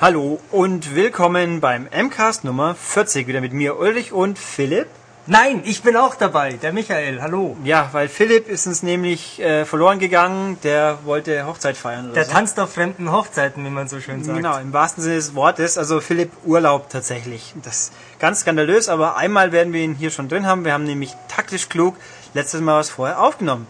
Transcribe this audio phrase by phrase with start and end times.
[0.00, 3.26] Hallo und willkommen beim MCAST Nummer 40.
[3.26, 4.86] Wieder mit mir Ulrich und Philipp.
[5.26, 7.20] Nein, ich bin auch dabei, der Michael.
[7.20, 7.56] Hallo.
[7.64, 10.56] Ja, weil Philipp ist uns nämlich äh, verloren gegangen.
[10.62, 12.04] Der wollte Hochzeit feiern.
[12.06, 12.30] Oder Der so.
[12.30, 14.36] tanzt auf fremden Hochzeiten, wie man so schön sagt.
[14.36, 15.76] Genau, im wahrsten Sinne des Wortes.
[15.76, 17.52] Also Philipp Urlaub tatsächlich.
[17.64, 20.64] Das ist ganz skandalös, aber einmal werden wir ihn hier schon drin haben.
[20.64, 21.96] Wir haben nämlich taktisch klug
[22.34, 23.66] letztes Mal was vorher aufgenommen.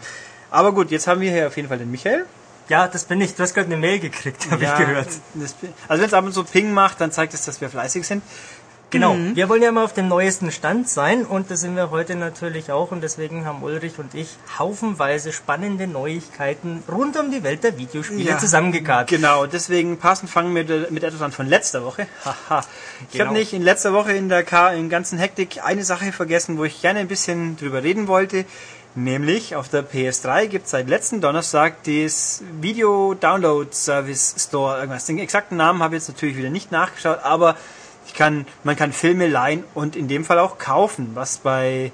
[0.51, 2.25] Aber gut, jetzt haben wir hier auf jeden Fall den Michael.
[2.69, 3.35] Ja, das bin ich.
[3.35, 5.07] Du hast gerade eine Mail gekriegt, habe Ja, ich gehört.
[5.33, 5.55] Das,
[5.87, 8.23] also wenn es ab und zu Ping macht, dann zeigt es, dass wir fleißig sind.
[8.91, 9.13] Genau.
[9.13, 9.35] Mhm.
[9.35, 12.71] Wir wollen ja mal auf dem neuesten Stand sein und das sind wir heute natürlich
[12.71, 17.77] auch und deswegen haben Ulrich und ich haufenweise spannende Neuigkeiten rund um die Welt der
[17.77, 19.07] Videospiele Ja, zusammengekarrt.
[19.07, 22.07] Genau, deswegen passend fangen wir mit, mit etwas an von letzter Woche.
[22.25, 22.61] Haha.
[23.05, 23.25] Ich Genau.
[23.25, 26.63] habe nicht in letzter Woche in der K in ganzen Hektik eine Sache vergessen, wo
[26.63, 28.45] ich gerne ein bisschen drüber reden wollte.
[28.95, 34.79] Nämlich auf der PS3 gibt es seit letzten Donnerstag das Video Download Service Store.
[34.79, 35.05] Irgendwas.
[35.05, 37.55] Den exakten Namen habe ich jetzt natürlich wieder nicht nachgeschaut, aber
[38.07, 41.91] ich kann, man kann Filme leihen und in dem Fall auch kaufen, was bei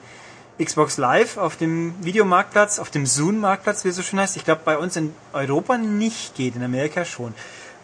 [0.57, 4.37] Xbox Live auf dem Videomarktplatz, auf dem Zoom-Marktplatz, wie es so schön heißt.
[4.37, 7.33] Ich glaube, bei uns in Europa nicht geht, in Amerika schon.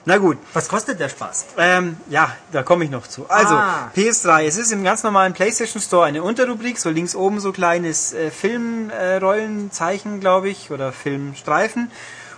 [0.05, 1.45] Na gut, Was kostet der Spaß?
[1.57, 3.25] ähm, ja, da komme ich noch zu.
[3.30, 3.91] Also, Ah.
[3.95, 8.11] PS3, es ist im ganz normalen PlayStation Store eine Unterrubrik, so links oben so kleines
[8.13, 11.91] äh, Filmrollenzeichen, glaube ich, oder Filmstreifen.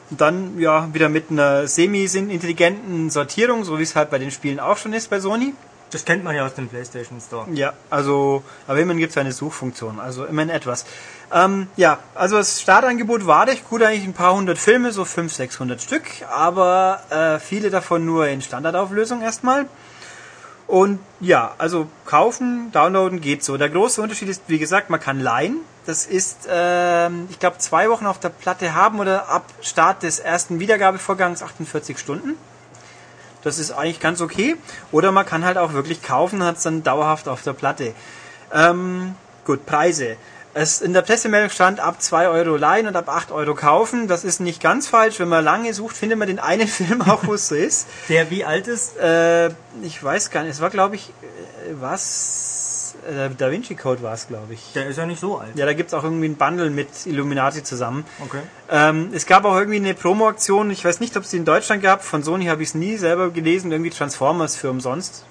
[0.10, 4.60] Und dann, ja, wieder mit einer semi-intelligenten Sortierung, so wie es halt bei den Spielen
[4.60, 5.54] auch schon ist bei Sony.
[5.92, 7.48] Das kennt man ja aus dem PlayStation Store.
[7.54, 10.86] Ja, also, aber immerhin gibt es eine Suchfunktion, also immerhin etwas.
[11.34, 15.36] Ähm, ja, also das Startangebot war recht gut, eigentlich ein paar hundert Filme, so 500,
[15.36, 19.66] 600 Stück, aber äh, viele davon nur in Standardauflösung erstmal.
[20.68, 23.58] Und ja, also kaufen, downloaden geht so.
[23.58, 25.58] Der große Unterschied ist, wie gesagt, man kann leihen.
[25.86, 30.20] Das ist, ähm, ich glaube, zwei Wochen auf der Platte haben oder ab Start des
[30.20, 32.38] ersten Wiedergabevorgangs 48 Stunden.
[33.44, 34.56] Das ist eigentlich ganz okay.
[34.92, 37.94] Oder man kann halt auch wirklich kaufen hat es dann dauerhaft auf der Platte.
[38.54, 39.16] Ähm,
[39.46, 40.16] gut, Preise.
[40.56, 44.08] Es in der Pressemeldung stand ab 2 Euro leihen und ab 8 Euro kaufen.
[44.08, 45.20] Das ist nicht ganz falsch.
[45.20, 47.88] Wenn man lange sucht, findet man den einen Film auch, wo es so ist.
[48.08, 48.98] Der wie alt ist?
[48.98, 49.50] Äh,
[49.82, 50.52] ich weiß gar nicht.
[50.52, 52.96] Es war, glaube ich, äh, was?
[53.10, 54.74] Äh, Da Vinci Code war es, glaube ich.
[54.76, 55.56] Der ist ja nicht so alt.
[55.56, 58.06] Ja, da gibt's auch irgendwie ein Bundle mit Illuminati zusammen.
[58.24, 58.42] Okay.
[58.70, 61.82] Ähm, es gab auch irgendwie eine Promo-Aktion, ich weiß nicht, ob es die in Deutschland
[61.82, 65.26] gab, von Sony habe ich es nie selber gelesen, irgendwie Transformers für umsonst.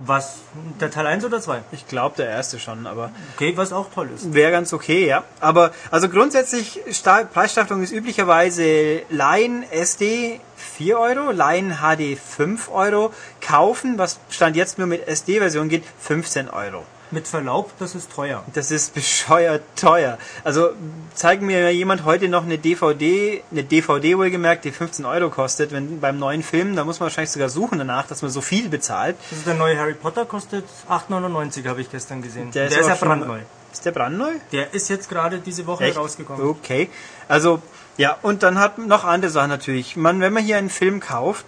[0.00, 0.38] Was?
[0.80, 1.62] Der Teil 1 oder 2?
[1.72, 4.34] Ich glaube der erste schon, aber Okay, was auch toll ist.
[4.34, 5.22] wäre ganz okay, ja.
[5.40, 13.12] Aber also grundsätzlich, Sta Preisstaffelung ist üblicherweise Line SD 4 Euro, Line HD 5 Euro,
[13.40, 16.84] kaufen, was Stand jetzt nur mit SD-Version geht, 15 Euro.
[17.14, 18.42] Mit Verlaub, das ist teuer.
[18.54, 20.18] Das ist bescheuert teuer.
[20.42, 20.70] Also
[21.14, 26.00] zeigen mir jemand heute noch eine DVD, eine DVD wohlgemerkt, die 15 Euro kostet, wenn
[26.00, 29.16] beim neuen Film, da muss man wahrscheinlich sogar suchen danach, dass man so viel bezahlt.
[29.30, 32.50] Das ist der neue Harry Potter, kostet 8,99 habe ich gestern gesehen.
[32.50, 33.38] Der ist, ist ja brandneu.
[33.72, 34.32] Ist der brandneu?
[34.50, 35.96] Der ist jetzt gerade diese Woche Echt?
[35.96, 36.44] rausgekommen.
[36.46, 36.90] Okay.
[37.28, 37.62] Also,
[37.96, 39.96] ja, und dann hat noch andere Sachen natürlich.
[39.96, 41.46] Man, wenn man hier einen Film kauft,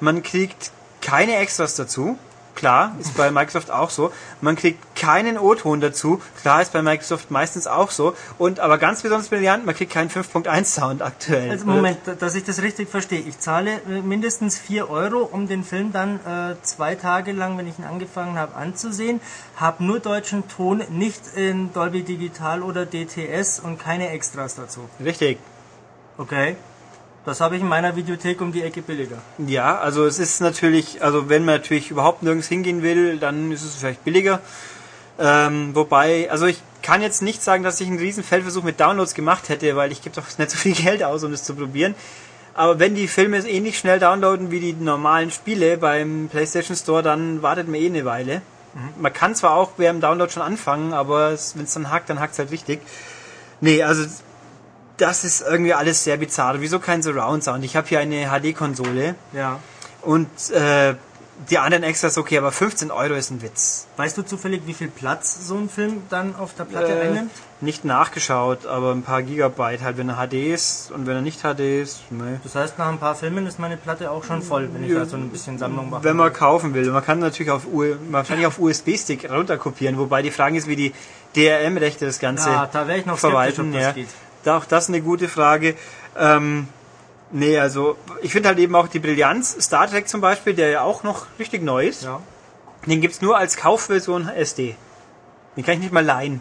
[0.00, 2.18] man kriegt keine Extras dazu.
[2.54, 4.12] Klar, ist bei Microsoft auch so.
[4.40, 6.20] Man kriegt keinen O-Ton dazu.
[6.40, 8.14] Klar, ist bei Microsoft meistens auch so.
[8.38, 11.50] Und aber ganz besonders brillant, man kriegt keinen 5.1 Sound aktuell.
[11.50, 13.20] Also Moment, dass ich das richtig verstehe.
[13.20, 17.68] Ich zahle äh, mindestens 4 Euro, um den Film dann äh, zwei Tage lang, wenn
[17.68, 19.20] ich ihn angefangen habe, anzusehen.
[19.56, 24.88] Habe nur deutschen Ton, nicht in Dolby Digital oder DTS und keine Extras dazu.
[25.04, 25.38] Richtig.
[26.18, 26.56] Okay.
[27.26, 29.18] Das habe ich in meiner Videothek um die Ecke billiger.
[29.38, 33.64] Ja, also es ist natürlich, also wenn man natürlich überhaupt nirgends hingehen will, dann ist
[33.64, 34.40] es vielleicht billiger.
[35.18, 39.14] Ähm, wobei, also ich kann jetzt nicht sagen, dass ich einen riesen Feldversuch mit Downloads
[39.14, 41.94] gemacht hätte, weil ich gebe doch nicht so viel Geld aus, um das zu probieren.
[42.54, 47.42] Aber wenn die Filme ähnlich schnell downloaden wie die normalen Spiele beim PlayStation Store, dann
[47.42, 48.40] wartet man eh eine Weile.
[48.98, 52.20] Man kann zwar auch während dem Download schon anfangen, aber wenn es dann hackt, dann
[52.20, 52.80] hackt es halt richtig.
[53.60, 54.04] Nee, also
[54.98, 56.60] das ist irgendwie alles sehr bizarr.
[56.60, 57.64] Wieso kein Surround Sound?
[57.64, 59.60] Ich habe hier eine HD-Konsole Ja.
[60.02, 60.94] und äh,
[61.50, 63.86] die anderen Extras okay, aber 15 Euro ist ein Witz.
[63.96, 67.30] Weißt du zufällig, wie viel Platz so ein Film dann auf der Platte Äh, einnimmt?
[67.60, 71.40] nicht nachgeschaut, aber ein paar Gigabyte halt, wenn er HD ist und wenn er nicht
[71.42, 72.40] HD ist, ne.
[72.42, 75.04] Das heißt, nach ein paar Filmen ist meine Platte auch schon voll, wenn ich da
[75.06, 76.04] so ein bisschen Sammlung mache.
[76.04, 76.90] Wenn man kaufen will.
[76.90, 77.62] Man kann natürlich auf
[78.10, 80.92] wahrscheinlich auf USB-Stick runterkopieren, wobei die Frage ist, wie die
[81.34, 83.68] DRM-Rechte das Ganze ja, da wäre ich noch skeptisch, verwalten.
[83.68, 83.92] ob das Ja.
[83.92, 84.08] geht.
[84.44, 85.74] Da auch das eine gute Frage.
[86.18, 86.68] Ähm,
[87.30, 90.80] nee, also ich finde halt eben auch die Brillanz, Star Trek zum Beispiel, der ja
[90.82, 92.20] auch noch richtig neu ist, Ja.
[92.86, 94.76] den gibt's nur als Kaufversion SD.
[95.56, 96.40] Den kann ich nicht mal leihen.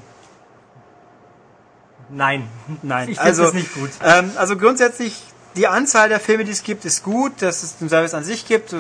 [2.10, 2.48] Nein.
[2.82, 3.90] Nein, Ich also das nicht gut.
[4.04, 5.22] Ähm, also grundsätzlich
[5.56, 8.46] die Anzahl der Filme, die es gibt, ist gut, dass es den Service an sich
[8.46, 8.76] gibt.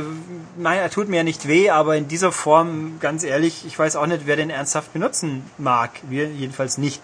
[0.58, 3.96] Nein, er tut mir ja nicht weh, aber in dieser Form, ganz ehrlich, ich weiß
[3.96, 5.92] auch nicht, wer den ernsthaft benutzen mag.
[6.04, 7.02] Wir jedenfalls nicht.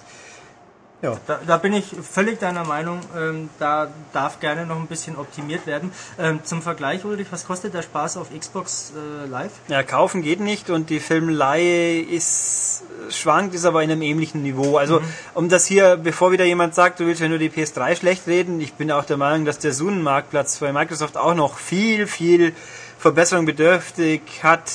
[1.02, 1.18] Ja.
[1.26, 3.00] Da, da, bin ich völlig deiner Meinung.
[3.18, 5.92] Ähm, da darf gerne noch ein bisschen optimiert werden.
[6.20, 9.52] Ähm, zum Vergleich, Ulrich, was kostet der Spaß auf Xbox äh, Live?
[9.68, 14.78] Ja, kaufen geht nicht und die Filmleihe ist schwankt, ist aber in einem ähnlichen Niveau.
[14.78, 15.06] Also mhm.
[15.34, 18.62] um das hier, bevor wieder jemand sagt, du willst ja nur die PS3 schlecht reden,
[18.62, 22.54] ich bin auch der Meinung, dass der Zoom-Marktplatz bei Microsoft auch noch viel, viel
[23.00, 24.72] Verbesserung bedürftig hat,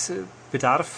[0.51, 0.89] bedarf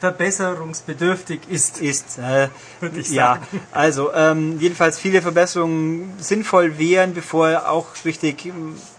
[0.00, 1.80] verbesserungsbedürftig ist.
[1.80, 2.48] Ist, äh,
[2.80, 3.46] würde ich sagen.
[3.52, 8.52] Ja, also ähm, jedenfalls viele Verbesserungen sinnvoll wären, bevor er auch richtig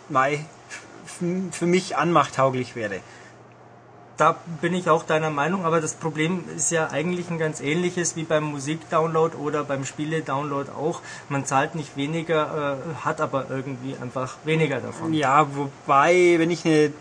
[0.10, 0.46] Mai
[1.52, 3.00] für mich anmachtauglich wäre.
[4.18, 8.18] Da bin ich auch deiner Meinung, aber das Problem ist ja eigentlich ein ganz ähnliches
[8.18, 11.02] wie beim Musikdownload oder beim Spiele-Download auch.
[11.30, 15.14] Man zahlt nicht weniger, äh, hat aber irgendwie einfach weniger davon.
[15.14, 16.92] Ja, wobei, wenn ich eine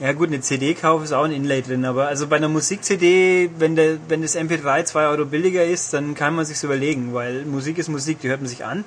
[0.00, 3.50] ja gut, eine CD kaufe ist auch ein Inlay drin, aber also bei einer Musik-CD,
[3.58, 7.44] wenn, der, wenn das MP3 2 Euro billiger ist, dann kann man sich's überlegen, weil
[7.44, 8.84] Musik ist Musik, die hört man sich an.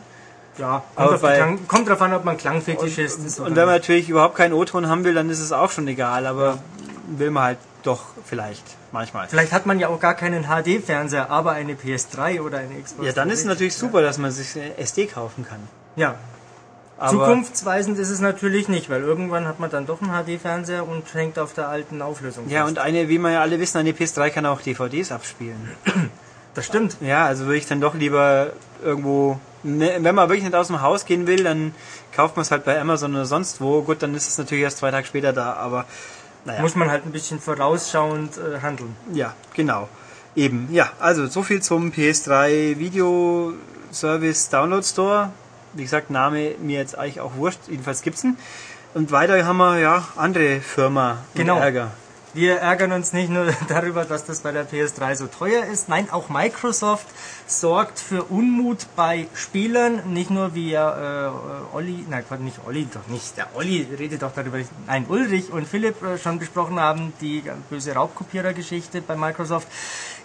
[0.58, 3.26] Ja, kommt, aber bei, Klang, kommt drauf an, ob man Klangfetisch ist.
[3.26, 5.88] ist und wenn man natürlich überhaupt keinen O-Ton haben will, dann ist es auch schon
[5.88, 6.60] egal, aber ja.
[7.20, 9.28] will man halt doch vielleicht manchmal.
[9.28, 13.06] Vielleicht hat man ja auch gar keinen HD-Fernseher, aber eine PS3 oder eine Xbox.
[13.06, 15.60] Ja, dann ist es natürlich super, dass man sich SD kaufen kann.
[15.96, 16.16] Ja,
[16.98, 21.12] aber Zukunftsweisend ist es natürlich nicht, weil irgendwann hat man dann doch einen HD-Fernseher und
[21.14, 22.50] hängt auf der alten Auflösung.
[22.50, 22.78] Ja, fest.
[22.78, 25.72] und eine, wie wir ja alle wissen, eine PS3 kann auch DVDs abspielen.
[26.56, 26.98] Das stimmt.
[27.02, 28.52] Ja, also würde ich dann doch lieber
[28.84, 31.74] irgendwo, ne, wenn man wirklich nicht aus dem Haus gehen will, dann
[32.16, 33.82] kauft man es halt bei Amazon oder sonst wo.
[33.82, 35.86] Gut, dann ist es natürlich erst zwei Tage später da, aber
[36.46, 36.62] naja.
[36.62, 38.96] Muss man halt ein bisschen vorausschauend äh, handeln.
[39.14, 39.88] Ja, genau.
[40.36, 43.54] Eben, ja, also so viel zum PS3 Video
[43.92, 45.32] Service Download Store
[45.74, 48.38] wie gesagt, Name mir jetzt eigentlich auch wurscht, jedenfalls gibt's ihn.
[48.94, 51.58] Und weiter haben wir ja andere Firma genau.
[51.58, 51.92] Ärger.
[52.36, 55.88] Wir ärgern uns nicht nur darüber, dass das bei der PS3 so teuer ist.
[55.88, 57.06] Nein, auch Microsoft
[57.46, 60.14] sorgt für Unmut bei Spielern.
[60.14, 61.30] Nicht nur wie äh,
[61.74, 63.38] Olli, nein, nicht Olli, doch nicht.
[63.38, 64.58] Der Olli redet doch darüber.
[64.88, 69.68] Nein, Ulrich und Philipp äh, schon besprochen haben, die böse Raubkopierer-Geschichte bei Microsoft.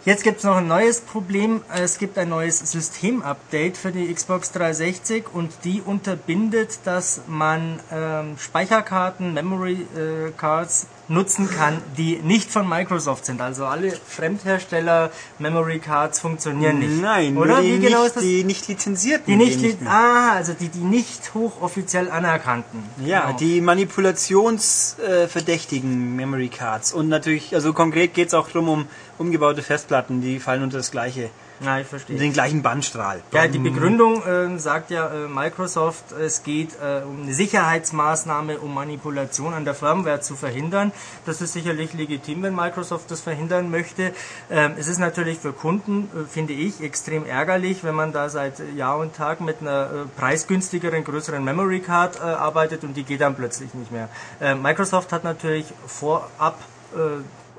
[0.09, 1.61] Jetzt gibt es noch ein neues Problem.
[1.71, 8.39] Es gibt ein neues Systemupdate für die Xbox 360 und die unterbindet, dass man ähm,
[8.39, 13.41] Speicherkarten, Memory äh, Cards nutzen kann, die nicht von Microsoft sind.
[13.41, 17.01] Also alle Fremdhersteller Memory Cards funktionieren nicht.
[17.01, 18.23] Nein, oder wie genau ist das?
[18.23, 19.25] Die nicht lizenzierten.
[19.27, 22.83] Die nicht, li ah, also die die nicht hochoffiziell anerkannten.
[23.05, 23.39] Ja, genau.
[23.39, 28.87] die manipulationsverdächtigen Memory Cards und natürlich, also konkret geht es auch darum um
[29.19, 31.31] umgebaute Festplatten, die fallen unter das gleiche.
[31.61, 32.17] Ja, ich verstehe.
[32.17, 33.23] Den gleichen Bandstrahl.
[33.33, 38.73] Ja, die Begründung äh, sagt ja äh, Microsoft, es geht äh, um eine Sicherheitsmaßnahme, um
[38.73, 40.93] Manipulation an der Firmware zu verhindern.
[41.27, 44.13] Das ist sicherlich legitim, wenn Microsoft das verhindern möchte.
[44.51, 48.63] Ähm, es ist natürlich für Kunden, äh, finde ich, extrem ärgerlich, wenn man da seit
[48.77, 53.21] Jahr und Tag mit einer äh, preisgünstigeren, größeren Memory Card äh, arbeitet und die geht
[53.21, 54.09] dann plötzlich nicht mehr.
[54.41, 56.59] Microsoft hat natürlich vorab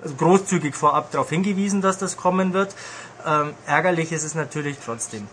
[0.02, 2.76] also großzügig vorab darauf hingewiesen, dass das kommen wird.
[3.26, 5.28] Ähm, ärgerlich ist es natürlich trotzdem.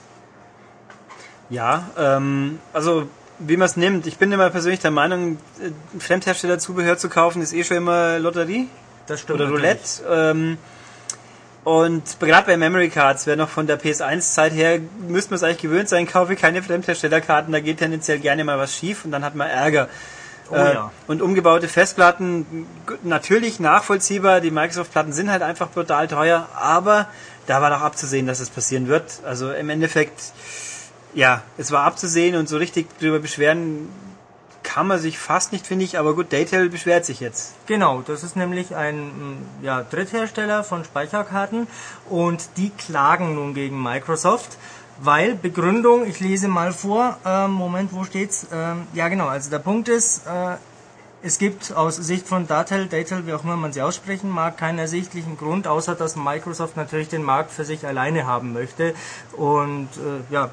[1.49, 3.09] Ja, ähm, also
[3.39, 4.07] wie man es nimmt.
[4.07, 8.69] Ich bin immer persönlich der Meinung, äh, Fremdhersteller-Zubehör zu kaufen ist eh schon immer Lotterie.
[9.07, 9.41] Das stimmt.
[9.41, 10.03] Oder Roulette.
[10.11, 10.59] Ähm,
[11.65, 15.63] und gerade bei Memory Cards, wer noch von der PS1-Zeit her, müsste man es eigentlich
[15.63, 19.35] gewöhnt sein, kaufe keine Fremdherstellerkarten, da geht tendenziell gerne mal was schief und dann hat
[19.35, 19.89] man Ärger.
[20.49, 20.93] Oh, äh, ja.
[21.09, 22.67] Und umgebaute Festplatten,
[23.03, 27.09] natürlich nachvollziehbar, die Microsoft-Platten sind halt einfach brutal teuer, aber
[27.47, 29.21] da war doch abzusehen, dass es passieren wird.
[29.25, 30.33] Also im Endeffekt,
[31.15, 33.89] ja, es war abzusehen und so richtig drüber beschweren
[34.63, 37.55] kann man sich fast nicht, finde ich, aber gut, Daytel beschwert sich jetzt.
[37.67, 41.69] Genau, das ist nämlich ein ja, Dritthersteller von Speicherkarten
[42.11, 44.59] und die klagen nun gegen Microsoft
[44.99, 48.47] weil Begründung, ich lese mal vor, ähm, Moment, wo steht's?
[48.53, 50.57] Ähm, ja genau, also der Punkt ist, äh,
[51.27, 54.79] es gibt aus Sicht von Datel, Datel, wie auch immer man sie aussprechen mag, keinen
[54.79, 58.95] ersichtlichen Grund, außer dass Microsoft natürlich den Markt für sich alleine haben möchte
[59.33, 60.51] und äh, ja,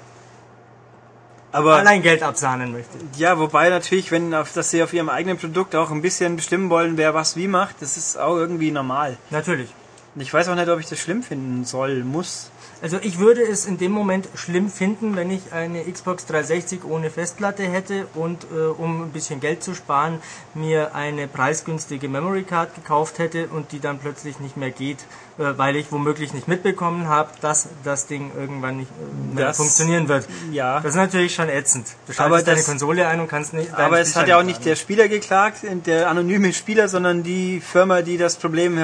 [1.51, 2.97] aber allein Geld absahnen möchte.
[3.15, 6.71] Ja, wobei natürlich, wenn auf, dass sie auf ihrem eigenen Produkt auch ein bisschen bestimmen
[6.71, 9.17] wollen, wer was wie macht, das ist auch irgendwie normal.
[9.29, 9.69] Natürlich.
[10.15, 12.51] Ich weiß auch nicht, ob ich das schlimm finden soll, muss.
[12.83, 17.09] Also ich würde es in dem Moment schlimm finden, wenn ich eine Xbox 360 ohne
[17.09, 20.19] Festplatte hätte und äh, um ein bisschen Geld zu sparen,
[20.53, 24.97] mir eine preisgünstige Memory Card gekauft hätte und die dann plötzlich nicht mehr geht,
[25.39, 29.57] äh, weil ich womöglich nicht mitbekommen habe, dass das Ding irgendwann nicht äh, mehr Das-
[29.57, 30.27] funktionieren wird.
[30.51, 30.81] Ja.
[30.81, 31.87] Das ist natürlich schon ätzend.
[32.05, 33.73] Du schaltest deine Konsole ein und kannst nicht.
[33.73, 38.01] Aber es hat ja auch nicht der Spieler geklagt, der anonyme Spieler, sondern die Firma,
[38.01, 38.77] die das Problem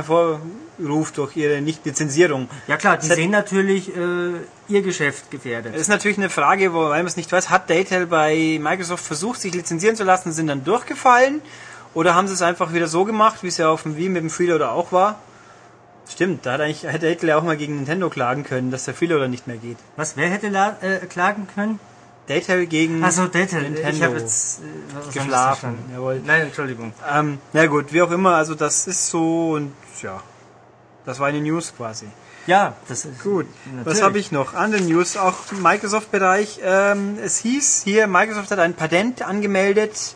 [0.80, 2.50] hervorruft durch ihre Nicht-Lizenzierung.
[2.68, 4.32] Ja klar, die hat- sehen natürlich äh,
[4.68, 5.74] ihr Geschäft gefährdet.
[5.76, 9.04] Es ist natürlich eine Frage, wo, weil man es nicht weiß, hat Daytel bei Microsoft
[9.06, 11.42] versucht, sich lizenzieren zu lassen, sind dann durchgefallen?
[11.94, 14.22] Oder haben sie es einfach wieder so gemacht, wie es ja auf dem Wii mit
[14.24, 15.20] dem Freeloader auch war?
[16.08, 18.94] Stimmt, da hat eigentlich hätte Daytel ja auch mal gegen Nintendo klagen können, dass der
[18.94, 19.78] Freeloader nicht mehr geht.
[19.96, 20.48] Was, wer hätte
[20.82, 21.80] äh, klagen können?
[22.28, 23.62] Daytel gegen Achso, Daytel.
[23.64, 23.90] Nintendo.
[23.90, 26.22] Ich habe jetzt äh, Geschlafen, jawohl.
[26.26, 26.94] Nein, Entschuldigung.
[27.12, 29.72] Ähm, na gut, wie auch immer, also das ist so und
[30.04, 30.22] ja,
[31.10, 32.06] das war eine News quasi.
[32.46, 33.86] Ja, das ist Gut, Natürlich.
[33.86, 34.54] was habe ich noch?
[34.54, 36.60] Andere News, auch im Microsoft-Bereich.
[36.64, 40.16] Ähm, es hieß hier, Microsoft hat ein Patent angemeldet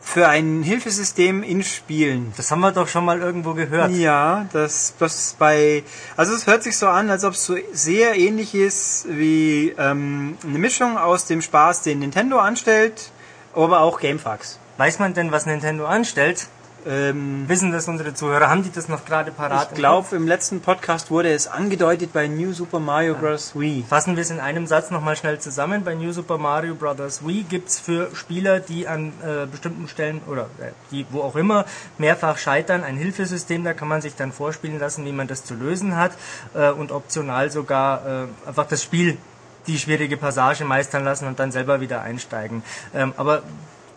[0.00, 2.32] für ein Hilfesystem in Spielen.
[2.36, 3.90] Das haben wir doch schon mal irgendwo gehört.
[3.90, 5.82] Ja, das, das bei,
[6.16, 10.38] also es hört sich so an, als ob es so sehr ähnlich ist wie ähm,
[10.44, 13.10] eine Mischung aus dem Spaß, den Nintendo anstellt,
[13.52, 14.60] aber auch Gamefax.
[14.76, 16.46] Weiß man denn, was Nintendo anstellt?
[16.86, 18.48] Ähm, Wissen das unsere Zuhörer?
[18.48, 19.68] Haben die das noch gerade parat?
[19.70, 23.52] ich glaube, im letzten Podcast wurde es angedeutet bei New Super Mario Bros.
[23.54, 23.84] Wii.
[23.88, 25.84] Fassen wir es in einem Satz nochmal schnell zusammen.
[25.84, 27.26] Bei New Super Mario Bros.
[27.26, 31.64] Wii gibt's für Spieler, die an äh, bestimmten Stellen oder äh, die wo auch immer
[31.98, 33.64] mehrfach scheitern, ein Hilfesystem.
[33.64, 36.12] Da kann man sich dann vorspielen lassen, wie man das zu lösen hat
[36.54, 39.18] äh, und optional sogar äh, einfach das Spiel,
[39.66, 42.62] die schwierige Passage meistern lassen und dann selber wieder einsteigen.
[42.94, 43.42] Ähm, aber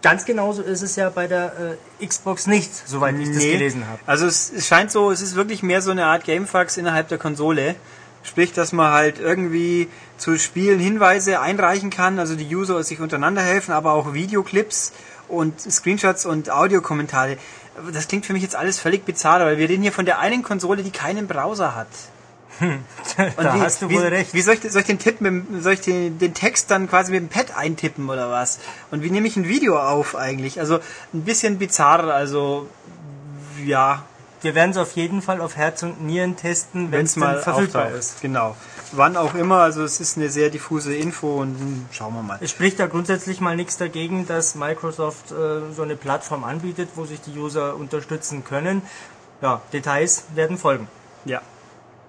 [0.02, 3.52] ganz genauso ist es ja bei der äh, Xbox nicht, soweit ich das Nee.
[3.54, 4.00] gelesen habe.
[4.06, 7.18] Also es, es scheint so, es ist wirklich mehr so eine Art Gamefax innerhalb der
[7.18, 7.76] Konsole.
[8.24, 13.42] Sprich, dass man halt irgendwie zu Spielen Hinweise einreichen kann, also die User sich untereinander
[13.42, 14.94] helfen, aber auch Videoclips
[15.28, 17.38] und Screenshots und Audiokommentare.
[17.94, 20.44] Das klingt für mich jetzt alles völlig bizarr, weil wir reden hier von der einen
[20.44, 21.88] Konsole, die keinen Browser hat.
[23.18, 24.34] da wie, hast du wie, wohl recht.
[24.34, 27.12] Wie soll ich, soll ich den Tipp mit, soll ich den, den Text dann quasi
[27.12, 28.60] mit dem Pad eintippen oder was?
[28.92, 30.60] Und wie nehme ich ein Video auf eigentlich?
[30.60, 30.80] Also
[31.14, 32.68] ein bisschen bizarr, also
[33.66, 34.04] ja,
[34.42, 37.92] Wir werden es auf jeden Fall auf Herz und Nieren testen, wenn es mal verfügbar
[37.92, 38.22] ist.
[38.22, 38.56] Genau.
[38.92, 42.40] Wann auch immer, also es ist eine sehr diffuse Info und hm, schauen wir mal.
[42.42, 47.06] Es spricht da grundsätzlich mal nichts dagegen, dass Microsoft äh, so eine Plattform anbietet, wo
[47.06, 48.82] sich die User unterstützen können.
[49.42, 50.88] Ja, Details werden folgen.
[51.26, 51.42] Ja.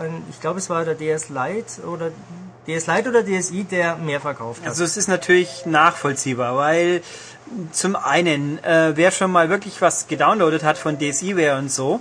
[0.00, 2.10] ein, ich glaube es war der DS Lite oder
[2.66, 4.68] DS Lite oder DSi, der mehr verkauft hat.
[4.68, 7.02] Also es ist natürlich nachvollziehbar, weil
[7.72, 12.00] zum einen, äh, wer schon mal wirklich was gedownloadet hat von DSiWare und so,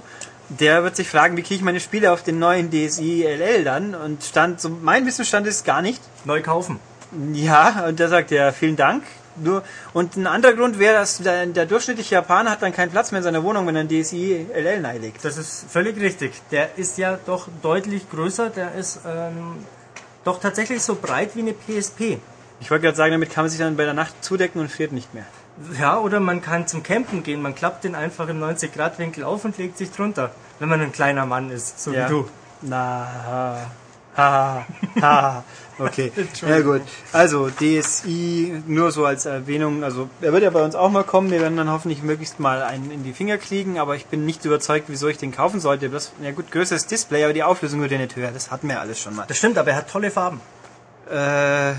[0.59, 3.95] der wird sich fragen, wie kriege ich meine Spiele auf den neuen DSi LL dann?
[3.95, 6.01] Und stand, so mein Wissensstand ist gar nicht.
[6.25, 6.79] Neu kaufen.
[7.33, 9.03] Ja, und da sagt er, vielen Dank.
[9.37, 13.11] Nur, und ein anderer Grund wäre, dass der, der durchschnittliche Japaner hat dann keinen Platz
[13.11, 15.23] mehr in seiner Wohnung, wenn er ein DSi LL neilegt.
[15.23, 16.33] Das ist völlig richtig.
[16.51, 18.49] Der ist ja doch deutlich größer.
[18.49, 19.65] Der ist ähm,
[20.23, 22.19] doch tatsächlich so breit wie eine PSP.
[22.59, 24.91] Ich wollte gerade sagen, damit kann man sich dann bei der Nacht zudecken und friert
[24.91, 25.25] nicht mehr.
[25.79, 27.41] Ja, oder man kann zum Campen gehen.
[27.41, 30.31] Man klappt den einfach im 90-Grad-Winkel auf und legt sich drunter.
[30.59, 32.05] Wenn man ein kleiner Mann ist, so Ja.
[32.05, 32.29] wie du.
[32.63, 33.07] Na,
[34.17, 34.65] ha,
[35.01, 35.43] ha,
[35.79, 36.11] okay.
[36.47, 36.81] Ja gut.
[37.13, 39.83] Also DSI nur so als Erwähnung.
[39.83, 41.31] Also er wird ja bei uns auch mal kommen.
[41.31, 43.79] Wir werden dann hoffentlich möglichst mal einen in die Finger kriegen.
[43.79, 45.89] Aber ich bin nicht überzeugt, wieso ich den kaufen sollte.
[45.89, 48.31] Das, ja gut, größeres Display, aber die Auflösung wird ja nicht höher.
[48.31, 49.25] Das hatten wir alles schon mal.
[49.27, 50.39] Das stimmt, aber er hat tolle Farben.
[51.09, 51.73] Äh,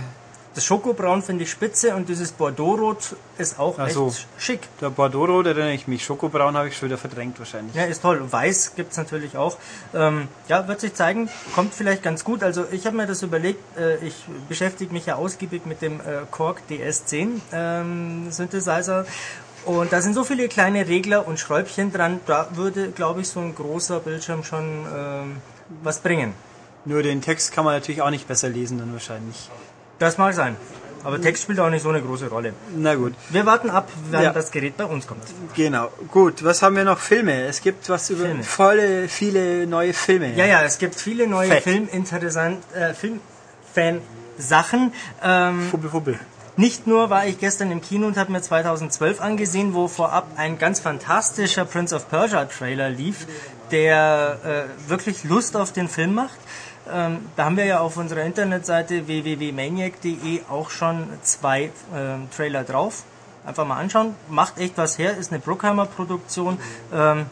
[0.54, 4.12] Das Schokobraun finde ich spitze und dieses Bordeaux-Rot ist auch Ach echt so.
[4.36, 4.60] schick.
[4.82, 6.04] der Bordeaux, da erinnere ich mich.
[6.04, 7.74] Schokobraun habe ich schon wieder verdrängt wahrscheinlich.
[7.74, 8.20] Ja, ist toll.
[8.30, 9.56] Weiß gibt's natürlich auch.
[9.94, 11.30] Ähm, ja, wird sich zeigen.
[11.54, 12.42] Kommt vielleicht ganz gut.
[12.42, 13.60] Also ich habe mir das überlegt.
[13.78, 14.14] Äh, ich
[14.48, 19.06] beschäftige mich ja ausgiebig mit dem äh, Korg DS10 ähm, Synthesizer.
[19.64, 22.20] Und da sind so viele kleine Regler und Schräubchen dran.
[22.26, 25.36] Da würde, glaube ich, so ein großer Bildschirm schon ähm,
[25.82, 26.34] was bringen.
[26.84, 29.48] Nur den Text kann man natürlich auch nicht besser lesen dann wahrscheinlich.
[30.02, 30.56] Das mag sein.
[31.04, 32.54] Aber Text spielt auch nicht so eine große Rolle.
[32.76, 33.14] Na gut.
[33.30, 34.32] Wir warten ab, wann Ja.
[34.32, 35.22] das Gerät bei uns kommt.
[35.54, 35.90] Genau.
[36.10, 36.98] Gut, was haben wir noch?
[36.98, 37.42] Filme.
[37.44, 38.42] Es gibt was über Filme.
[38.42, 40.34] volle, viele neue Filme.
[40.34, 41.62] Ja, ja, es gibt viele neue Fett.
[41.62, 44.92] Filminteressant, äh, Filmfan-Sachen.
[45.22, 46.18] Ähm, Fubbel, fubbel.
[46.56, 50.58] Nicht nur war ich gestern im Kino und habe mir 2012 angesehen, wo vorab ein
[50.58, 53.26] ganz fantastischer Prince of Persia Trailer lief,
[53.70, 56.38] der äh, wirklich Lust auf den Film macht.
[56.90, 63.04] Ähm, da haben wir ja auf unserer Internetseite www.maniac.de auch schon zwei ähm, Trailer drauf.
[63.44, 64.14] Einfach mal anschauen.
[64.28, 66.58] Macht echt was her, ist eine Bruckheimer Produktion.
[66.92, 67.26] Ähm,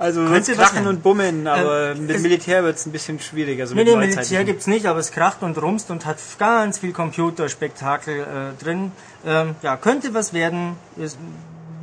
[0.00, 3.66] Also was krachen und bummen, aber Ähm, mit es- Militär wird's ein bisschen schwieriger.
[3.66, 4.06] So Nee, mit nee.
[4.06, 8.92] Militär gibt's nicht, aber es kracht und rumst und hat ganz viel Computerspektakel äh, drin.
[9.26, 10.76] Ähm, ja, könnte was werden.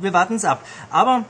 [0.00, 0.62] Wir warten's ab.
[0.90, 1.24] Aber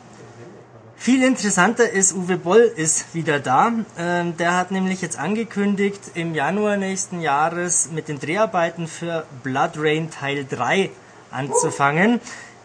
[0.97, 3.73] viel interessanter ist, Uwe Boll ist wieder da.
[3.99, 9.73] Ähm, der hat nämlich jetzt angekündigt, im Januar nächsten Jahres mit den Dreharbeiten für Blood
[9.76, 10.91] Rain Teil 3
[11.31, 12.21] anzufangen.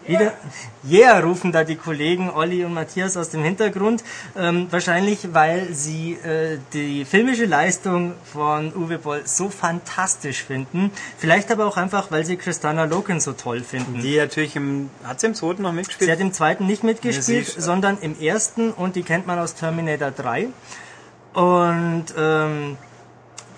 [0.08, 0.34] Wieder,
[0.89, 4.03] yeah, rufen da die Kollegen Olli und Matthias aus dem Hintergrund.
[4.38, 10.91] Ähm, wahrscheinlich, weil sie äh, die filmische Leistung von Uwe Boll so fantastisch finden.
[11.17, 14.01] Vielleicht aber auch einfach, weil sie Christina Loken so toll finden.
[14.01, 16.08] Die natürlich im, hat sie im zweiten noch mitgespielt?
[16.08, 19.53] Sie hat im zweiten nicht mitgespielt, sie- sondern im ersten und die kennt man aus
[19.55, 20.48] Terminator 3.
[21.34, 22.77] Und ähm,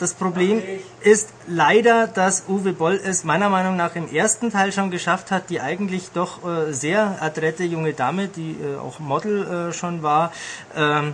[0.03, 0.61] das Problem
[0.99, 5.49] ist leider, dass Uwe Boll es meiner Meinung nach im ersten Teil schon geschafft hat,
[5.49, 10.33] die eigentlich doch äh, sehr adrette junge Dame, die äh, auch Model äh, schon war,
[10.75, 11.13] ähm,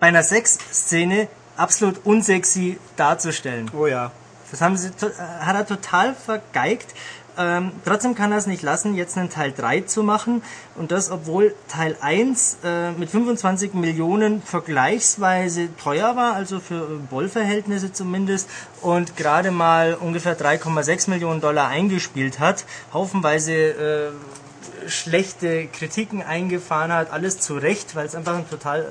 [0.00, 3.70] bei einer Sexszene absolut unsexy darzustellen.
[3.78, 4.12] Oh ja.
[4.50, 4.90] Das haben sie,
[5.40, 6.94] hat er total vergeigt.
[7.38, 10.42] Ähm, trotzdem kann er es nicht lassen, jetzt einen Teil 3 zu machen.
[10.74, 16.96] Und das, obwohl Teil 1 äh, mit 25 Millionen vergleichsweise teuer war, also für äh,
[17.10, 18.48] Boll-Verhältnisse zumindest,
[18.80, 22.64] und gerade mal ungefähr 3,6 Millionen Dollar eingespielt hat.
[22.92, 24.10] Haufenweise äh,
[24.88, 28.86] schlechte Kritiken eingefahren hat, alles zu Recht, weil es einfach ein total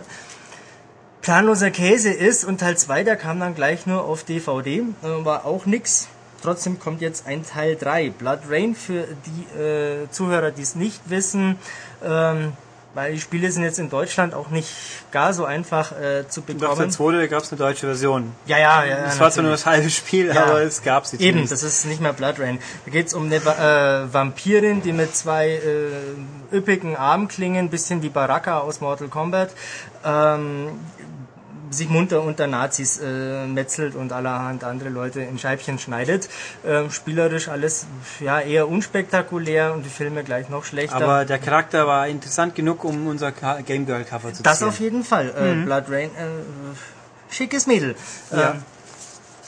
[1.21, 5.45] planloser Käse ist und Teil 2, der kam dann gleich nur auf DVD, äh, war
[5.45, 6.07] auch nix.
[6.45, 11.01] Trotzdem kommt jetzt ein Teil 3, Blood Rain, für die äh, Zuhörer, die es nicht
[11.09, 11.57] wissen,
[12.05, 12.53] ähm,
[12.93, 14.69] weil die Spiele sind jetzt in Deutschland auch nicht
[15.11, 16.91] gar so einfach äh, zu Doch, der bekommen.
[16.91, 18.31] zweite, da gab's eine deutsche Version.
[18.45, 18.97] Ja, ja, ja.
[19.07, 20.45] Ja, war zwar nur das halbe Spiel, Ja.
[20.45, 22.59] aber es gab sie Eben, das ist nicht mehr Blood Rain.
[22.85, 28.59] Da geht's um eine äh, Vampirin, die mit zwei äh, üppigen Armklingen, bisschen wie Baraka
[28.59, 29.49] aus Mortal Kombat,
[30.05, 30.79] ähm,
[31.75, 36.27] sich munter unter Nazis äh, metzelt und allerhand andere Leute in Scheibchen schneidet.
[36.65, 37.85] Ähm, spielerisch alles
[38.19, 40.95] ja eher unspektakulär und die Filme gleich noch schlechter.
[40.95, 44.67] Aber der Charakter war interessant genug, um unser Ka- Game Girl Cover zu Das ziehen.
[44.67, 45.29] auf jeden Fall.
[45.29, 47.95] Äh, Blood Rain, äh, schickes Mädel.
[48.31, 48.51] Ja.
[48.51, 48.63] Ähm,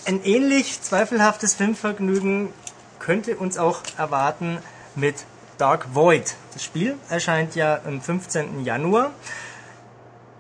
[0.06, 2.50] ein ähnlich zweifelhaftes Filmvergnügen
[3.00, 4.60] könnte uns auch erwarten
[4.96, 5.16] mit
[5.58, 6.36] Dark Void.
[6.54, 8.64] Das Spiel erscheint ja am 15.
[8.64, 9.12] Januar.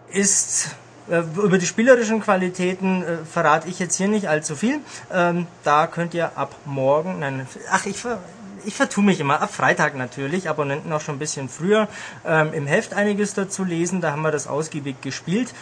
[0.10, 0.70] Ist
[1.08, 4.80] über die spielerischen Qualitäten äh, verrate ich jetzt hier nicht allzu viel.
[5.12, 8.20] Ähm, da könnt ihr ab morgen, nein, ach ich ver,
[8.66, 11.88] ich vertue mich immer, ab Freitag natürlich, Abonnenten auch schon ein bisschen früher,
[12.26, 15.54] ähm, im Heft einiges dazu lesen, da haben wir das ausgiebig gespielt.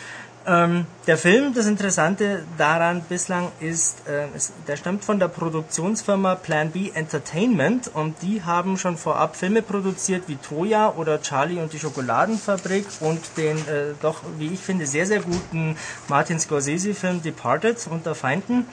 [0.47, 6.36] Ähm, der Film, das Interessante daran bislang ist, äh, ist, der stammt von der Produktionsfirma
[6.36, 11.73] Plan B Entertainment und die haben schon vorab Filme produziert wie Troja oder Charlie und
[11.73, 15.77] die Schokoladenfabrik und den äh, doch, wie ich finde, sehr, sehr guten
[16.10, 18.67] Martin Scorsese-Film Departed unter Feinden.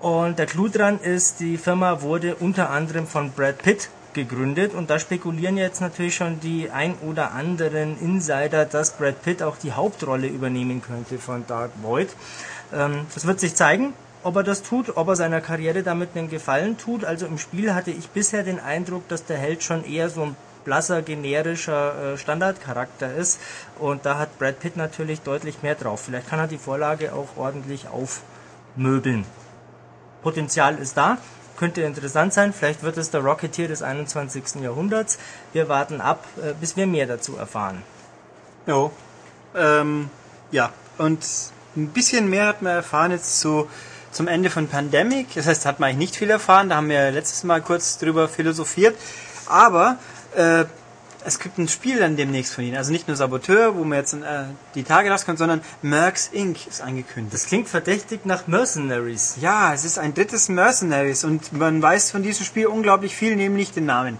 [0.00, 4.90] Und der Clou dran ist, die Firma wurde unter anderem von Brad Pitt gegründet und
[4.90, 9.72] da spekulieren jetzt natürlich schon die ein oder anderen Insider, dass Brad Pitt auch die
[9.72, 12.08] Hauptrolle übernehmen könnte von Dark Void.
[12.74, 13.92] Ähm, das wird sich zeigen,
[14.24, 17.04] ob er das tut, ob er seiner Karriere damit einen Gefallen tut.
[17.04, 20.36] Also im Spiel hatte ich bisher den Eindruck, dass der Held schon eher so ein
[20.64, 23.38] blasser, generischer äh, Standardcharakter ist
[23.78, 26.00] und da hat Brad Pitt natürlich deutlich mehr drauf.
[26.00, 29.24] Vielleicht kann er die Vorlage auch ordentlich aufmöbeln.
[30.22, 31.18] Potenzial ist da,
[31.56, 32.52] könnte interessant sein.
[32.52, 34.62] Vielleicht wird es der Rocketeer des 21.
[34.62, 35.18] Jahrhunderts.
[35.52, 37.82] Wir warten ab, äh, bis wir mehr dazu erfahren.
[38.66, 38.92] Jo.
[39.54, 40.10] Ähm,
[40.50, 41.24] ja, und
[41.76, 43.68] ein bisschen mehr hat man erfahren jetzt zu,
[44.10, 45.34] zum Ende von Pandemic.
[45.34, 46.68] Das heißt, hat man eigentlich nicht viel erfahren.
[46.68, 48.96] Da haben wir letztes Mal kurz drüber philosophiert.
[49.46, 49.98] Aber
[50.34, 50.64] äh,
[51.26, 52.76] es gibt ein Spiel dann demnächst von ihnen.
[52.76, 56.66] Also nicht nur Saboteur, wo man jetzt äh, die Tage rauskommt, sondern Mercs Inc.
[56.66, 57.34] ist angekündigt.
[57.34, 59.36] Das klingt verdächtig nach Mercenaries.
[59.40, 63.72] Ja, es ist ein drittes Mercenaries und man weiß von diesem Spiel unglaublich viel, nämlich
[63.72, 64.18] den Namen.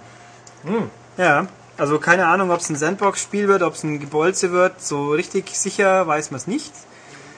[0.64, 0.90] Hm.
[1.16, 1.46] Ja,
[1.78, 4.82] also keine Ahnung, ob es ein Sandbox-Spiel wird, ob es ein Gebolze wird.
[4.82, 6.72] So richtig sicher weiß man es nicht.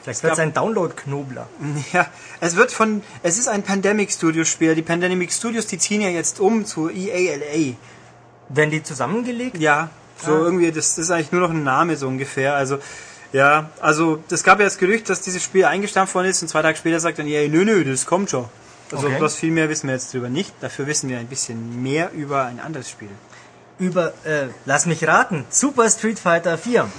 [0.02, 1.46] Vielleicht wird es ein Download-Knobler.
[1.92, 2.06] Ja,
[2.40, 4.74] es wird von, es ist ein Pandemic Studios Spiel.
[4.74, 7.76] Die Pandemic Studios, die ziehen ja jetzt um zu EALA.
[8.48, 9.58] Werden die zusammengelegt?
[9.58, 10.38] Ja, so ah.
[10.38, 12.54] irgendwie, das, das ist eigentlich nur noch ein Name so ungefähr.
[12.54, 12.78] Also,
[13.32, 16.62] ja, also, es gab ja das Gerücht, dass dieses Spiel eingestampft worden ist und zwei
[16.62, 18.46] Tage später sagt dann EA, nö, nö, das kommt schon.
[18.90, 19.16] Also, okay.
[19.20, 20.54] was viel mehr wissen wir jetzt drüber nicht.
[20.60, 23.10] Dafür wissen wir ein bisschen mehr über ein anderes Spiel.
[23.78, 26.90] Über, äh, lass mich raten, Super Street Fighter 4.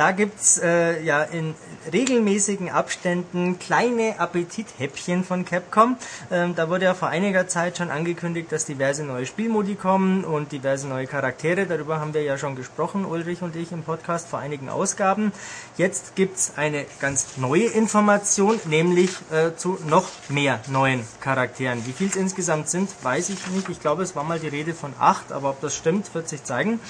[0.00, 1.54] Da gibt's äh, ja in
[1.92, 5.98] regelmäßigen Abständen kleine Appetithäppchen von Capcom.
[6.30, 10.52] Ähm, da wurde ja vor einiger Zeit schon angekündigt, dass diverse neue Spielmodi kommen und
[10.52, 11.66] diverse neue Charaktere.
[11.66, 15.32] Darüber haben wir ja schon gesprochen, Ulrich und ich im Podcast vor einigen Ausgaben.
[15.76, 21.84] Jetzt gibt's eine ganz neue Information, nämlich äh, zu noch mehr neuen Charakteren.
[21.84, 23.68] Wie viel es insgesamt sind, weiß ich nicht.
[23.68, 26.42] Ich glaube, es war mal die Rede von acht, aber ob das stimmt, wird sich
[26.42, 26.80] zeigen.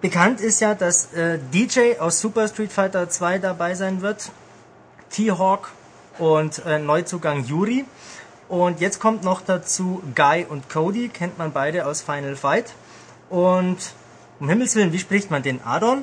[0.00, 4.30] Bekannt ist ja, dass äh, DJ aus Super Street Fighter 2 dabei sein wird,
[5.10, 5.70] T-Hawk
[6.18, 7.84] und äh, Neuzugang Yuri.
[8.48, 12.72] Und jetzt kommt noch dazu Guy und Cody, kennt man beide aus Final Fight.
[13.28, 13.78] Und
[14.40, 15.60] um Himmels Willen, wie spricht man den?
[15.64, 16.02] Adon?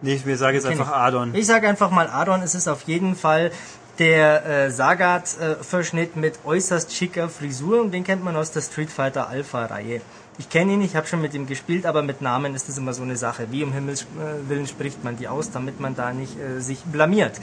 [0.00, 1.34] Nee, ich sage jetzt einfach Adon.
[1.34, 2.42] Ich sage einfach mal Adon.
[2.42, 3.52] Es ist auf jeden Fall
[3.98, 8.90] der äh, Sagat-Verschnitt äh, mit äußerst schicker Frisur und den kennt man aus der Street
[8.90, 10.00] Fighter Alpha-Reihe.
[10.38, 12.94] Ich kenne ihn, ich habe schon mit ihm gespielt, aber mit Namen ist das immer
[12.94, 13.48] so eine Sache.
[13.50, 16.82] Wie um Himmels äh, Willen spricht man die aus, damit man da nicht äh, sich
[16.84, 17.38] blamiert.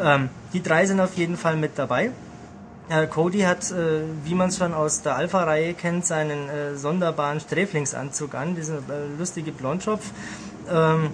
[0.00, 2.10] Ähm, die drei sind auf jeden Fall mit dabei.
[2.88, 8.34] Äh, Cody hat, äh, wie man es schon aus der Alpha-Reihe kennt, seinen sonderbaren Sträflingsanzug
[8.34, 8.78] an, diesen
[9.18, 10.10] lustige Blondschopf.
[10.68, 11.10] Ähm,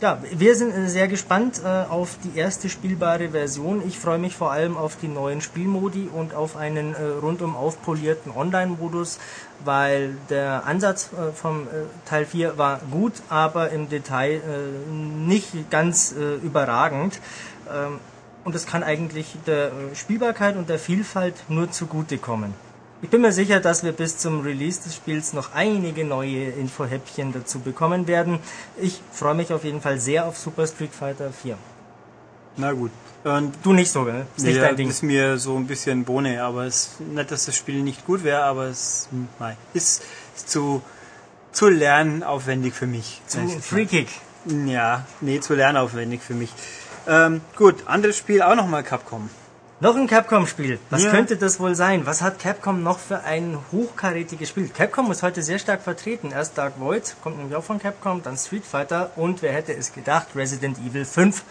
[0.00, 3.82] ja, wir sind sehr gespannt auf die erste spielbare Version.
[3.84, 9.18] Ich freue mich vor allem auf die neuen Spielmodi und auf einen rundum aufpolierten Online-Modus,
[9.64, 15.70] weil der Ansatz äh, vom äh, Teil 4 war gut, aber im Detail äh, nicht
[15.70, 17.20] ganz überragend.
[17.70, 17.98] Ähm,
[18.44, 22.54] und es kann eigentlich der Spielbarkeit und der Vielfalt nur zugutekommen.
[23.02, 27.32] Ich bin mir sicher, dass wir bis zum Release des Spiels noch einige neue Infohäppchen
[27.32, 28.38] dazu bekommen werden.
[28.80, 31.58] Ich freue mich auf jeden Fall sehr auf Super Street Fighter 4.
[32.56, 32.90] Na gut.
[33.36, 34.26] Und du nicht so, gell?
[34.36, 34.88] Ist nee, nicht dein Ding.
[34.88, 38.42] ist mir so ein bisschen Bohne, aber es nicht, dass das Spiel nicht gut wäre,
[38.42, 40.02] aber es nein, ist,
[40.36, 40.82] ist zu
[41.52, 43.20] zu lernaufwendig für mich.
[43.26, 44.08] Zu freakig.
[44.66, 46.52] Ja, nee, zu lernaufwendig für mich.
[47.06, 49.28] Ähm, gut, anderes Spiel auch nochmal Capcom.
[49.80, 50.80] Noch ein Capcom-Spiel.
[50.90, 51.10] Was ja.
[51.10, 52.04] könnte das wohl sein?
[52.04, 54.68] Was hat Capcom noch für ein hochkarätiges Spiel?
[54.68, 56.32] Capcom ist heute sehr stark vertreten.
[56.32, 59.92] Erst Dark Void, kommt nämlich auch von Capcom, dann Street Fighter und wer hätte es
[59.92, 61.44] gedacht, Resident Evil 5.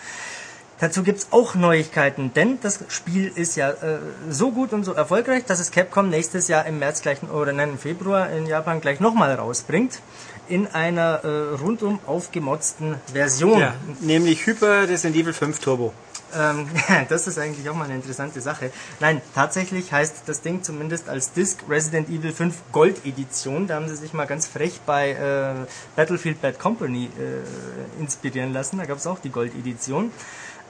[0.79, 3.97] Dazu gibt's auch Neuigkeiten, denn das Spiel ist ja äh,
[4.29, 7.69] so gut und so erfolgreich, dass es Capcom nächstes Jahr im März gleich oder nein,
[7.69, 9.99] im Februar in Japan gleich nochmal rausbringt
[10.47, 13.59] in einer äh, rundum aufgemotzten Version.
[13.59, 15.93] Ja, nämlich Hyper Resident Evil 5 Turbo.
[16.35, 16.67] Ähm,
[17.09, 18.71] das ist eigentlich auch mal eine interessante Sache.
[18.99, 23.67] Nein, tatsächlich heißt das Ding zumindest als Disc Resident Evil 5 Gold Edition.
[23.67, 28.77] Da haben sie sich mal ganz frech bei äh, Battlefield Bad Company äh, inspirieren lassen.
[28.77, 30.11] Da gab es auch die Gold Edition.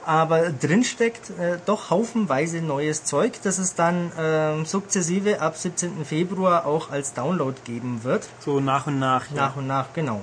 [0.08, 6.06] Aber drin steckt äh, doch haufenweise neues Zeug, das es dann äh, sukzessive ab 17.
[6.06, 8.26] Februar auch als Download geben wird.
[8.40, 9.30] So nach und nach.
[9.30, 9.60] Nach ja.
[9.60, 10.22] und nach, genau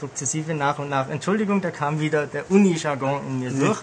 [0.00, 1.08] sukzessive nach und nach.
[1.08, 3.80] Entschuldigung, da kam wieder der Uni-Jargon in mir durch.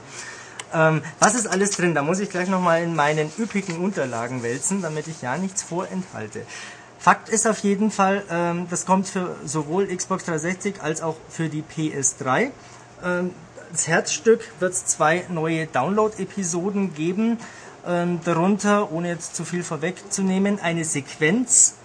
[0.74, 1.96] Ähm, was ist alles drin?
[1.96, 6.46] Da muss ich gleich nochmal in meinen üppigen Unterlagen wälzen, damit ich ja nichts vorenthalte.
[7.00, 11.50] Fakt ist auf jeden Fall, ähm, das kommt für sowohl Xbox 360 als auch für
[11.50, 12.52] die PS3.
[13.04, 13.32] Ähm,
[13.72, 17.38] das Herzstück wird es zwei neue Download-Episoden geben.
[17.88, 21.76] Ähm, darunter, ohne jetzt zu viel vorwegzunehmen, eine Sequenz,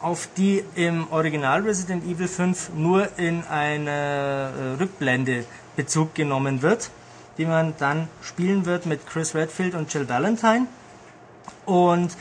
[0.00, 6.90] auf die im Original Resident Evil 5 nur in einer äh, Rückblende Bezug genommen wird
[7.38, 10.66] die man dann spielen wird mit Chris Redfield und Jill Valentine.
[11.64, 12.16] Und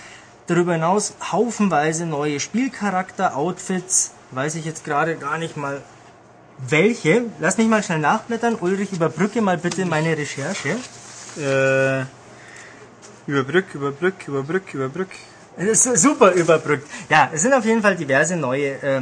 [0.47, 5.81] darüber hinaus haufenweise neue Spielcharakter, Outfits, weiß ich jetzt gerade gar nicht mal
[6.57, 7.25] welche.
[7.39, 8.55] Lass mich mal schnell nachblättern.
[8.55, 10.77] Ulrich, überbrücke mal bitte meine Recherche.
[11.37, 12.05] Äh,
[13.27, 15.09] überbrück, überbrück, überbrück, überbrück.
[15.73, 16.87] Super überbrückt.
[17.09, 19.01] Ja, es sind auf jeden Fall diverse neue äh,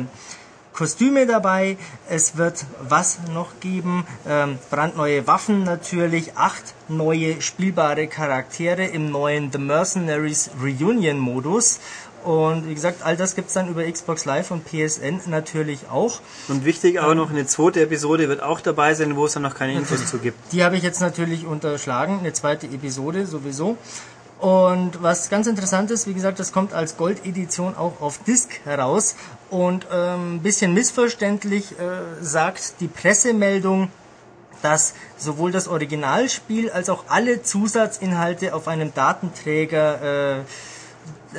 [0.74, 1.78] Kostüme dabei.
[2.10, 4.06] Es wird was noch geben?
[4.28, 11.80] Ähm, brandneue Waffen natürlich, acht neue spielbare Charaktere im neuen The Mercenaries Reunion Modus.
[12.24, 16.20] Und wie gesagt, all das gibt's dann über Xbox Live und PSN natürlich auch.
[16.48, 19.56] Und wichtig aber noch, eine zweite Episode wird auch dabei sein, wo es dann noch
[19.56, 20.38] keine Infos zu gibt.
[20.52, 23.78] Die habe ich jetzt natürlich unterschlagen, eine zweite Episode sowieso.
[24.40, 29.16] Und was ganz interessant ist, wie gesagt, das kommt als Gold-Edition auch auf Disc heraus.
[29.50, 33.90] Und ein ähm, bisschen missverständlich äh, sagt die Pressemeldung,
[34.62, 40.42] dass sowohl das Originalspiel als auch alle Zusatzinhalte auf einem Datenträger äh,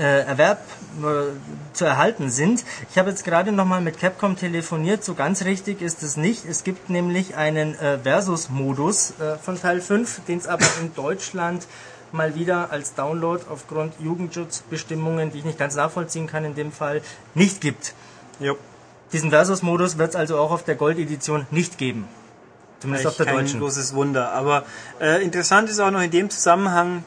[0.00, 0.59] Erwerb
[1.02, 2.64] äh, zu erhalten sind.
[2.90, 6.44] Ich habe jetzt gerade nochmal mit Capcom telefoniert, so ganz richtig ist es nicht.
[6.44, 11.66] Es gibt nämlich einen äh, Versus-Modus äh, von Teil 5, den es aber in Deutschland
[12.12, 17.02] mal wieder als Download aufgrund Jugendschutzbestimmungen, die ich nicht ganz nachvollziehen kann in dem Fall,
[17.35, 17.92] nicht gibt.
[18.40, 18.57] Jo.
[19.12, 22.09] Diesen Versus-Modus wird es also auch auf der Gold-Edition nicht geben.
[22.80, 23.61] Zumindest auf der kein deutschen.
[23.61, 24.33] großes Wunder.
[24.33, 24.64] Aber
[25.00, 27.04] äh, interessant ist auch noch in dem Zusammenhang,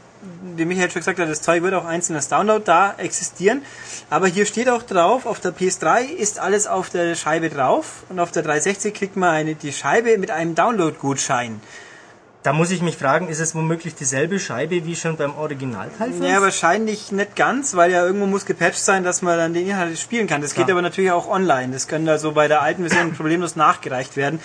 [0.56, 3.62] wie Michael schon gesagt hat, das Zeug wird auch einzeln als Download da existieren.
[4.10, 8.20] Aber hier steht auch drauf, auf der PS3 ist alles auf der Scheibe drauf und
[8.20, 11.62] auf der 360 kriegt man eine, die Scheibe mit einem Download-Gutschein.
[12.44, 16.12] Da muss ich mich fragen, ist es womöglich dieselbe Scheibe wie schon beim Originalteil?
[16.22, 20.00] Ja, wahrscheinlich nicht ganz, weil ja irgendwo muss gepatcht sein, dass man dann den Inhalt
[20.00, 20.42] spielen kann.
[20.42, 21.74] Das geht aber natürlich auch online.
[21.74, 24.40] Das können also bei der alten Version problemlos nachgereicht werden.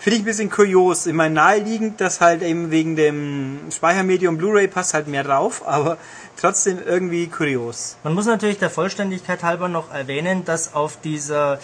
[0.00, 1.06] Finde ich ein bisschen kurios.
[1.06, 5.98] Ich meine, naheliegend, dass halt eben wegen dem Speichermedium Blu-ray passt halt mehr drauf, aber
[6.36, 7.96] trotzdem irgendwie kurios.
[8.04, 11.58] Man muss natürlich der Vollständigkeit halber noch erwähnen, dass auf dieser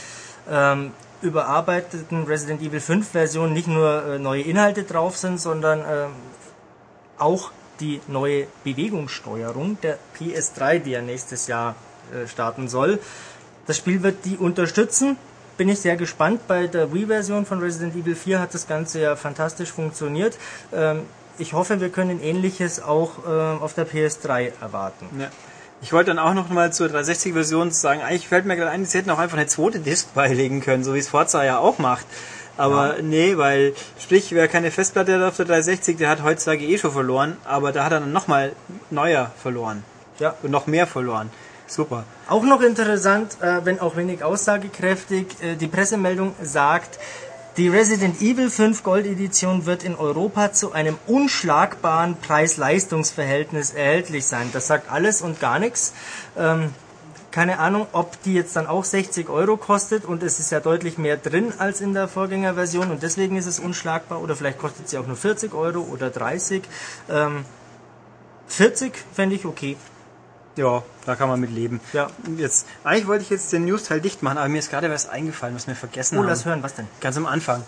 [0.50, 0.90] ähm,
[1.22, 6.06] überarbeiteten Resident Evil 5 Version nicht nur äh, neue Inhalte drauf sind, sondern äh,
[7.18, 11.76] auch die neue Bewegungssteuerung der PS3, die ja nächstes Jahr
[12.12, 12.98] äh, starten soll.
[13.66, 15.16] Das Spiel wird die unterstützen
[15.56, 16.46] bin ich sehr gespannt.
[16.46, 20.36] Bei der Wii-Version von Resident Evil 4 hat das Ganze ja fantastisch funktioniert.
[20.72, 21.02] Ähm,
[21.38, 25.06] ich hoffe, wir können ähnliches auch ähm, auf der PS3 erwarten.
[25.18, 25.28] Ja.
[25.82, 28.98] Ich wollte dann auch noch mal zur 360-Version sagen, eigentlich fällt mir gerade ein, sie
[28.98, 32.06] hätten auch einfach eine zweite Disc beilegen können, so wie es Forza ja auch macht.
[32.56, 33.02] Aber ja.
[33.02, 36.92] nee, weil, sprich, wer keine Festplatte hat auf der 360, der hat heutzutage eh schon
[36.92, 38.52] verloren, aber da hat er dann nochmal
[38.90, 39.82] neuer verloren.
[40.20, 40.34] Ja.
[40.42, 41.30] Und noch mehr verloren.
[41.66, 42.04] Super.
[42.28, 46.98] Auch noch interessant, äh, wenn auch wenig aussagekräftig, äh, die Pressemeldung sagt,
[47.56, 54.50] die Resident Evil 5 Gold Edition wird in Europa zu einem unschlagbaren Preis-Leistungs-Verhältnis erhältlich sein.
[54.52, 55.92] Das sagt alles und gar nichts.
[56.36, 56.70] Ähm,
[57.30, 60.98] keine Ahnung, ob die jetzt dann auch 60 Euro kostet und es ist ja deutlich
[60.98, 64.98] mehr drin als in der Vorgängerversion und deswegen ist es unschlagbar oder vielleicht kostet sie
[64.98, 66.62] auch nur 40 Euro oder 30.
[67.08, 67.44] Ähm,
[68.48, 69.76] 40 fände ich okay.
[70.56, 71.80] Ja, da kann man mit leben.
[71.92, 72.08] Ja.
[72.36, 75.54] Jetzt, eigentlich wollte ich jetzt den News-Teil dicht machen, aber mir ist gerade was eingefallen,
[75.54, 76.26] was wir vergessen oh, haben.
[76.26, 76.86] Oh, lass hören, was denn?
[77.00, 77.64] Ganz am Anfang.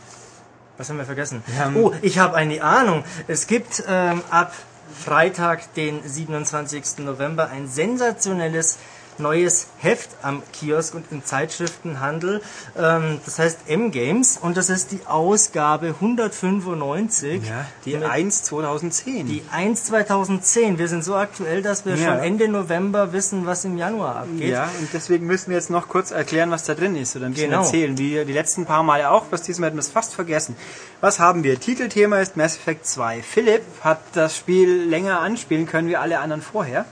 [0.77, 1.43] Was haben wir vergessen?
[1.47, 3.05] Wir oh, ich habe eine Ahnung.
[3.29, 4.53] Es gibt ähm, ab
[4.95, 6.99] Freitag, den 27.
[6.99, 8.79] November, ein sensationelles
[9.19, 12.43] neues Heft am Kiosk und im Zeitschriftenhandel.
[12.77, 17.43] Ähm, das heißt M-Games und das ist die Ausgabe 195.
[17.47, 19.27] Ja, die 1 2010.
[19.27, 20.79] Die 1 2010.
[20.79, 22.07] Wir sind so aktuell, dass wir ja.
[22.07, 24.51] schon Ende November wissen, was im Januar abgeht.
[24.51, 27.33] Ja, und deswegen müssen wir jetzt noch kurz erklären, was da drin ist oder ein
[27.33, 27.63] bisschen genau.
[27.63, 27.99] erzählen.
[27.99, 30.57] Wie die letzten paar Male auch, was diesmal hätten wir es fast vergessen.
[31.01, 31.61] Was haben wir?
[31.61, 33.23] Titelthema ist Mass Effect 2.
[33.23, 36.87] Philipp hat das Spiel länger anspielen können wie alle anderen vorher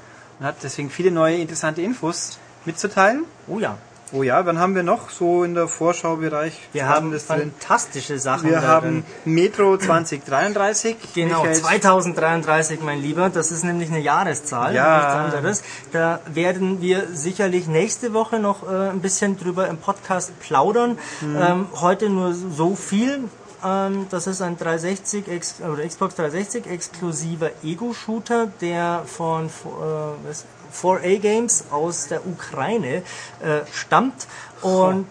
[0.44, 3.24] und hat deswegen viele neue interessante Infos mitzuteilen.
[3.48, 3.78] Oh ja.
[4.12, 6.52] Oh ja, wann haben wir noch so in der Vorschaubereich?
[6.72, 8.50] Wir haben das fantastische Sachen.
[8.50, 10.96] Wir haben Metro 2033.
[11.14, 13.30] Genau, Michael 2033, mein Lieber.
[13.30, 14.98] Das ist nämlich eine Jahreszahl, ja.
[14.98, 15.62] nichts anderes.
[15.92, 20.98] Da werden wir sicherlich nächste Woche noch äh, ein bisschen drüber im Podcast plaudern.
[21.22, 21.36] Mhm.
[21.40, 23.24] Ähm, heute nur so viel.
[23.64, 30.32] Ähm, das ist ein 360 Ex oder Xbox 360 exklusiver Ego-Shooter, der von äh,
[30.74, 33.02] 4A Games aus der Ukraine
[33.40, 34.26] äh, stammt.
[34.60, 35.06] Und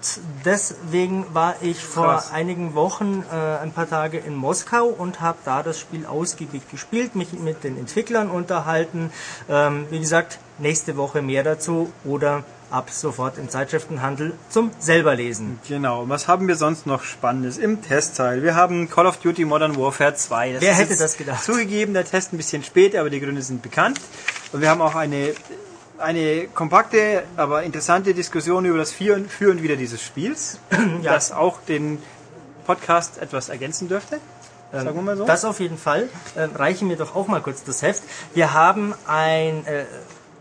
[0.46, 2.32] deswegen war ich vor Krass.
[2.32, 7.16] einigen Wochen äh, ein paar Tage in Moskau und habe da das Spiel ausgiebig gespielt,
[7.16, 9.12] mich mit den Entwicklern unterhalten.
[9.48, 15.60] Ähm, wie gesagt, nächste Woche mehr dazu oder ab sofort im Zeitschriftenhandel zum selberlesen.
[15.68, 16.10] Genau.
[16.10, 18.42] Was haben wir sonst noch Spannendes im Testteil?
[18.42, 20.54] Wir haben Call of Duty Modern Warfare 2.
[20.54, 21.44] Das Wer hätte das gedacht?
[21.44, 24.02] Zugegeben, der Test ein bisschen spät, aber die Gründe sind bekannt.
[24.52, 25.34] Und wir haben auch eine
[26.00, 30.60] eine kompakte, aber interessante Diskussion über das Führen, Führen wieder dieses Spiels,
[31.02, 31.14] ja.
[31.14, 32.02] das auch den
[32.66, 34.20] Podcast etwas ergänzen dürfte.
[34.74, 35.26] Ähm, Sagen wir mal so.
[35.26, 36.10] Das auf jeden Fall.
[36.36, 38.02] Äh, reichen mir doch auch mal kurz das Heft.
[38.34, 39.86] Wir haben ein äh,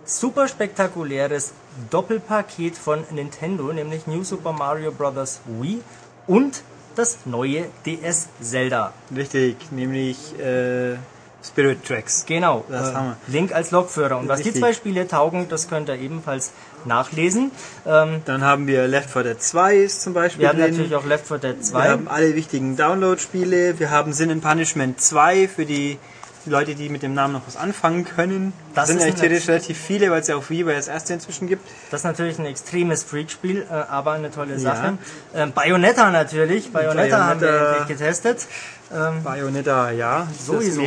[0.05, 1.53] super spektakuläres
[1.91, 5.41] Doppelpaket von Nintendo, nämlich New Super Mario Bros.
[5.47, 5.81] Wii
[6.27, 6.63] und
[6.97, 8.93] das neue DS Zelda.
[9.15, 10.97] Richtig, nämlich äh,
[11.45, 12.25] Spirit Tracks.
[12.27, 13.33] Genau, das äh, haben wir.
[13.33, 14.19] Link als Lokführer.
[14.19, 14.55] Und was Richtig.
[14.55, 16.53] die zwei Spiele taugen, das könnt ihr ebenfalls
[16.85, 17.51] nachlesen.
[17.87, 20.71] Ähm, Dann haben wir Left 4 Dead 2 ist zum Beispiel Wir haben drin.
[20.71, 21.83] natürlich auch Left 4 Dead 2.
[21.83, 23.79] Wir haben alle wichtigen Download-Spiele.
[23.79, 25.99] Wir haben Sin and Punishment 2 für die
[26.45, 28.53] Die Leute, die mit dem Namen noch was anfangen können.
[28.75, 31.47] Das sind ja ein- theoretisch relativ viele, weil es ja auf Wii das erste inzwischen
[31.47, 31.69] gibt.
[31.91, 34.59] Das ist natürlich ein extremes Freakspiel, äh, aber eine tolle Ja.
[34.59, 34.99] Sache.
[35.35, 36.73] Ähm, Bayonetta natürlich.
[36.73, 37.77] Bayonetta, haben wir Bayonetta.
[37.79, 38.47] endlich getestet.
[38.93, 40.27] Ähm, Bayonetta, ja.
[40.39, 40.83] sowieso.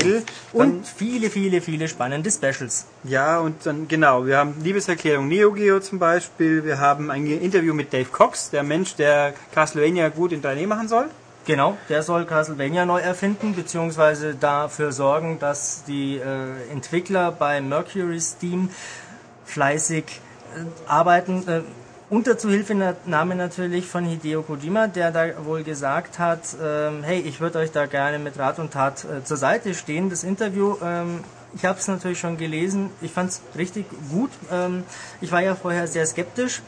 [0.54, 2.86] Und viele, viele, viele spannende Specials.
[3.04, 6.63] ja, und dann, genau, wir haben Liebeserklärung Neo Geo zum Beispiel.
[6.65, 10.88] Wir haben ein Interview mit Dave Cox, der Mensch, der Castlevania gut in 3D machen
[10.88, 11.06] soll.
[11.45, 18.19] Genau, der soll Castlevania neu erfinden, beziehungsweise dafür sorgen, dass die äh, Entwickler bei Mercury
[18.19, 18.69] Steam
[19.45, 21.47] fleißig äh, arbeiten.
[21.47, 21.62] Äh,
[22.10, 27.60] unter Zuhilfenahme natürlich von Hideo Kojima, der da wohl gesagt hat, ähm, hey, ich würde
[27.60, 30.10] euch da gerne mit Rat und Tat äh, zur Seite stehen.
[30.10, 34.31] Das Interview, ähm, ich habe es natürlich schon gelesen, ich fand es richtig gut.
[34.51, 34.84] Ähm,
[35.21, 36.63] ich war ja vorher sehr skeptisch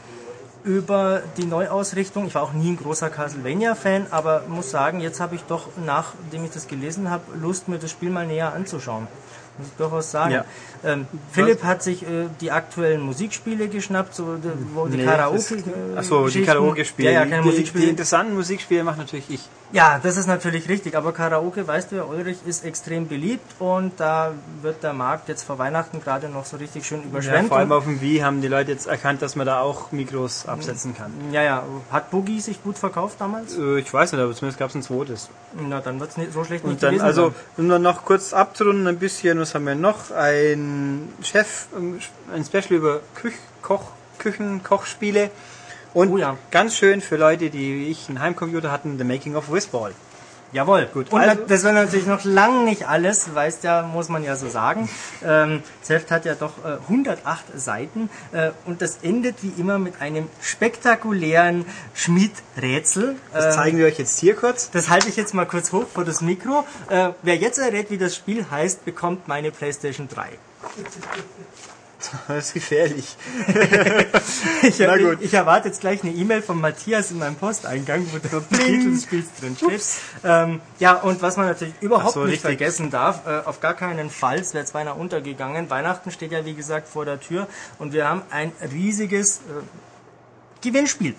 [0.68, 2.26] über die Neuausrichtung.
[2.26, 6.44] Ich war auch nie ein großer Castlevania-Fan, aber muss sagen, jetzt habe ich doch, nachdem
[6.44, 9.08] ich das gelesen habe, Lust, mir das Spiel mal näher anzuschauen.
[9.56, 10.34] Muss ich durchaus sagen.
[10.34, 10.44] Ja.
[10.84, 15.56] Ähm, Philipp hat sich äh, die aktuellen Musikspiele geschnappt, so die, wo die Nee, Karaoke.
[15.94, 17.12] äh, Achso, die Karaoke-Spiele.
[17.12, 17.84] Ja, ja, keine die, Musikspiele.
[17.84, 19.48] die interessanten Musikspiele macht natürlich ich.
[19.70, 23.92] Ja, das ist natürlich richtig, aber Karaoke, weißt du ja, Ulrich ist extrem beliebt und
[23.98, 27.48] da wird der Markt jetzt vor Weihnachten gerade noch so richtig schön Ja, überschwemmt.
[27.48, 30.46] vor allem auf dem Wii haben die Leute jetzt erkannt, dass man da auch Mikros
[30.46, 31.12] absetzen kann.
[31.32, 33.58] ja, ja, hat Boogie sich gut verkauft damals?
[33.58, 35.28] Äh, Ich weiß nicht, aber zumindest gab es ein zweites.
[35.68, 38.04] Na, dann wird es nicht so schlecht nicht Und dann, gewesen also, um dann noch
[38.06, 40.10] kurz abzurunden ein bisschen, was haben wir noch?
[40.12, 40.67] Ein
[41.22, 41.98] Chef, ähm,
[42.34, 43.84] ein Special über Küch, Koch,
[44.18, 45.30] Küchen, Kochspiele.
[45.94, 46.36] Und Oh ja.
[46.50, 49.92] ganz schön für Leute, die wie ich einen Heimcomputer hatten, The Making of Whizball.
[50.50, 54.24] Jawohl, Gut, Und also- das war natürlich noch lang nicht alles, weißt ja, muss man
[54.24, 54.88] ja so sagen.
[55.22, 59.78] Ähm, das Heft hat ja doch äh, 108 Seiten äh, und das endet wie immer
[59.78, 63.16] mit einem spektakulären Schmied-Rätsel.
[63.34, 64.70] Das Ähm, zeigen wir euch jetzt hier kurz.
[64.70, 66.64] das halte ich jetzt mal kurz hoch vor das Mikro.
[66.88, 70.30] Äh, wer jetzt errät, wie das Spiel heißt, bekommt meine PlayStation 3.
[72.28, 73.16] Das ist gefährlich.
[74.62, 75.18] Ich, Na gut.
[75.20, 79.02] ich erwarte jetzt gleich eine E-Mail von Matthias in meinem Posteingang, wo der Titel des
[79.04, 79.82] Spiels drin steht.
[80.24, 82.42] Ähm, ja, und was man natürlich überhaupt so, nicht richtig.
[82.42, 85.70] vergessen darf, äh, auf gar keinen Fall, es wäre jetzt beinahe untergegangen.
[85.70, 87.46] Weihnachten steht ja wie gesagt vor der Tür
[87.78, 89.40] und wir haben ein riesiges äh,
[90.62, 91.14] Gewinnspiel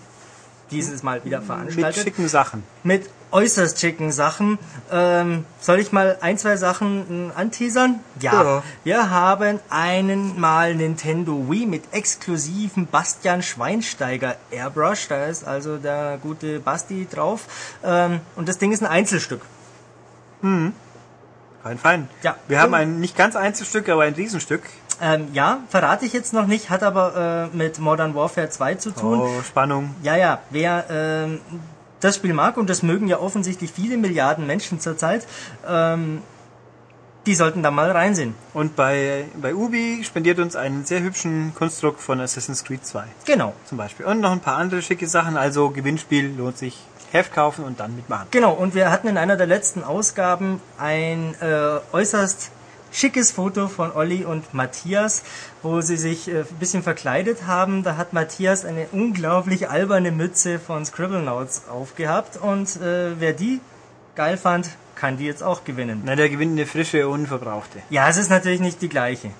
[0.71, 2.03] dieses Mal wieder Mit veranstaltet.
[2.03, 2.63] schicken Sachen.
[2.83, 4.57] mit äußerst schicken Sachen.
[4.91, 7.99] Ähm, soll ich mal ein, zwei Sachen äh, anteasern?
[8.19, 8.63] Ja.
[8.83, 15.07] Wir haben einen mal Nintendo Wii mit exklusivem Bastian Schweinsteiger Airbrush.
[15.07, 17.45] Da ist also der gute Basti drauf.
[17.83, 19.41] Ähm, und das Ding ist ein Einzelstück.
[21.63, 22.09] Fein, fein.
[22.23, 22.35] Ja.
[22.47, 24.63] Wir haben ein nicht ganz Einzelstück, aber ein Riesenstück.
[25.01, 28.91] Ähm, ja, verrate ich jetzt noch nicht, hat aber äh, mit Modern Warfare 2 zu
[28.91, 29.19] tun.
[29.19, 29.95] Oh, Spannung.
[30.03, 31.39] Ja, ja, wer ähm,
[31.99, 35.27] das Spiel mag, und das mögen ja offensichtlich viele Milliarden Menschen zurzeit,
[35.67, 36.21] ähm,
[37.25, 38.33] die sollten da mal reinsehen.
[38.53, 43.53] Und bei, bei Ubi spendiert uns einen sehr hübschen Kunstdruck von Assassin's Creed 2 Genau.
[43.65, 44.05] zum Beispiel.
[44.05, 45.37] Und noch ein paar andere schicke Sachen.
[45.37, 46.77] Also Gewinnspiel lohnt sich.
[47.11, 48.27] Heft kaufen und dann mitmachen.
[48.29, 52.51] Genau, und wir hatten in einer der letzten Ausgaben ein äh, äußerst
[52.91, 55.23] schickes Foto von Olli und Matthias,
[55.61, 57.83] wo sie sich äh, ein bisschen verkleidet haben.
[57.83, 63.61] Da hat Matthias eine unglaublich alberne Mütze von Scribblenauts aufgehabt und äh, wer die
[64.15, 66.01] geil fand, kann die jetzt auch gewinnen.
[66.05, 67.79] Na, der gewinnt eine frische, unverbrauchte.
[67.89, 69.31] Ja, es ist natürlich nicht die gleiche.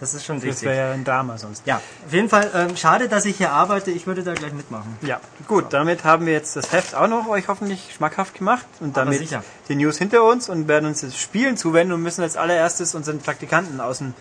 [0.00, 0.68] Das ist schon Das richtig.
[0.68, 1.66] wäre ja ein Drama sonst.
[1.66, 3.90] Ja, auf jeden Fall ähm, schade, dass ich hier arbeite.
[3.90, 4.96] Ich würde da gleich mitmachen.
[5.02, 8.96] Ja, gut, damit haben wir jetzt das Heft auch noch euch hoffentlich schmackhaft gemacht und
[8.96, 9.20] damit
[9.68, 13.18] die News hinter uns und werden uns das Spielen zuwenden und müssen als allererstes unseren
[13.18, 14.14] Praktikanten aus dem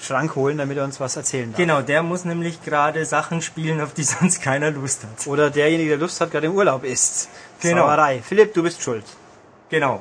[0.00, 1.58] Schrank holen, damit er uns was erzählen darf.
[1.58, 5.26] Genau, der muss nämlich gerade Sachen spielen, auf die sonst keiner Lust hat.
[5.26, 7.28] Oder derjenige, der Lust hat, gerade im Urlaub ist.
[7.60, 7.82] Genau.
[7.82, 8.22] Sauerei.
[8.22, 9.04] Philipp, du bist schuld.
[9.68, 10.00] Genau.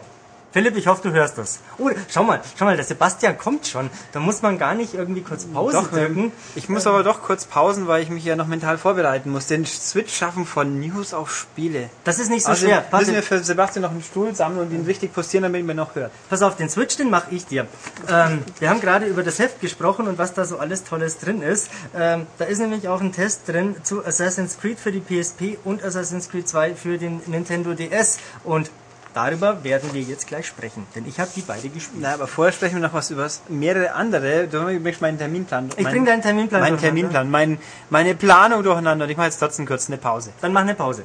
[0.58, 1.60] Philipp, ich hoffe, du hörst das.
[1.78, 3.92] Oh, schau mal, schau mal, der Sebastian kommt schon.
[4.12, 6.32] Da muss man gar nicht irgendwie kurz Pause Doch, drücken.
[6.56, 9.46] ich muss aber doch kurz pausen, weil ich mich ja noch mental vorbereiten muss.
[9.46, 11.92] Den Switch schaffen von News auf Spiele.
[12.06, 12.78] Das ist nicht so Also schwer.
[12.78, 15.76] müssen Pass, wir für Sebastian noch einen Stuhl sammeln und ihn richtig postieren, damit man
[15.76, 16.12] noch hört.
[16.28, 17.68] pass auf, den Switch, den mache ich dir.
[18.10, 21.44] Ähm, wir haben gerade über das Heft gesprochen und was da so alles Tolles drin
[21.44, 21.70] ist.
[21.96, 25.84] Ähm, da ist nämlich auch ein Test drin zu Assassin's Creed für die PSP und
[25.84, 28.18] Assassin's Creed 2 für den Nintendo DS.
[28.44, 28.72] Und
[29.18, 32.02] darüber werden wir jetzt gleich sprechen, denn ich habe die beide gespielt.
[32.02, 34.48] Na, aber vorher sprechen wir noch was über mehrere andere.
[34.48, 35.70] Du möchtest meinen Terminplan.
[35.76, 37.02] Ich mein, bring deinen Terminplan Meinen durcheinander.
[37.02, 37.58] Terminplan, mein,
[37.90, 39.06] meine Planung durcheinander.
[39.06, 40.30] Und ich mache jetzt trotzdem kurz eine Pause.
[40.42, 41.04] Dann mach eine Pause.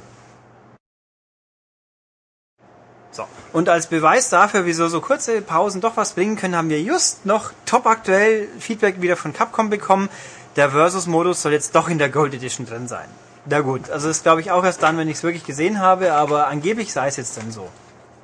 [3.11, 3.25] So.
[3.51, 7.25] Und als Beweis dafür, wieso so kurze Pausen doch was bringen können, haben wir just
[7.25, 10.09] noch top aktuell Feedback wieder von Capcom bekommen.
[10.55, 13.07] Der Versus-Modus soll jetzt doch in der Gold Edition drin sein.
[13.47, 16.13] Na gut, also das glaube ich auch erst dann, wenn ich es wirklich gesehen habe,
[16.13, 17.69] aber angeblich sei es jetzt dann so.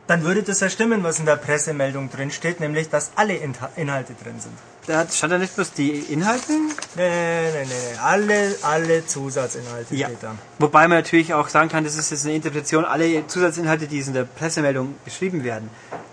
[0.10, 3.70] Dann würde das ja stimmen, was in der Pressemeldung drin steht, nämlich, dass alle Inha
[3.76, 4.54] Inhalte drin sind.
[4.88, 6.52] Da stand da nicht bloß die Inhalte?
[6.96, 7.98] Nee, nee, nee, nee.
[8.02, 10.08] Alle, alle Zusatzinhalte Ja.
[10.08, 10.34] steht da.
[10.58, 14.14] Wobei man natürlich auch sagen kann, das ist jetzt eine Interpretation, alle Zusatzinhalte, die in
[14.16, 15.70] der Pressemeldung beschrieben werden.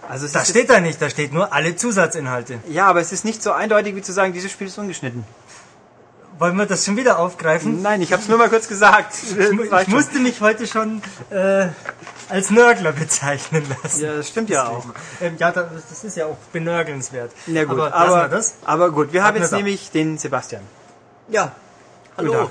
[0.06, 2.58] Also Das steht da nicht, da steht nur alle Zusatzinhalte.
[2.68, 5.24] ja, aber es ist nicht so eindeutig wie zu sagen, dieses Spiel ist ungeschnitten.
[6.38, 7.80] Wollen wir das schon wieder aufgreifen?
[7.80, 9.14] Nein, ich habe es nur mal kurz gesagt.
[9.38, 11.68] Ich, mu- ich musste mich heute schon äh,
[12.28, 14.02] als Nörgler bezeichnen lassen.
[14.04, 14.84] Ja, das stimmt ja auch.
[15.22, 17.30] Ähm, ja, das, ist ja auch benörgelnswert.
[17.46, 18.56] Na gut, aber, aber, das.
[18.66, 19.56] aber gut, wir haben jetzt da.
[19.56, 20.62] nämlich den Sebastian.
[21.28, 21.52] Ja.
[22.18, 22.32] Hallo.
[22.32, 22.48] Tag.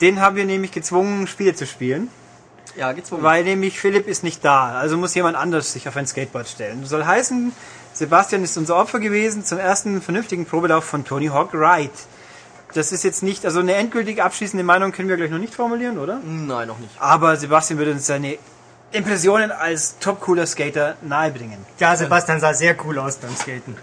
[0.00, 2.08] Den haben wir nämlich gezwungen, Spiele zu spielen,
[2.74, 3.22] Ja, gezwungen.
[3.22, 4.70] weil nämlich Philipp ist nicht da.
[4.72, 6.80] Also muss jemand anders sich auf ein Skateboard stellen.
[6.80, 7.52] Das soll heißen,
[7.92, 11.90] Sebastian ist unser Opfer gewesen zum ersten vernünftigen Probelauf von Tony Hawk Ride.
[12.74, 15.98] Das ist jetzt nicht, also eine endgültig abschließende Meinung können wir gleich noch nicht formulieren,
[15.98, 16.20] oder?
[16.24, 16.92] Nein, noch nicht.
[17.00, 18.38] Aber Sebastian würde uns seine
[18.92, 21.64] Impressionen als top cooler Skater nahebringen.
[21.78, 23.76] Ja, Sebastian sah sehr cool aus beim Skaten.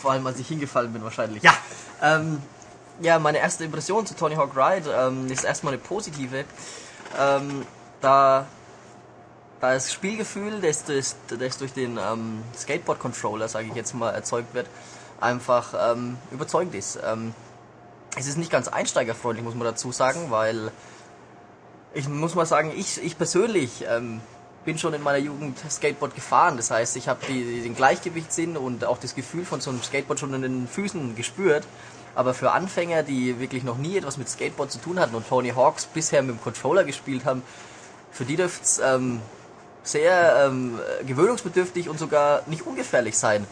[0.00, 1.42] Vor allem, als ich hingefallen bin, wahrscheinlich.
[1.42, 1.52] Ja.
[2.02, 2.40] Ähm,
[3.00, 6.44] ja, meine erste Impression zu Tony Hawk Ride ähm, ist erstmal eine positive.
[7.18, 7.66] Ähm,
[8.00, 8.46] da,
[9.60, 14.54] da das Spielgefühl, das, das, das durch den ähm, Skateboard-Controller, sage ich jetzt mal, erzeugt
[14.54, 14.66] wird,
[15.20, 16.98] einfach ähm, überzeugend ist.
[18.16, 20.70] Es ist nicht ganz einsteigerfreundlich, muss man dazu sagen, weil
[21.94, 24.20] ich muss mal sagen, ich, ich persönlich ähm,
[24.64, 26.56] bin schon in meiner Jugend Skateboard gefahren.
[26.56, 30.32] Das heißt, ich habe den Gleichgewichtssinn und auch das Gefühl von so einem Skateboard schon
[30.34, 31.64] in den Füßen gespürt.
[32.14, 35.50] Aber für Anfänger, die wirklich noch nie etwas mit Skateboard zu tun hatten und Tony
[35.50, 37.42] Hawks bisher mit dem Controller gespielt haben,
[38.12, 39.20] für die dürfte es ähm,
[39.82, 43.44] sehr ähm, gewöhnungsbedürftig und sogar nicht ungefährlich sein,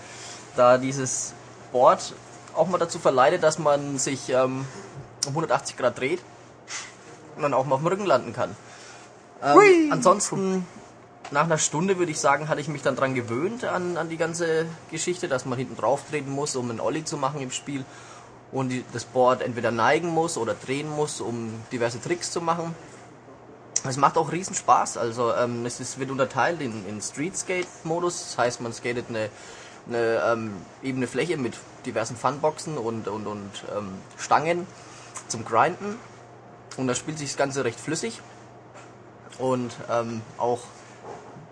[0.54, 1.34] da dieses
[1.72, 2.14] Board
[2.54, 4.64] auch mal dazu verleitet, dass man sich ähm,
[5.26, 6.20] um 180 Grad dreht
[7.36, 8.56] und dann auch mal auf dem Rücken landen kann.
[9.42, 10.66] Ähm, ansonsten,
[11.30, 14.16] nach einer Stunde würde ich sagen, hatte ich mich dann dran gewöhnt an, an die
[14.16, 17.84] ganze Geschichte, dass man hinten drauf treten muss, um einen Ollie zu machen im Spiel
[18.52, 22.74] und die, das Board entweder neigen muss oder drehen muss, um diverse Tricks zu machen.
[23.88, 24.96] Es macht auch riesen Spaß.
[24.96, 29.06] Also ähm, es ist, wird unterteilt in, in Street Skate Modus, das heißt man skatet
[29.08, 29.30] eine,
[29.88, 31.54] eine ähm, ebene Fläche mit
[31.86, 34.66] diversen Funboxen und, und, und ähm, Stangen
[35.28, 35.98] zum Grinden.
[36.76, 38.20] Und da spielt sich das Ganze recht flüssig.
[39.38, 40.60] Und ähm, auch,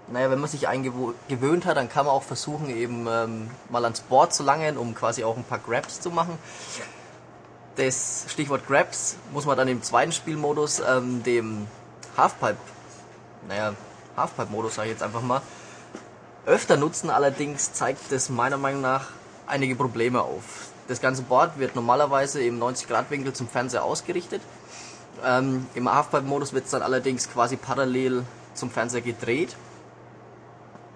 [0.09, 4.01] naja, wenn man sich eingewöhnt hat, dann kann man auch versuchen, eben ähm, mal ans
[4.01, 6.39] Board zu langen, um quasi auch ein paar Grabs zu machen.
[7.77, 11.67] Das Stichwort Grabs muss man dann im zweiten Spielmodus, ähm, dem
[12.17, 12.59] Halfpipe,
[13.49, 13.75] naja,
[14.17, 15.41] Halfpipe-Modus sage ich jetzt einfach mal,
[16.51, 17.11] öfter nutzen.
[17.11, 19.09] Allerdings zeigt das meiner Meinung nach
[19.47, 20.69] einige Probleme auf.
[20.89, 24.43] Das ganze Board wird normalerweise im 90-Grad-Winkel zum Fernseher ausgerichtet.
[25.25, 28.25] Ähm, Im Halfpipe-Modus wird es dann allerdings quasi parallel
[28.55, 29.57] zum Fernseher gedreht.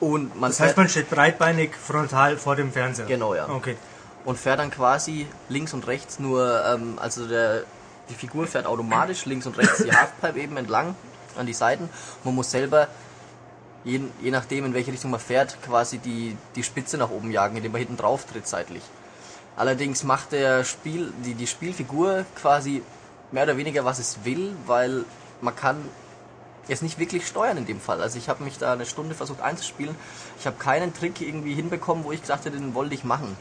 [0.00, 3.06] Und man Das heißt, man steht breitbeinig frontal vor dem Fernseher.
[3.06, 3.48] Genau, ja.
[3.48, 3.76] Okay.
[4.24, 7.62] und fährt dann quasi links und rechts nur, ähm, also der,
[8.08, 10.96] die Figur fährt automatisch links und rechts die Halfpipe eben entlang
[11.36, 11.88] an die Seiten.
[12.24, 12.88] Man muss selber,
[13.84, 17.56] je, je nachdem in welche Richtung man fährt, quasi die, die Spitze nach oben jagen,
[17.56, 18.82] indem man hinten drauf tritt seitlich.
[19.56, 22.82] Allerdings macht der Spiel, die, die Spielfigur quasi
[23.30, 25.04] mehr oder weniger was es will, weil
[25.40, 25.76] man kann
[26.68, 28.00] es nicht wirklich steuern in dem Fall.
[28.00, 29.94] Also ich habe mich da eine Stunde versucht einzuspielen.
[30.40, 33.36] Ich habe keinen Trick irgendwie hinbekommen, wo ich gesagt hätte, den wollte ich machen.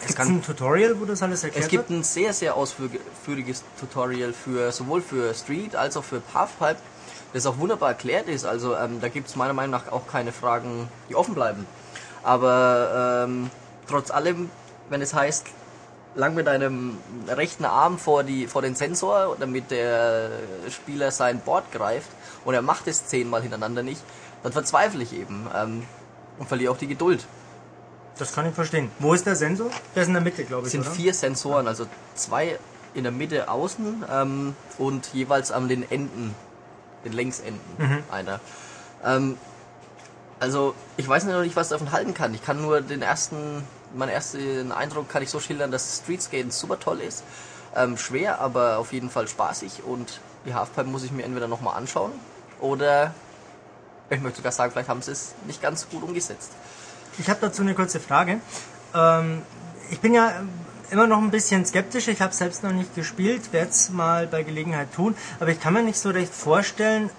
[0.00, 2.00] Es Gibt ein Tutorial, wo das alles erklärt es gibt wird?
[2.00, 6.76] ein sehr, sehr ausführliches Tutorial für sowohl für Street als auch für Halfpipe,
[7.34, 8.46] das auch wunderbar erklärt ist.
[8.46, 11.66] Also ähm, da gibt es meiner Meinung nach auch keine Fragen, die offen bleiben.
[12.22, 13.50] Aber ähm,
[13.86, 14.50] trotz allem,
[14.88, 15.46] wenn es heißt,
[16.14, 16.96] lang mit deinem
[17.28, 20.30] rechten Arm vor, die, vor den Sensor, damit der
[20.70, 22.08] Spieler sein Board greift
[22.44, 24.00] und er macht es zehnmal hintereinander nicht,
[24.44, 25.82] dann verzweifle ich eben ähm,
[26.38, 27.26] und verliere auch die Geduld.
[28.16, 28.92] Das kann ich verstehen.
[29.00, 29.70] Wo ist der Sensor?
[29.96, 30.90] Der ist in der Mitte, glaube ich, Es sind oder?
[30.90, 32.60] vier Sensoren, also zwei
[32.94, 36.32] in der Mitte außen ähm, und jeweils an den Enden,
[37.04, 37.60] den Längsenden
[38.10, 38.40] einer.
[39.04, 39.36] Ähm,
[40.40, 42.34] also ich weiß noch nicht, was ich davon halten kann.
[42.34, 43.62] Ich kann nur den ersten,
[43.94, 47.24] meinen ersten Eindruck kann ich so schildern, dass Street Skaten super toll ist.
[47.76, 51.76] Ähm, schwer, aber auf jeden Fall spaßig und die Halfpipe muss ich mir entweder nochmal
[51.76, 52.12] anschauen
[52.60, 53.12] oder
[54.10, 56.52] ich möchte sogar sagen, vielleicht haben sie es nicht ganz gut umgesetzt.
[57.18, 58.40] Ich habe dazu eine kurze Frage.
[58.94, 59.42] Ähm,
[59.90, 60.42] ich bin ja
[60.90, 62.08] immer noch ein bisschen skeptisch.
[62.08, 65.14] Ich habe selbst noch nicht gespielt, werde es mal bei Gelegenheit tun.
[65.40, 67.10] Aber ich kann mir nicht so recht vorstellen,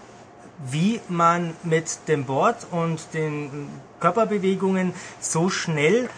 [0.69, 6.09] wie man mit dem Board und den Körperbewegungen so schnell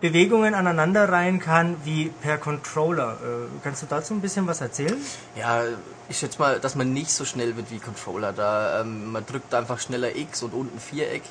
[0.00, 3.12] Bewegungen aneinanderreihen kann wie per Controller.
[3.22, 4.96] Äh, kannst du dazu ein bisschen was erzählen?
[5.36, 5.62] Ja,
[6.08, 8.32] ich schätze mal, dass man nicht so schnell wird wie Controller.
[8.32, 11.22] Da ähm, man drückt einfach schneller X und unten Viereck,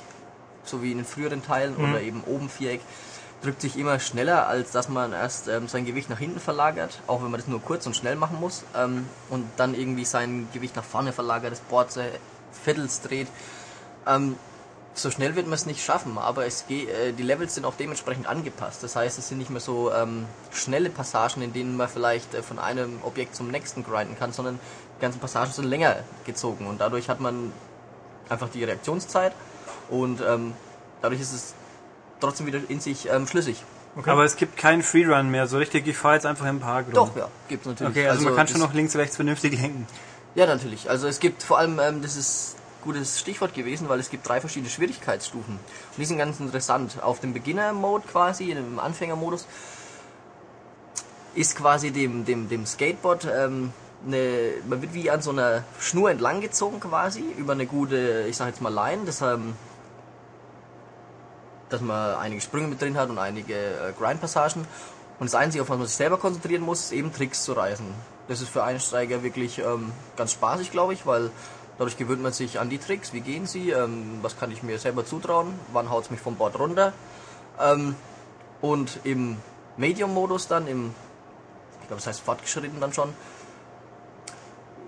[0.64, 1.90] so wie in den früheren Teilen Mhm.
[1.92, 2.82] oder eben oben Viereck.
[3.44, 7.22] Drückt sich immer schneller, als dass man erst ähm, sein Gewicht nach hinten verlagert, auch
[7.22, 8.64] wenn man das nur kurz und schnell machen muss.
[8.76, 12.02] Ähm, und dann irgendwie sein Gewicht nach vorne verlagert, das Board so
[12.64, 13.28] viertels dreht.
[14.08, 14.38] Ähm,
[14.96, 17.76] so schnell wird man es nicht schaffen, aber es geht, äh, die Levels sind auch
[17.76, 18.84] dementsprechend angepasst.
[18.84, 22.44] Das heißt, es sind nicht mehr so ähm, schnelle Passagen, in denen man vielleicht äh,
[22.44, 24.60] von einem Objekt zum nächsten grinden kann, sondern
[24.98, 27.52] die ganzen Passagen sind länger gezogen und dadurch hat man
[28.30, 29.34] einfach die Reaktionszeit
[29.90, 30.54] und ähm,
[31.02, 31.54] dadurch ist es
[32.24, 33.64] trotzdem wieder in sich ähm, schlüssig.
[34.06, 36.94] Aber es gibt keinen Freerun mehr, so richtig, ich fahre jetzt einfach im Park rum.
[36.94, 37.92] Doch, ja, gibt es natürlich.
[37.96, 39.86] Okay, also, man kann schon noch links rechts vernünftig lenken.
[40.36, 40.90] Ja, natürlich.
[40.90, 44.28] Also es gibt vor allem, ähm, das ist ein gutes Stichwort gewesen, weil es gibt
[44.28, 45.56] drei verschiedene Schwierigkeitsstufen.
[45.56, 47.04] Und die sind ganz interessant.
[47.04, 49.46] Auf dem Beginner-Mode quasi, dem Anfänger-Modus,
[51.36, 53.74] ist quasi dem, dem, dem Skateboard ähm,
[54.06, 58.38] eine, man wird wie an so einer Schnur entlang gezogen quasi, über eine gute, ich
[58.38, 59.54] sag jetzt mal Line, das, ähm,
[61.70, 64.68] dass man einige Sprünge mit drin hat und einige äh, Grind-Passagen.
[65.20, 67.86] Und das Einzige, auf was man sich selber konzentrieren muss, ist eben Tricks zu reißen.
[68.28, 71.32] Das ist für Einsteiger wirklich ähm, ganz spaßig, glaube ich, weil
[71.78, 73.14] dadurch gewöhnt man sich an die Tricks.
[73.14, 73.72] Wie gehen sie?
[73.72, 75.54] Ähm, was kann ich mir selber zutrauen?
[75.72, 76.94] Wann haut es mich vom Board runter?
[77.60, 77.96] Ähm,
[78.62, 79.38] und im
[79.78, 80.94] Medium-Modus dann, im,
[81.82, 83.14] ich glaube, das heißt fortgeschritten dann schon,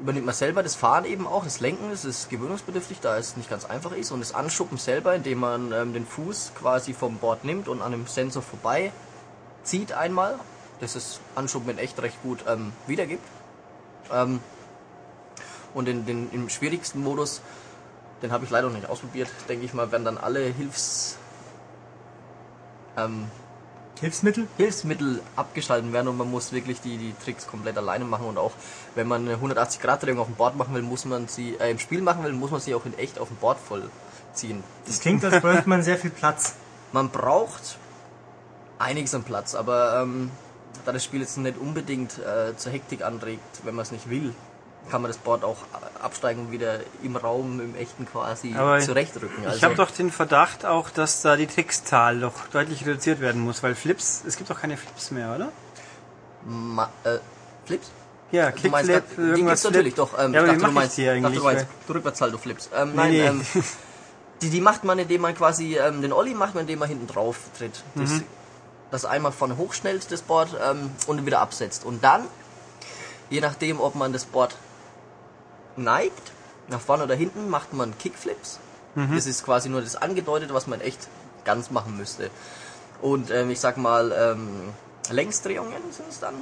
[0.02, 3.50] übernimmt man selber das Fahren eben auch, das Lenken, das ist gewöhnungsbedürftig, da es nicht
[3.50, 7.44] ganz einfach ist und das Anschuppen selber, indem man ähm, den Fuß quasi vom Board
[7.46, 8.92] nimmt und an dem Sensor vorbei
[9.64, 10.40] zieht einmal,
[10.80, 13.24] das das Anschuppen in echt recht gut ähm, wiedergibt.
[14.12, 14.40] Ähm,
[15.74, 17.42] und in, den, im schwierigsten Modus,
[18.22, 21.18] den habe ich leider noch nicht ausprobiert, denke ich mal, werden dann alle Hilfs,
[22.98, 23.30] ähm,
[24.00, 24.48] Hilfsmittel?
[24.58, 28.52] Hilfsmittel abgeschalten werden und man muss wirklich die, die Tricks komplett alleine machen und auch
[28.96, 31.72] wenn man eine 180 Grad Drehung auf dem Board machen will, muss man sie äh,
[31.72, 34.64] im Spiel machen will, muss man sie auch in echt auf dem Board vollziehen.
[34.86, 36.56] Das klingt, als bräuchte man sehr viel Platz.
[36.92, 37.78] Man braucht
[38.80, 40.32] einiges an Platz, aber ähm,
[40.86, 44.34] da das Spiel jetzt nicht unbedingt äh, zur Hektik anregt, wenn man es nicht will,
[44.92, 45.58] kann man das Board auch
[46.02, 49.46] absteigen und wieder im Raum, im echten quasi Aber zurechtrücken.
[49.46, 53.42] Also, Ich habe doch den Verdacht auch, dass da die Trickszahl doch deutlich reduziert werden
[53.42, 55.52] muss, weil Flips, es gibt doch keine Flips mehr, oder?
[56.46, 57.18] Ma äh,
[57.66, 57.90] Flips?
[58.32, 60.10] Ja, Du meinst Kickflip, grad- die irgendwas gibt's natürlich Flip.
[60.12, 60.20] doch.
[60.20, 61.38] Ähm, Ja, aber ich dachte, du meinst, die dachte, eigentlich?
[61.40, 62.70] du meinst du Rückwärtssalto Flips.
[62.76, 63.22] Ähm, Nee, nein, nee.
[63.26, 63.46] Ähm,
[64.42, 67.08] die, die macht man, indem man quasi ähm, den Olli macht, man, indem man hinten
[67.08, 67.84] drauf tritt.
[67.96, 68.24] Das, Mhm.
[68.92, 71.86] das einmal vorne hochschnellt, das Board, ähm, und wieder absetzt.
[71.86, 72.24] Und dann,
[73.30, 74.56] je nachdem, ob man das Board
[75.78, 76.32] neigt,
[76.68, 78.60] nach vorne oder hinten, macht man Kickflips.
[78.96, 79.16] Mhm.
[79.16, 81.08] Das ist quasi nur das Angedeutete, was man echt
[81.44, 82.30] ganz machen müsste.
[83.02, 84.74] Und ähm, ich sag mal, ähm,
[85.10, 86.36] Längsdrehungen sind es dann.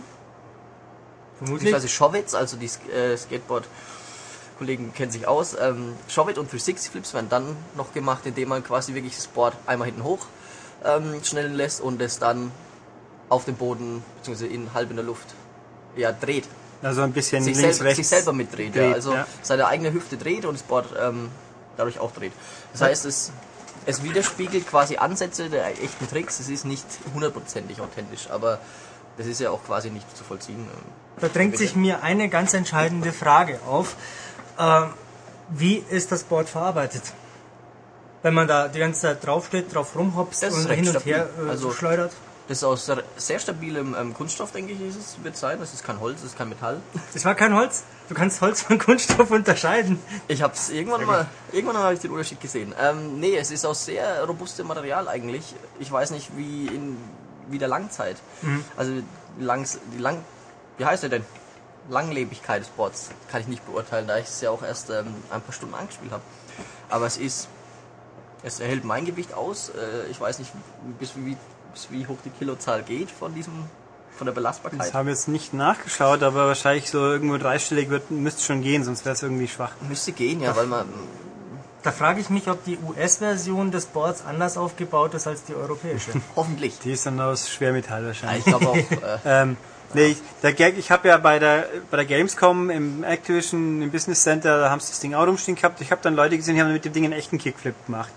[1.38, 1.72] Vermutlich.
[1.72, 5.56] Beziehungsweise Showits, also die äh, Skateboard-Kollegen kennen sich aus.
[5.60, 9.56] Ähm, Showit und 360 Flips werden dann noch gemacht, indem man quasi wirklich das Board
[9.66, 10.26] einmal hinten hoch
[10.86, 12.52] ähm, schnellen lässt und es dann
[13.30, 15.34] auf dem Boden, beziehungsweise in, halb in der Luft,
[15.96, 16.46] ja, dreht.
[16.84, 17.98] Also ein bisschen Sich, links, selber, rechts.
[17.98, 18.76] sich selber mitdreht.
[18.76, 18.94] dreht, ja.
[18.94, 19.26] Also ja.
[19.42, 21.30] seine eigene Hüfte dreht und das Board ähm,
[21.78, 22.34] dadurch auch dreht.
[22.74, 23.32] Das heißt, es,
[23.86, 26.40] es widerspiegelt quasi Ansätze der echten Tricks.
[26.40, 28.60] Es ist nicht hundertprozentig authentisch, aber
[29.18, 30.68] das ist ja auch quasi nicht zu vollziehen.
[31.20, 33.96] Da drängt sich mir eine ganz entscheidende Frage auf.
[34.60, 34.88] Ähm,
[35.50, 37.04] wie ist das Board verarbeitet?
[38.24, 41.72] Wenn man da die ganze Zeit draufsteht, drauf rumhopst und hin und her äh, Also-
[41.72, 42.12] schleudert.
[42.48, 45.60] Das ist aus sehr- stabilem ähm, Kunststoff, denke ich, ist es, wird sein.
[45.60, 46.82] Das ist kein Holz, das ist kein Metall.
[47.14, 47.84] Das war kein Holz.
[48.10, 49.98] Du kannst Holz von Kunststoff unterscheiden.
[50.28, 52.76] Ich habe es irgendwann mal, irgendwann habe ich den Unterschied gesehen.
[52.80, 55.56] Ähm, nee, es ist aus sehr robustem Material eigentlich.
[55.80, 56.98] Ich weiß nicht, wie in
[57.50, 58.18] wie der Langzeit.
[58.78, 58.94] Also
[59.40, 60.24] langs, die lang,
[60.78, 61.26] wie heißt der denn?
[61.90, 65.42] Langlebigkeit des Boards kann ich nicht beurteilen, da ich es ja auch erst ähm, ein
[65.42, 66.24] paar Stunden angespielt habe.
[66.90, 67.50] Aber es ist,
[68.44, 69.70] es erhält mein Gewicht aus.
[69.70, 70.52] Äh, ich weiß nicht,
[71.00, 71.36] bis wie,
[71.90, 73.54] wie hoch die Kilozahl geht von diesem,
[74.18, 74.80] von der Belastbarkeit.
[74.80, 78.84] Das habe ich jetzt nicht nachgeschaut, aber wahrscheinlich so irgendwo dreistellig wird, müsste schon gehen,
[78.84, 79.72] sonst wäre es irgendwie schwach.
[79.88, 80.86] Müsste gehen, ja, weil man
[81.84, 86.12] Da frage ich mich, ob die US-Version des Boards anders aufgebaut ist als die europäische.
[86.36, 86.80] hoffentlich.
[86.80, 88.40] Die ist dann aus Schwermetall Ja, wahrscheinlich.
[88.40, 88.76] ich glaube auch.
[89.26, 89.58] Äh, Ähm,
[89.94, 93.92] nee, ich, der Gag, ich habe ja bei der bei der Gamescom im Activision im
[93.92, 95.82] Business Center, da haben sie das Ding auch rumstehen gehabt.
[95.82, 98.12] Ich habe dann Leute gesehen, die haben mit dem Ding einen echten Kickflip gemacht.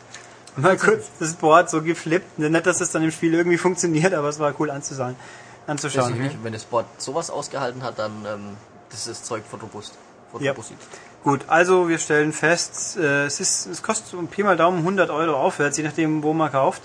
[0.56, 2.38] Mal kurz das Board so geflippt.
[2.38, 6.14] Nicht, dass es dann im Spiel irgendwie funktioniert, aber es war cool anzusehen, Weiß anzuschauen.
[6.14, 6.38] ich nicht.
[6.42, 8.56] Wenn das Board sowas ausgehalten hat, dann ähm,
[8.90, 9.94] das ist Zeug von robust.
[10.32, 10.52] Von Ja.
[10.52, 10.86] Robustität.
[11.24, 15.10] Gut, also wir stellen fest, äh, es, ist, es kostet so Pi mal Daumen 100
[15.10, 16.82] Euro aufwärts, je nachdem, wo man kauft.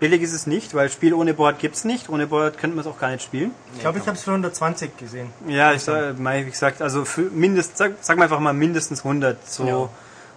[0.00, 2.08] Billig ist es nicht, weil Spiel ohne Board gibt's nicht.
[2.08, 3.50] Ohne Board könnte man es auch gar nicht spielen.
[3.74, 5.30] Ich glaube, ich habe es für 120 gesehen.
[5.46, 9.00] Ja, ich sag, mal, wie gesagt, also für mindest, sag, sag mal einfach mal mindestens
[9.00, 9.46] 100.
[9.46, 9.88] So Ja.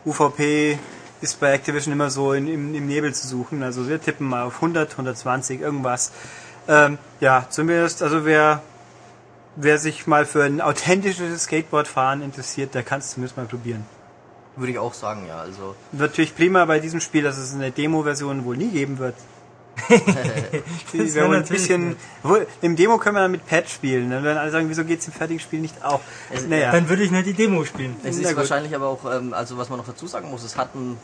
[0.06, 0.80] UVP
[1.24, 3.64] ist bei Activision immer so in, im, im Nebel zu suchen.
[3.64, 6.12] Also wir tippen mal auf 100, 120, irgendwas.
[6.68, 8.62] Ähm, ja, zumindest, also wer,
[9.56, 13.86] wer sich mal für ein authentisches Skateboardfahren interessiert, der kann es zumindest mal probieren.
[14.56, 15.40] Würde ich auch sagen, ja.
[15.40, 19.16] Also natürlich prima bei diesem Spiel, dass es eine Demo-Version wohl nie geben wird.
[20.94, 21.96] Das wäre ein bisschen.
[22.22, 24.10] Wohl, Im Demo können wir dann mit Patch spielen.
[24.12, 26.00] Dann werden alle sagen, wieso geht's im fertigen Spiel nicht auch?
[26.32, 26.72] Es- naja.
[26.72, 27.96] Dann würde ich nur die Demo spielen.
[28.04, 30.70] es ist wahrscheinlich aber auch, ähm, also was man noch dazu sagen muss, es hat
[30.76, 30.98] einen,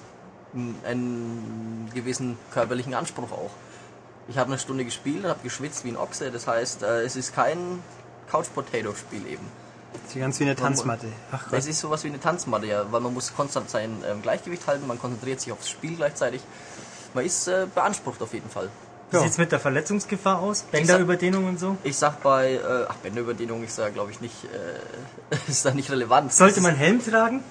[0.85, 3.51] einen gewissen körperlichen Anspruch auch.
[4.27, 7.33] Ich habe eine Stunde gespielt, habe geschwitzt wie ein Ochse, das heißt, äh, es ist
[7.33, 7.57] kein
[8.31, 9.45] Couch-Potato-Spiel eben.
[10.05, 11.07] Das ist ganz wie eine Tanzmatte.
[11.31, 11.57] Ach Gott.
[11.57, 14.85] Es ist sowas wie eine Tanzmatte, ja, weil man muss konstant sein ähm, Gleichgewicht halten,
[14.85, 16.41] man konzentriert sich aufs Spiel gleichzeitig.
[17.13, 18.69] Man ist äh, beansprucht auf jeden Fall.
[19.11, 19.23] Wie Ja.
[19.23, 20.61] sieht's mit der Verletzungsgefahr aus?
[20.71, 21.77] Bänderüberdehnung und so?
[21.83, 25.89] Ich sag bei, äh, ach, Bänderüberdehnung ist da glaube ich nicht, äh, ist da nicht
[25.91, 26.31] relevant.
[26.33, 27.43] Sollte man Helm tragen?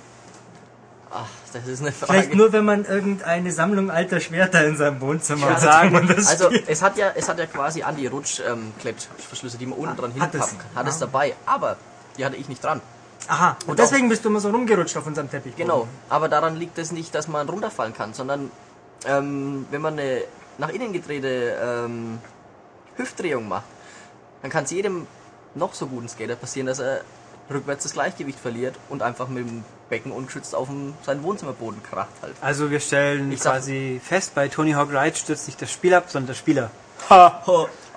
[1.11, 2.13] Ach, das ist eine Frage.
[2.13, 5.61] Vielleicht nur, wenn man irgendeine Sammlung alter Schwerter in seinem Wohnzimmer hat.
[5.63, 9.79] sagen, wo man das Also es hat ja, es hat ja quasi Anti-Rutsch-Klettverschlüsse, die man
[9.79, 10.63] unten dran hat hinpappen es.
[10.63, 10.75] kann.
[10.75, 11.77] Hat es dabei, aber
[12.19, 12.81] die hatte ich nicht dran.
[13.27, 15.57] Aha, und Und deswegen bist du immer so rumgerutscht auf unserem Teppich.
[15.57, 18.51] Genau, aber daran liegt es nicht, dass man runterfallen kann, sondern
[19.07, 20.23] ähm, wenn man eine
[20.59, 22.19] nach innen gedrehte ähm,
[22.97, 23.65] Hüftdrehung macht,
[24.43, 25.07] dann kann es jedem
[25.55, 27.03] noch so guten Skater passieren, dass er
[27.51, 32.11] rückwärts das Gleichgewicht verliert und einfach mit dem Becken ungeschützt auf dem, seinen Wohnzimmerboden kracht
[32.21, 32.35] halt.
[32.41, 35.95] Also wir stellen Ich sag- quasi fest, bei Tony Hawk Ride stürzt nicht das Spiel
[35.95, 36.71] ab, sondern der Spieler.
[37.09, 37.43] Ha!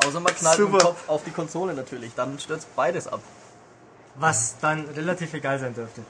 [0.06, 0.78] Außer man knallt Super.
[0.78, 3.20] Kopf auf die Konsole natürlich, dann stürzt beides ab.
[4.16, 6.02] Was dann relativ egal sein dürfte.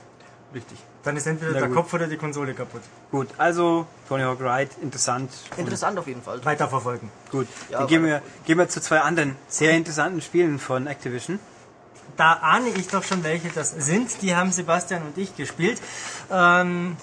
[0.54, 0.78] Richtig.
[1.04, 1.78] Dann ist entweder Na der gut.
[1.78, 2.82] Kopf oder die Konsole kaputt.
[3.10, 5.32] Gut, also Tony Hawk Ride, interessant.
[5.58, 6.44] Interessant auf jeden Fall.
[6.44, 7.10] Weiterverfolgen.
[7.32, 11.40] Gut, Ja, dann gehen wir, gehen wir zu zwei anderen sehr interessanten Spielen von Activision.
[12.18, 14.22] Da ahne ich doch schon, welche das sind.
[14.22, 15.82] Die haben Sebastian und ich gespielt.
[16.30, 16.98] Ähm,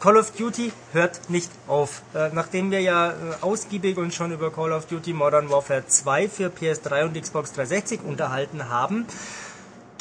[0.00, 2.02] Call of Duty hört nicht auf.
[2.14, 6.28] Äh, nachdem wir ja äh, ausgiebig uns schon über Call of Duty Modern Warfare 2
[6.28, 9.06] für PS3 und Xbox 360 unterhalten haben,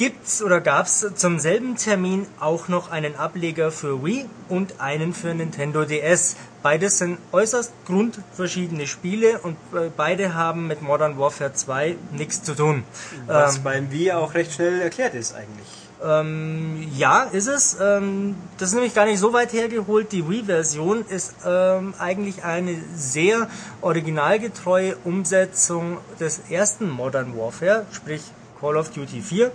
[0.01, 5.35] gibt's oder gab's zum selben Termin auch noch einen Ableger für Wii und einen für
[5.35, 6.37] Nintendo DS.
[6.63, 12.55] Beides sind äußerst grundverschiedene Spiele und äh, beide haben mit Modern Warfare 2 nichts zu
[12.55, 12.83] tun.
[13.27, 15.67] Was Ähm, beim Wii auch recht schnell erklärt ist eigentlich.
[16.03, 17.77] ähm, ja, ist es.
[17.79, 20.11] Ähm, das ist nämlich gar nicht so weit hergeholt.
[20.11, 23.47] Die Wii-Version ist ähm, eigentlich eine sehr
[23.81, 28.23] originalgetreue Umsetzung des ersten Modern Warfare, sprich
[28.59, 29.51] Call of Duty 4.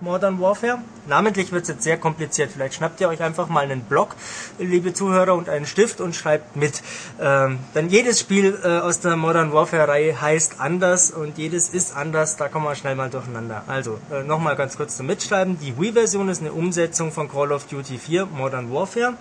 [0.00, 0.78] Modern Warfare.
[1.06, 2.50] Namentlich wird es jetzt sehr kompliziert.
[2.52, 4.16] Vielleicht schnappt ihr euch einfach mal einen Block,
[4.58, 6.82] liebe Zuhörer, und einen Stift und schreibt mit.
[7.20, 12.36] Ähm, denn jedes Spiel äh, aus der Modern Warfare-Reihe heißt anders und jedes ist anders.
[12.36, 13.64] Da kommen wir schnell mal durcheinander.
[13.66, 15.58] Also, äh, nochmal ganz kurz zum Mitschreiben.
[15.60, 19.14] Die Wii-Version ist eine Umsetzung von Call of Duty 4 Modern Warfare.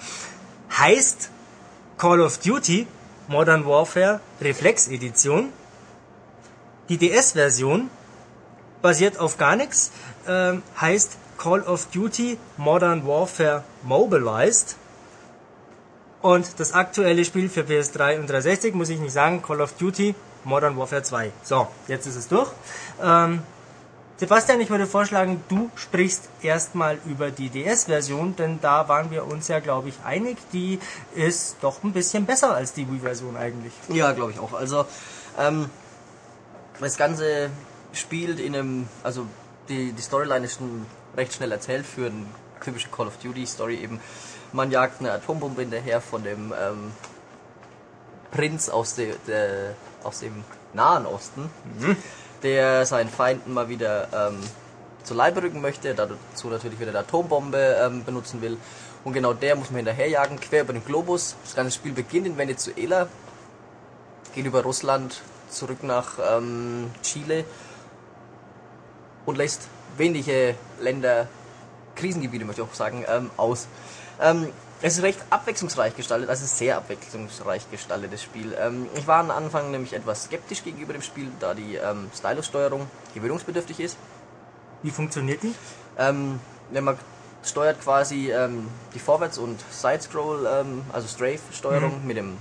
[0.78, 1.30] Heißt
[1.98, 2.88] Call of Duty
[3.28, 5.52] Modern Warfare Reflex Edition.
[6.90, 7.90] Die DS-Version
[8.82, 9.92] basiert auf gar nichts,
[10.30, 14.76] ähm, heißt Call of Duty Modern Warfare Mobilized.
[16.22, 20.16] Und das aktuelle Spiel für PS3 und 360 muss ich nicht sagen, Call of Duty
[20.44, 21.32] Modern Warfare 2.
[21.44, 22.52] So, jetzt ist es durch.
[23.02, 23.42] Ähm,
[24.18, 29.48] Sebastian, ich würde vorschlagen, du sprichst erstmal über die DS-Version, denn da waren wir uns
[29.48, 30.38] ja, glaube ich, einig.
[30.52, 30.78] Die
[31.16, 33.72] ist doch ein bisschen besser als die Wii-Version eigentlich.
[33.88, 34.52] Ja, glaube ich auch.
[34.52, 34.86] Also,
[35.40, 35.70] ähm,
[36.82, 37.50] das Ganze
[37.94, 39.26] spielt in einem, also
[39.70, 42.26] die, die Storyline ist schon recht schnell erzählt für eine
[42.64, 44.00] typische Call of Duty Story eben.
[44.52, 46.92] Man jagt eine Atombombe hinterher von dem ähm,
[48.32, 50.44] Prinz aus, de, der, aus dem
[50.74, 51.50] Nahen Osten,
[52.44, 54.40] der seinen Feinden mal wieder ähm,
[55.04, 58.58] zu Leibe rücken möchte, dazu natürlich wieder eine Atombombe ähm, benutzen will.
[59.04, 61.36] Und genau der muss man hinterherjagen, quer über den Globus.
[61.44, 63.08] Das ganze Spiel beginnt in Venezuela,
[64.36, 67.46] geht über Russland zurück nach ähm, Chile
[69.30, 71.28] und lässt wenige Länder,
[71.96, 73.68] Krisengebiete möchte ich auch sagen, ähm, aus.
[74.20, 74.50] Ähm,
[74.82, 78.56] es ist recht abwechslungsreich gestaltet, also sehr abwechslungsreich gestaltetes Spiel.
[78.60, 82.88] Ähm, ich war am Anfang nämlich etwas skeptisch gegenüber dem Spiel, da die ähm, Stylus-Steuerung
[83.14, 83.98] gewöhnungsbedürftig ist.
[84.82, 85.54] Wie funktioniert die?
[85.98, 86.40] Ähm,
[86.72, 86.98] wenn man
[87.44, 92.38] steuert quasi ähm, die Vorwärts- und Side-Scroll, ähm, also Strafe-Steuerung mit, dem,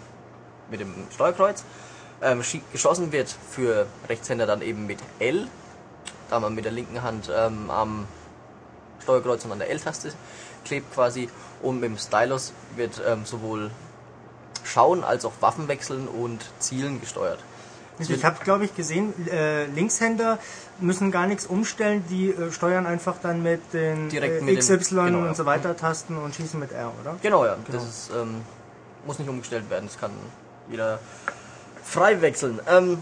[0.71, 1.65] mit dem Steuerkreuz.
[2.23, 5.49] Ähm, geschossen wird für Rechtshänder dann eben mit L,
[6.31, 8.07] da man mit der linken Hand ähm, am
[9.03, 10.13] Steuerkreuz und an der L-Taste
[10.65, 11.29] klebt quasi.
[11.63, 13.71] Und mit dem Stylus wird ähm, sowohl
[14.65, 17.39] Schauen als auch Waffen wechseln und Zielen gesteuert.
[17.99, 20.39] Ich habe, glaube ich, gesehen, äh, Linkshänder
[20.79, 24.77] müssen gar nichts umstellen, die äh, steuern einfach dann mit den Direkt äh, mit XY
[24.95, 27.17] dem- genau, und so weiter Tasten und schießen mit R, oder?
[27.23, 27.55] Genau, ja.
[27.55, 27.67] Genau.
[27.79, 28.43] Das ist, ähm,
[29.05, 29.87] muss nicht umgestellt werden.
[29.89, 30.13] Das kann
[30.71, 31.01] jeder
[31.83, 32.61] frei wechseln.
[32.69, 32.99] Ähm,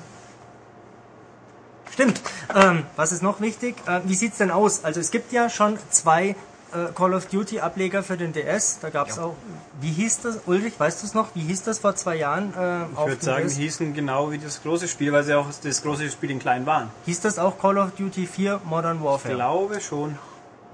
[1.97, 2.21] Stimmt.
[2.55, 3.75] Ähm, was ist noch wichtig?
[3.87, 4.85] Äh, wie sieht's denn aus?
[4.85, 6.37] Also es gibt ja schon zwei
[6.73, 8.79] äh, Call of Duty Ableger für den DS.
[8.81, 9.25] Da gab's Ja.
[9.25, 9.35] auch.
[9.81, 10.75] Wie hieß das, Ulrich?
[10.79, 11.29] Weißt du es noch?
[11.35, 12.53] Wie hieß das vor zwei Jahren?
[12.55, 13.55] Äh, Ich würde sagen, DS?
[13.57, 16.67] die hießen genau wie das große Spiel, weil sie auch das große Spiel in klein
[16.67, 16.91] waren.
[17.07, 19.35] hieß das auch Call of Duty 4 Modern Ich Warfare?
[19.35, 20.19] glaube schon.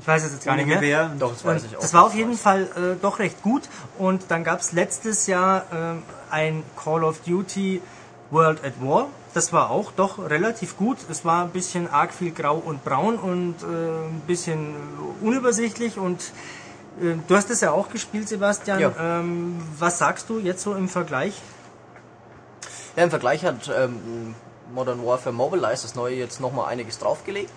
[0.00, 0.76] Ich weiß es jetzt gar nicht mehr.
[0.78, 1.12] Gewehr.
[1.20, 1.80] doch, das weiß Und ich auch.
[1.82, 2.36] das war auf Ich jeden.
[2.36, 3.62] Fall äh, doch recht gut.
[3.98, 7.80] Und dann gab es letztes Jahr ähm, ein Call of Duty
[8.32, 9.06] World at War.
[9.34, 10.98] Das war auch doch relativ gut.
[11.10, 14.74] Es war ein bisschen arg viel grau und braun und äh, ein bisschen
[15.22, 15.96] unübersichtlich.
[15.96, 16.20] Und
[17.00, 18.80] äh, du hast es ja auch gespielt, Sebastian.
[18.80, 18.92] Ja.
[18.98, 21.40] Ähm, was sagst du jetzt so im Vergleich?
[22.96, 24.34] Ja, im Vergleich hat ähm,
[24.74, 27.52] Modern Warfare Mobilize das neue jetzt nochmal einiges draufgelegt.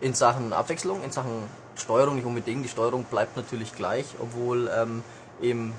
[0.00, 1.42] In Sachen Abwechslung, in Sachen
[1.74, 2.64] Steuerung nicht unbedingt.
[2.64, 5.02] Die Steuerung bleibt natürlich gleich, obwohl ähm,
[5.40, 5.72] im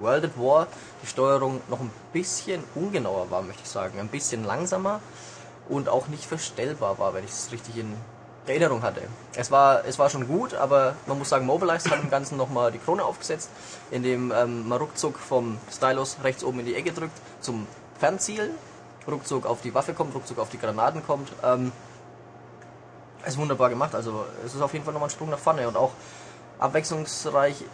[0.00, 0.66] World at War
[1.02, 3.98] die Steuerung noch ein bisschen ungenauer war, möchte ich sagen.
[3.98, 5.00] Ein bisschen langsamer
[5.68, 7.94] und auch nicht verstellbar war, wenn ich es richtig in
[8.46, 9.00] Erinnerung hatte.
[9.34, 12.72] Es war, es war schon gut, aber man muss sagen, Mobilize hat dem Ganzen nochmal
[12.72, 13.48] die Krone aufgesetzt,
[13.90, 17.66] indem ähm, man ruckzuck vom Stylus rechts oben in die Ecke drückt zum
[17.98, 18.50] Fernzielen,
[19.08, 21.32] ruckzuck auf die Waffe kommt, ruckzuck auf die Granaten kommt.
[21.42, 21.72] Ähm,
[23.26, 25.78] ist wunderbar gemacht, also es ist auf jeden Fall nochmal ein Sprung nach vorne und
[25.78, 25.92] auch
[26.58, 27.64] abwechslungsreich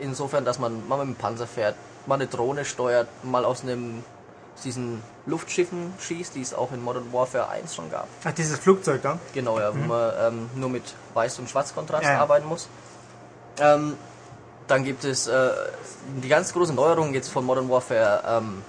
[0.00, 1.76] insofern, dass man mal mit dem Panzer fährt,
[2.06, 4.02] mal eine Drohne steuert, mal aus einem
[4.60, 8.08] aus diesen Luftschiffen schießt, die es auch in Modern Warfare 1 schon gab.
[8.24, 9.18] Ach, dieses Flugzeug da.
[9.32, 10.82] Genau, ja, wo man ähm, nur mit
[11.14, 12.20] Weiß- und Schwarzkontrast Ja, ja.
[12.20, 12.68] arbeiten muss.
[13.58, 13.96] Ähm,
[14.66, 15.50] dann gibt es äh,
[16.22, 18.62] die ganz große Neuerung jetzt von Modern Warfare ähm,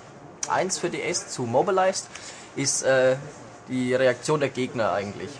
[0.50, 2.08] 1 für DS zu Mobilized,
[2.56, 3.16] ist äh,
[3.68, 5.32] die Reaktion der Gegner eigentlich.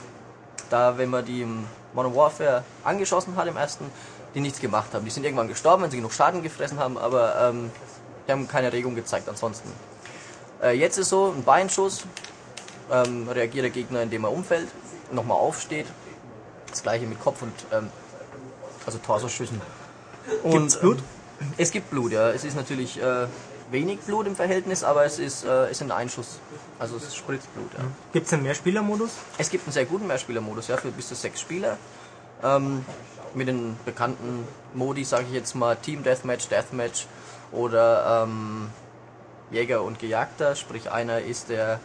[0.70, 3.86] Da, wenn man die im Modern Warfare angeschossen hat im ersten,
[4.34, 5.06] die nichts gemacht haben.
[5.06, 7.72] Die sind irgendwann gestorben, wenn sie genug Schaden gefressen haben, aber ähm,
[8.28, 9.72] die haben keine Regung gezeigt ansonsten.
[10.62, 12.04] Äh, jetzt ist so, ein Beinschuss,
[12.92, 14.68] ähm, reagiert der Gegner, indem er umfällt,
[15.12, 15.88] nochmal aufsteht.
[16.70, 17.90] Das gleiche mit Kopf und ähm,
[18.86, 19.62] also Torsoschüssen.
[20.44, 20.98] Und Gibt's Blut?
[20.98, 22.30] Ähm, es gibt Blut, ja.
[22.30, 23.28] Es ist natürlich äh,
[23.72, 26.40] wenig Blut im Verhältnis, aber es ist, äh, es ist ein Einschuss.
[26.80, 27.84] Also es spritzt Blut, ja.
[28.14, 29.12] Gibt es einen Mehrspielermodus?
[29.38, 31.78] Es gibt einen sehr guten Mehrspielermodus, ja, für bis zu sechs Spieler.
[32.44, 32.86] Ähm,
[33.36, 37.08] mit den bekannten Modi, sage ich jetzt mal, Team Deathmatch, Deathmatch
[37.52, 38.70] oder ähm,
[39.52, 40.56] Jäger und Gejagter.
[40.56, 41.80] Sprich, einer ist der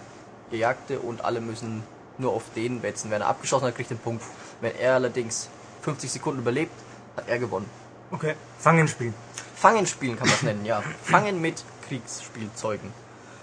[0.50, 1.82] Gejagte und alle müssen
[2.18, 3.10] nur auf den wetzen.
[3.10, 4.22] Wenn er abgeschossen hat, kriegt er den Punkt.
[4.60, 5.48] Wenn er allerdings
[5.82, 6.72] 50 Sekunden überlebt,
[7.16, 7.68] hat er gewonnen.
[8.10, 8.34] Okay.
[8.58, 9.14] Fangen spielen.
[9.54, 10.82] Fangen spielen kann man es nennen, ja.
[11.02, 12.92] Fangen mit Kriegsspielzeugen.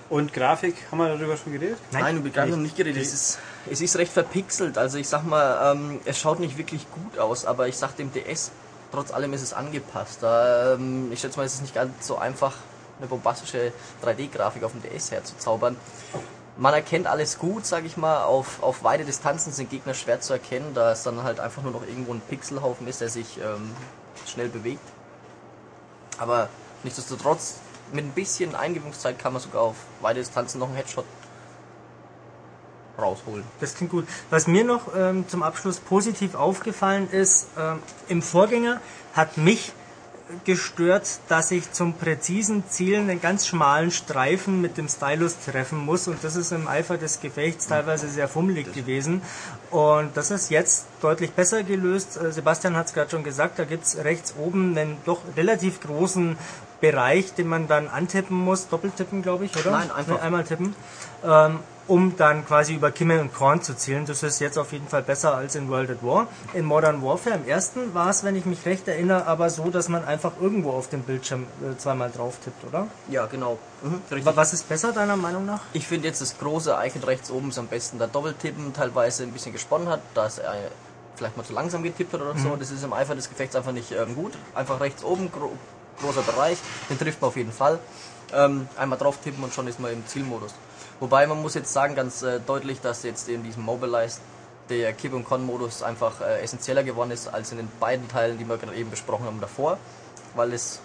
[0.10, 1.80] Und Grafik, haben wir darüber schon geredet?
[1.92, 3.02] Nein, Nein, über Grafik noch nicht geredet.
[3.02, 3.40] Es ist,
[3.70, 4.78] es ist recht verpixelt.
[4.78, 8.12] Also ich sag mal, ähm, es schaut nicht wirklich gut aus, aber ich sag dem
[8.12, 8.52] DS,
[8.92, 10.20] trotz allem ist es angepasst.
[10.24, 12.54] Ähm, ich schätze mal, es ist nicht ganz so einfach,
[13.00, 13.72] eine bombastische
[14.04, 15.78] 3D-Grafik auf dem DS herzuzaubern.
[16.56, 18.26] Man erkennt alles gut, sag ich mal.
[18.26, 21.72] Auf, auf weite Distanzen sind Gegner schwer zu erkennen, da es dann halt einfach nur
[21.72, 23.72] noch irgendwo ein Pixelhaufen ist, der sich ähm,
[24.28, 24.88] schnell bewegt.
[26.20, 26.50] Aber
[26.84, 27.56] nichtsdestotrotz,
[27.92, 31.06] mit ein bisschen Eingewöhnungszeit kann man sogar auf weite Distanzen noch einen Headshot
[32.98, 33.44] rausholen.
[33.60, 34.08] Das klingt gut.
[34.30, 38.82] Was mir noch ähm, zum Abschluss positiv aufgefallen ist, ähm, im Vorgänger
[39.14, 39.74] hat mich
[40.46, 46.08] gestört, dass ich zum präzisen Zielen einen ganz schmalen Streifen mit dem Stylus treffen muss
[46.08, 49.22] und das ist im Eifer des Gefechts teilweise sehr fummelig gewesen
[49.70, 52.18] und das ist jetzt deutlich besser gelöst.
[52.18, 56.38] Äh, Sebastian hat es gerade schon gesagt, da gibt's rechts oben einen doch relativ großen
[56.82, 59.72] Bereich, den man dann antippen muss, doppeltippen glaube ich, oder?
[59.72, 60.16] Nein, einfach.
[60.16, 60.76] Nee, einmal tippen.
[61.24, 64.06] Ähm, um dann quasi über Kimmel und Korn zu zielen.
[64.06, 66.28] Das ist jetzt auf jeden Fall besser als in World at War.
[66.54, 69.90] In Modern Warfare im ersten war es, wenn ich mich recht erinnere, aber so, dass
[69.90, 72.88] man einfach irgendwo auf dem Bildschirm äh, zweimal drauf tippt, oder?
[73.10, 73.58] Ja, genau.
[73.82, 74.02] Mhm,
[74.36, 75.62] Was ist besser deiner Meinung nach?
[75.74, 78.00] Ich finde jetzt das große Icon rechts oben ist am besten.
[78.00, 80.44] Da Doppeltippen teilweise ein bisschen gesponnen hat, da es äh,
[81.16, 82.56] vielleicht mal zu langsam getippt hat oder so.
[82.56, 84.34] Das ist im Eifer des Gefechts einfach nicht ähm, gut.
[84.56, 85.52] Einfach rechts oben, gro
[86.02, 86.58] großer Bereich,
[86.90, 87.78] den trifft man auf jeden Fall.
[88.34, 90.56] Ähm, einmal drauf tippen und schon ist man im Zielmodus.
[91.04, 94.22] Wobei man muss jetzt sagen ganz äh, deutlich, dass jetzt in diesem Mobilized
[94.70, 98.48] der Kipp- und Con-Modus einfach äh, essentieller geworden ist als in den beiden Teilen, die
[98.48, 99.78] wir gerade eben besprochen haben davor,
[100.34, 100.80] weil das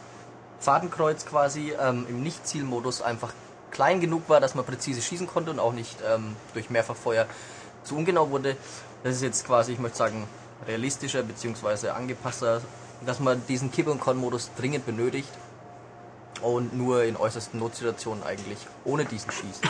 [0.59, 3.33] Fadenkreuz quasi ähm, im Nicht-Zielmodus einfach
[3.71, 7.27] klein genug war, dass man präzise schießen konnte und auch nicht ähm, durch Mehrfachfeuer
[7.85, 8.57] zu ungenau wurde.
[9.05, 10.27] Das ist jetzt quasi, ich möchte sagen,
[10.67, 11.91] realistischer bzw.
[11.91, 12.61] angepasster,
[13.07, 15.31] dass man diesen Kipp- und Con-Modus dringend benötigt.
[16.43, 19.63] und nur in äußersten Notsituationen eigentlich ohne diesen schießt.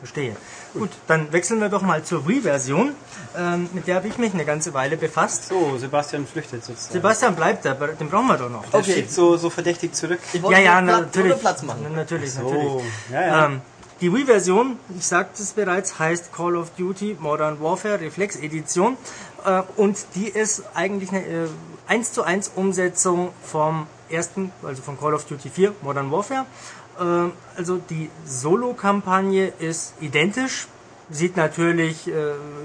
[0.00, 0.34] Verstehe.
[0.72, 2.94] Gut, dann wechseln wir doch mal zur Wii-Version.
[3.36, 5.48] Ähm, mit der habe ich mich eine ganze Weile befasst.
[5.48, 6.94] So, Sebastian flüchtet sozusagen.
[6.94, 8.64] Sebastian bleibt da, aber den brauchen wir doch noch.
[8.70, 8.92] Der Okay.
[8.92, 10.18] steht so, so verdächtig zurück.
[10.32, 11.38] Ich Ja, wollte ja, nur Platz, natürlich.
[11.40, 11.86] Platz machen.
[11.94, 12.82] Natürlich, So, natürlich.
[13.12, 13.46] ja, ja.
[13.46, 13.60] Ähm,
[14.00, 18.96] die Wii-Version, ich sagte es bereits, heißt Call of Duty Modern Warfare Reflex Edition
[19.44, 21.48] äh, und die ist eigentlich eine äh,
[21.88, 26.46] 1 zu 1 Umsetzung vom ersten, also von Call of Duty 4 Modern Warfare.
[27.00, 30.68] Äh, also die Solo-Kampagne ist identisch,
[31.10, 32.12] sieht natürlich äh,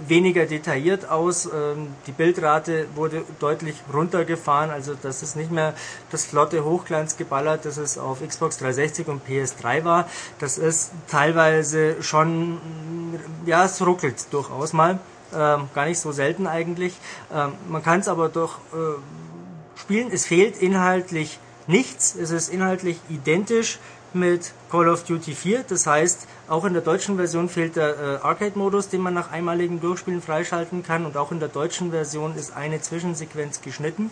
[0.07, 1.45] weniger detailliert aus.
[1.45, 5.73] Ähm, die Bildrate wurde deutlich runtergefahren, also das ist nicht mehr
[6.11, 10.07] das flotte Hochglanzgeballert, das es auf Xbox 360 und PS3 war.
[10.39, 14.99] Das ist teilweise schon, mm, ja, es ruckelt durchaus mal.
[15.33, 16.95] Ähm, gar nicht so selten eigentlich.
[17.33, 20.09] Ähm, man kann es aber doch äh, spielen.
[20.11, 22.15] Es fehlt inhaltlich nichts.
[22.15, 23.79] Es ist inhaltlich identisch
[24.15, 25.63] mit Call of Duty 4.
[25.67, 29.79] Das heißt, auch in der deutschen Version fehlt der äh, Arcade-Modus, den man nach einmaligem
[29.81, 31.05] Durchspielen freischalten kann.
[31.05, 34.11] Und auch in der deutschen Version ist eine Zwischensequenz geschnitten.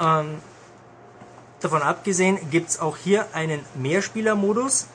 [0.00, 0.36] Ähm,
[1.60, 4.86] davon abgesehen gibt es auch hier einen Mehrspieler-Modus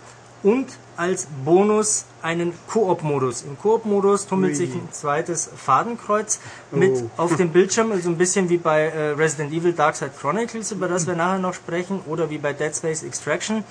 [0.44, 0.68] und
[0.98, 3.44] als Bonus einen Koop-Modus.
[3.44, 4.56] Im Koop-Modus tummelt Ui.
[4.58, 6.40] sich ein zweites Fadenkreuz
[6.72, 7.24] mit Oh.
[7.24, 10.88] auf dem Bildschirm, also ein bisschen wie bei äh, Resident Evil Dark Side Chronicles, über
[10.88, 13.64] das wir nachher noch sprechen, oder wie bei Dead Space Extraction.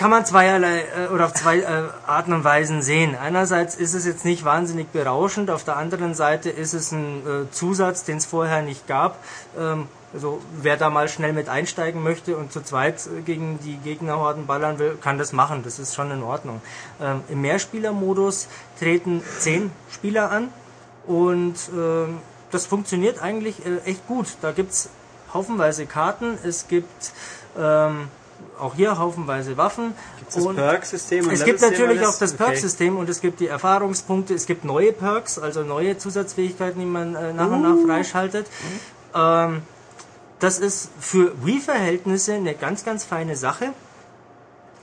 [0.00, 3.14] Kann man zweierlei äh, oder auf zwei äh, Arten und Weisen sehen.
[3.14, 7.50] Einerseits ist es jetzt nicht wahnsinnig berauschend, auf der anderen Seite ist es ein äh,
[7.50, 9.22] Zusatz, den es vorher nicht gab.
[9.58, 14.46] Ähm, also wer da mal schnell mit einsteigen möchte und zu zweit gegen die Gegnerhorden
[14.46, 15.64] ballern will, kann das machen.
[15.64, 16.62] Das ist schon in Ordnung.
[16.98, 18.48] Ähm, Im Mehrspielermodus
[18.78, 20.48] treten zehn Spieler an
[21.06, 22.20] und ähm,
[22.50, 24.28] das funktioniert eigentlich äh, echt gut.
[24.40, 24.88] Da gibt's
[25.34, 27.12] haufenweise Karten, es gibt
[27.58, 28.08] ähm,
[28.60, 29.94] auch hier haufenweise Waffen.
[30.18, 32.14] Gibt's das und Perk-System und es gibt natürlich alles?
[32.14, 32.44] auch das Okay.
[32.44, 37.14] Perk-System und es gibt die Erfahrungspunkte, es gibt neue Perks, also neue Zusatzfähigkeiten, die man
[37.14, 38.46] äh, nach und nach freischaltet.
[39.14, 39.62] Ähm,
[40.38, 43.72] das ist für Wii-Verhältnisse eine ganz, ganz feine Sache.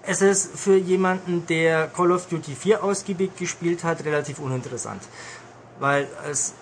[0.03, 5.01] Es ist für jemanden, der Call of Duty 4 ausgiebig gespielt hat, relativ uninteressant.
[5.79, 6.53] Weil es,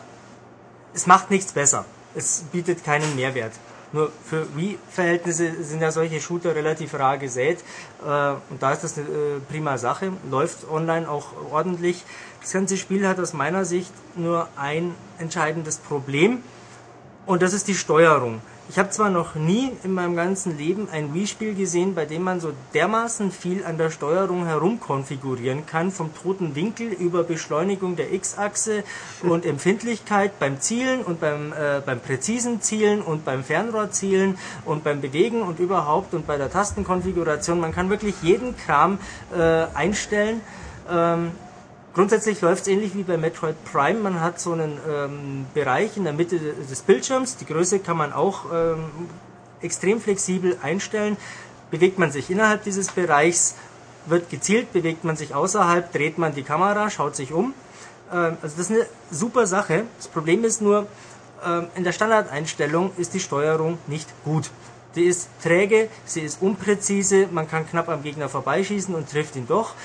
[0.93, 1.86] es macht nichts besser.
[2.16, 3.51] Es bietet keinen Mehrwert.
[3.91, 7.59] Nur für Wii-Verhältnisse sind ja solche Shooter relativ rar gesät.
[8.03, 10.11] Äh, und da ist das eine äh, prima Sache.
[10.29, 12.03] Läuft online auch ordentlich.
[12.41, 16.43] Das ganze Spiel hat aus meiner Sicht nur ein entscheidendes Problem.
[17.25, 18.41] Und das ist die Steuerung.
[18.68, 22.39] Ich habe zwar noch nie in meinem ganzen Leben ein Wii-Spiel gesehen, bei dem man
[22.39, 28.84] so dermaßen viel an der Steuerung herumkonfigurieren kann, vom toten Winkel über Beschleunigung der X-Achse
[29.22, 34.36] und Empfindlichkeit beim Zielen und beim, äh, beim präzisen Zielen und beim Fernrohrzielen
[34.66, 37.59] und beim Bewegen und überhaupt und bei der Tastenkonfiguration.
[37.59, 38.97] Man kann wirklich jeden Kram
[39.38, 40.41] äh, einstellen.
[40.89, 41.32] Ähm,
[41.96, 44.00] Grundsätzlich läuft es ähnlich wie bei Metroid Prime.
[44.02, 47.38] Man hat so einen ähm, Bereich in der Mitte de- des Bildschirms.
[47.38, 48.84] Die Größe kann man auch ähm,
[49.62, 51.16] extrem flexibel einstellen.
[51.72, 53.56] Bewegt man sich innerhalb dieses Bereichs,
[54.08, 57.54] wird gezielt, bewegt man sich außerhalb, dreht man die Kamera, schaut sich um.
[58.12, 59.86] Ähm, also das ist eine super Sache.
[59.96, 60.88] Das Problem ist nur,
[61.46, 64.52] ähm, in der Standardeinstellung ist die Steuerung nicht gut.
[64.96, 69.48] Die ist träge, sie ist unpräzise, man kann knapp am Gegner vorbeischießen und trifft ihn
[69.48, 69.76] doch.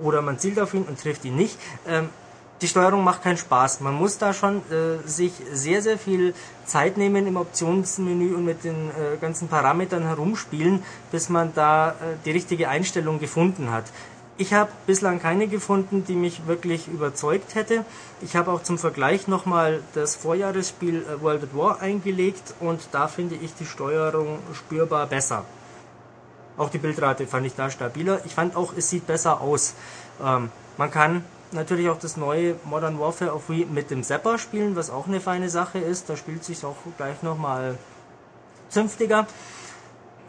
[0.00, 1.58] Oder man zielt auf ihn und trifft ihn nicht.
[1.86, 2.08] Ähm,
[2.60, 3.80] die Steuerung macht keinen Spaß.
[3.80, 6.34] Man muss da schon äh, sich sehr, sehr viel
[6.64, 10.82] Zeit nehmen im Optionsmenü und mit den äh, ganzen Parametern herumspielen,
[11.12, 11.94] bis man da äh,
[12.24, 13.84] die richtige Einstellung gefunden hat.
[14.40, 17.84] Ich habe bislang keine gefunden, die mich wirklich überzeugt hätte.
[18.22, 23.08] Ich habe auch zum Vergleich nochmal das Vorjahresspiel äh, World at War eingelegt und da
[23.08, 25.44] finde ich die Steuerung spürbar besser.
[26.58, 28.20] Auch die Bildrate fand ich da stabiler.
[28.26, 29.74] Ich fand auch, es sieht besser aus.
[30.22, 34.76] Ähm, man kann natürlich auch das neue Modern Warfare auf Wii mit dem Zapper spielen,
[34.76, 36.10] was auch eine feine Sache ist.
[36.10, 37.78] Da spielt sich auch gleich nochmal
[38.68, 39.26] zünftiger.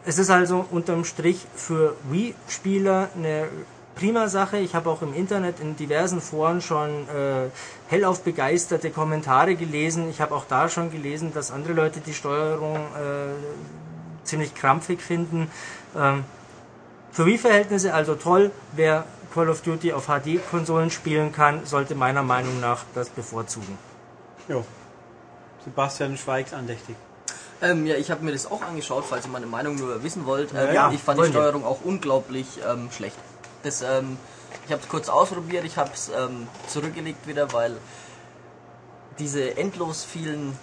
[0.06, 3.48] Es ist also unterm Strich für Wii-Spieler eine
[3.94, 4.56] prima Sache.
[4.58, 7.50] Ich habe auch im Internet in diversen Foren schon äh,
[7.88, 10.08] hellauf begeisterte Kommentare gelesen.
[10.08, 13.89] Ich habe auch da schon gelesen, dass andere Leute die Steuerung äh,
[14.24, 15.50] ziemlich krampfig finden.
[15.96, 16.24] Ähm,
[17.12, 18.50] für Wii-Verhältnisse also toll.
[18.72, 19.04] Wer
[19.34, 23.78] Call of Duty auf HD-Konsolen spielen kann, sollte meiner Meinung nach das bevorzugen.
[24.48, 24.64] Jo.
[25.64, 26.96] Sebastian schweigt andächtig.
[27.62, 30.52] Ähm, ja, ich habe mir das auch angeschaut, falls ihr meine Meinung nur wissen wollt.
[30.54, 31.26] Ähm, Ja, ich fand die.
[31.26, 33.16] Steuerung auch unglaublich ähm, schlecht.
[33.62, 34.16] Das, ähm,
[34.66, 37.76] ich habe es kurz ausprobiert, ich habe es ähm, zurückgelegt wieder, weil
[39.18, 40.56] diese endlos vielen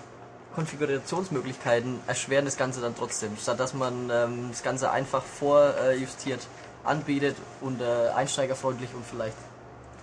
[0.57, 6.47] Konfigurationsmöglichkeiten erschweren das Ganze dann trotzdem, statt dass man ähm, das Ganze einfach vorjustiert
[6.83, 9.37] anbietet und äh, einsteigerfreundlich und vielleicht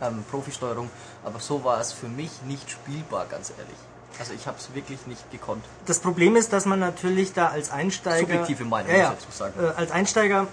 [0.00, 0.90] ähm, Profisteuerung.
[1.24, 3.76] Aber so war es für mich nicht spielbar, ganz ehrlich.
[4.20, 5.64] Also ich habe es wirklich nicht gekonnt.
[5.86, 8.20] Das Problem ist, dass man natürlich da als Einsteiger...
[8.20, 9.54] Subjektive Meinung, ja, ja, muss ich dazu sagen.
[9.60, 10.46] Äh, als Einsteiger,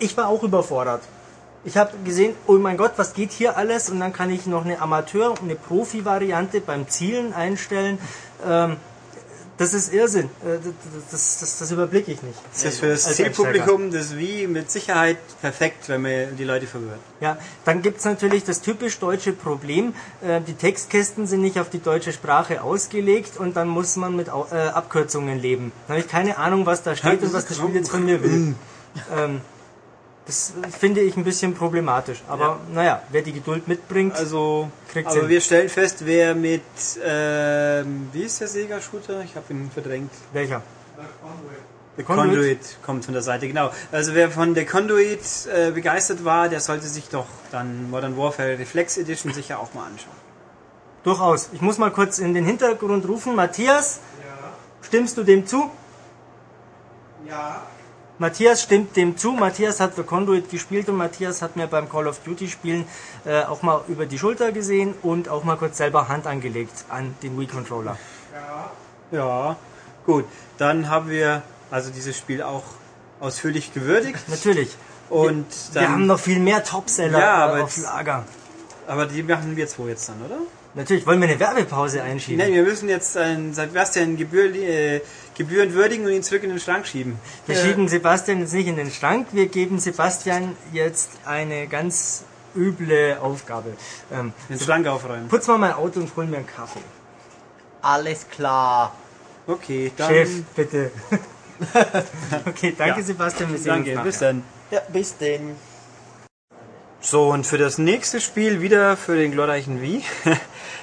[0.00, 1.02] ich war auch überfordert.
[1.62, 3.88] Ich habe gesehen, oh mein Gott, was geht hier alles?
[3.88, 8.00] Und dann kann ich noch eine Amateur- und eine Profi-Variante beim Zielen einstellen.
[8.44, 8.78] Ähm,
[9.58, 10.26] das ist Irrsinn.
[10.44, 10.58] Äh,
[11.10, 12.38] Das, das, das überblicke ich nicht.
[12.52, 17.00] Das ist für das Zielpublikum das Wie mit Sicherheit perfekt, wenn man die Leute verwirrt.
[17.20, 19.94] Ja, dann gibt's natürlich das typisch deutsche Problem.
[20.22, 24.28] Äh, die Textkästen sind nicht auf die deutsche Sprache ausgelegt und dann muss man mit
[24.28, 25.72] äh, Abkürzungen leben.
[25.86, 28.22] Dann habe ich keine Ahnung, was da steht und was das Spiel jetzt von mir
[28.22, 28.54] will.
[29.16, 29.40] ähm,
[30.28, 32.22] das finde ich ein bisschen problematisch.
[32.28, 36.62] Aber naja, wer die Geduld mitbringt, Also, Kriegt's aber wir stellen fest, wer mit,
[37.02, 39.22] ähm, wie ist der Sega-Shooter?
[39.22, 40.12] Ich habe ihn verdrängt.
[40.34, 40.62] welcher?
[41.96, 42.28] The Conduit?
[42.28, 43.70] Conduit kommt von der Seite, genau.
[43.90, 45.20] Also wer von der Conduit
[45.52, 49.86] äh, begeistert war, der sollte sich doch dann Modern Warfare Reflex Edition sicher auch mal
[49.86, 50.12] anschauen.
[51.04, 51.48] Durchaus.
[51.54, 53.34] Ich muss mal kurz in den Hintergrund rufen.
[53.34, 54.00] Matthias,
[54.82, 55.70] stimmst du dem zu?
[57.26, 57.62] Ja.
[58.18, 59.32] Matthias stimmt dem zu.
[59.32, 62.84] Matthias hat The Conduit gespielt und Matthias hat mir beim Call of Duty Spielen
[63.24, 67.14] äh, auch mal über die Schulter gesehen und auch mal kurz selber Hand angelegt an
[67.22, 67.96] den Wii Controller.
[69.12, 69.56] Ja,
[70.04, 70.24] gut.
[70.58, 72.64] Dann haben wir also dieses Spiel auch
[73.20, 74.76] ausführlich gewürdigt Natürlich.
[75.10, 78.24] und Wir haben dann, noch viel mehr Topseller Ja, äh, aber auf Lager.
[78.86, 80.38] aber die machen wir zwei jetzt dann, oder?
[80.74, 82.38] Natürlich, wollen wir eine Werbepause einschieben?
[82.44, 85.00] Nein, wir müssen jetzt einen Sebastian Gebühr, äh,
[85.38, 87.18] gebührend würdigen und ihn zurück in den Schrank schieben.
[87.46, 92.24] Wir schieben Sebastian jetzt nicht in den Schrank, wir geben Sebastian jetzt eine ganz
[92.54, 93.70] üble Aufgabe.
[94.12, 95.28] Ähm, Den Schrank aufräumen.
[95.28, 96.80] putz mal mein Auto und hol mir einen Kaffee.
[97.80, 98.94] Alles klar.
[99.46, 100.08] Okay, dann.
[100.10, 100.90] Chef, bitte.
[102.46, 103.06] okay, danke Ja.
[103.06, 104.04] Sebastian, wir sehen uns Danke, nachher.
[104.04, 104.42] bis dann.
[104.70, 105.56] Ja, bis denn.
[107.00, 110.02] So, und für das nächste Spiel, wieder für den glorreichen Wii,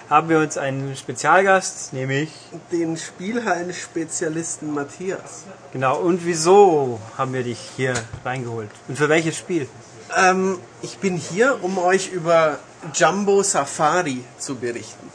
[0.10, 2.30] haben wir uns einen Spezialgast, nämlich,
[2.72, 5.44] den Spielhallen-Spezialisten Matthias.
[5.72, 7.94] genau, und wieso haben wir dich hier
[8.24, 8.70] reingeholt?
[8.88, 9.68] Und für welches Spiel?
[10.16, 12.60] Ähm, ich bin hier, um euch über
[12.94, 15.10] Jumbo Safari zu berichten.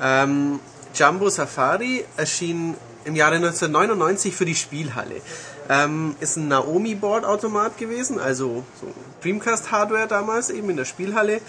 [0.00, 0.60] Ähm,
[0.94, 5.22] Jumbo Safari erschien im Jahre 1999 für die Spielhalle.
[5.68, 8.88] Ähm, ist ein Naomi-Board-Automat gewesen, also so
[9.22, 11.40] Dreamcast-Hardware damals eben in der Spielhalle.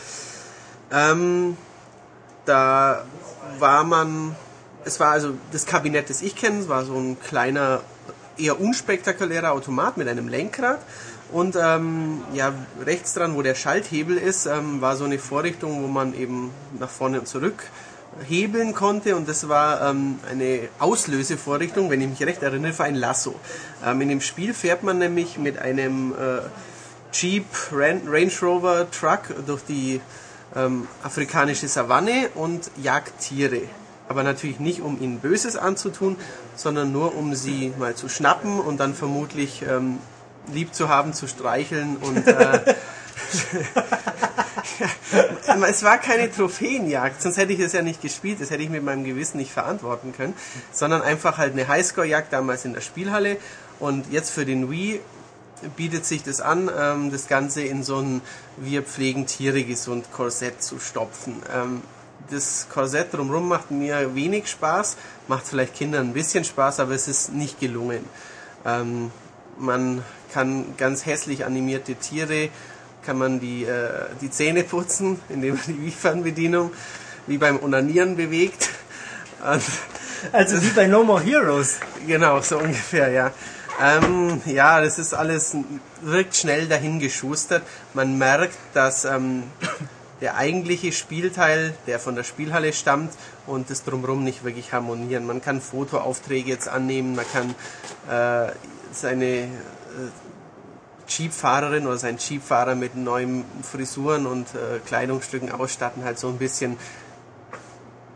[0.91, 1.57] Ähm,
[2.45, 3.03] da
[3.59, 4.35] war man,
[4.85, 7.81] es war also das Kabinett, das ich kenne, war so ein kleiner,
[8.37, 10.79] eher unspektakulärer Automat mit einem Lenkrad.
[11.31, 12.53] Und ähm, ja,
[12.85, 16.89] rechts dran, wo der Schalthebel ist, ähm, war so eine Vorrichtung, wo man eben nach
[16.89, 17.63] vorne und zurück
[18.27, 22.95] hebeln konnte und das war ähm, eine Auslösevorrichtung, wenn ich mich recht erinnere, für ein
[22.95, 23.35] Lasso.
[23.85, 26.41] Ähm, in dem Spiel fährt man nämlich mit einem äh,
[27.11, 30.01] Jeep Ran Range Rover Truck durch die
[30.55, 33.61] ähm, afrikanische Savanne und jagt Tiere.
[34.09, 36.17] Aber natürlich nicht, um ihnen Böses anzutun,
[36.55, 39.99] sondern nur, um sie mal zu schnappen und dann vermutlich ähm,
[40.51, 42.75] lieb zu haben, zu streicheln und äh,
[45.69, 48.83] es war keine Trophäenjagd, sonst hätte ich es ja nicht gespielt, das hätte ich mit
[48.83, 50.33] meinem Gewissen nicht verantworten können,
[50.71, 53.37] sondern einfach halt eine Highscore-Jagd damals in der Spielhalle
[53.79, 54.99] und jetzt für den Wii
[55.75, 58.21] bietet sich das an, ähm, das Ganze in so ein
[58.57, 61.41] Wir pflegen Tiere gesund Korsett zu stopfen.
[61.53, 61.81] Ähm,
[62.29, 64.97] das Korsett drumherum macht mir wenig Spaß,
[65.27, 68.03] macht vielleicht Kindern ein bisschen Spaß, aber es ist nicht gelungen.
[68.65, 69.11] Ähm,
[69.57, 72.49] man kann ganz hässlich animierte Tiere,
[73.05, 76.71] kann man die, äh, die Zähne putzen, indem man die Wii-Fernbedienung
[77.27, 78.69] wie beim Onanieren bewegt.
[79.43, 79.63] Und
[80.31, 81.79] Also wie bei No More Heroes.
[82.07, 83.31] Genau, so ungefähr, ja.
[83.81, 85.55] Ähm, ja, das ist alles,
[86.01, 87.63] wirkt schnell dahingeschustert.
[87.93, 89.43] Man merkt, dass ähm,
[90.21, 93.13] der eigentliche Spielteil, der von der Spielhalle stammt
[93.45, 95.25] und das drumherum nicht wirklich harmonieren.
[95.25, 97.55] Man kann Fotoaufträge jetzt annehmen, man kann
[98.09, 98.53] äh,
[98.91, 99.47] seine äh,
[101.07, 106.77] Jeep-Fahrerin oder seinen Jeep-Fahrer mit neuen Frisuren und äh, Kleidungsstücken ausstatten, halt so ein bisschen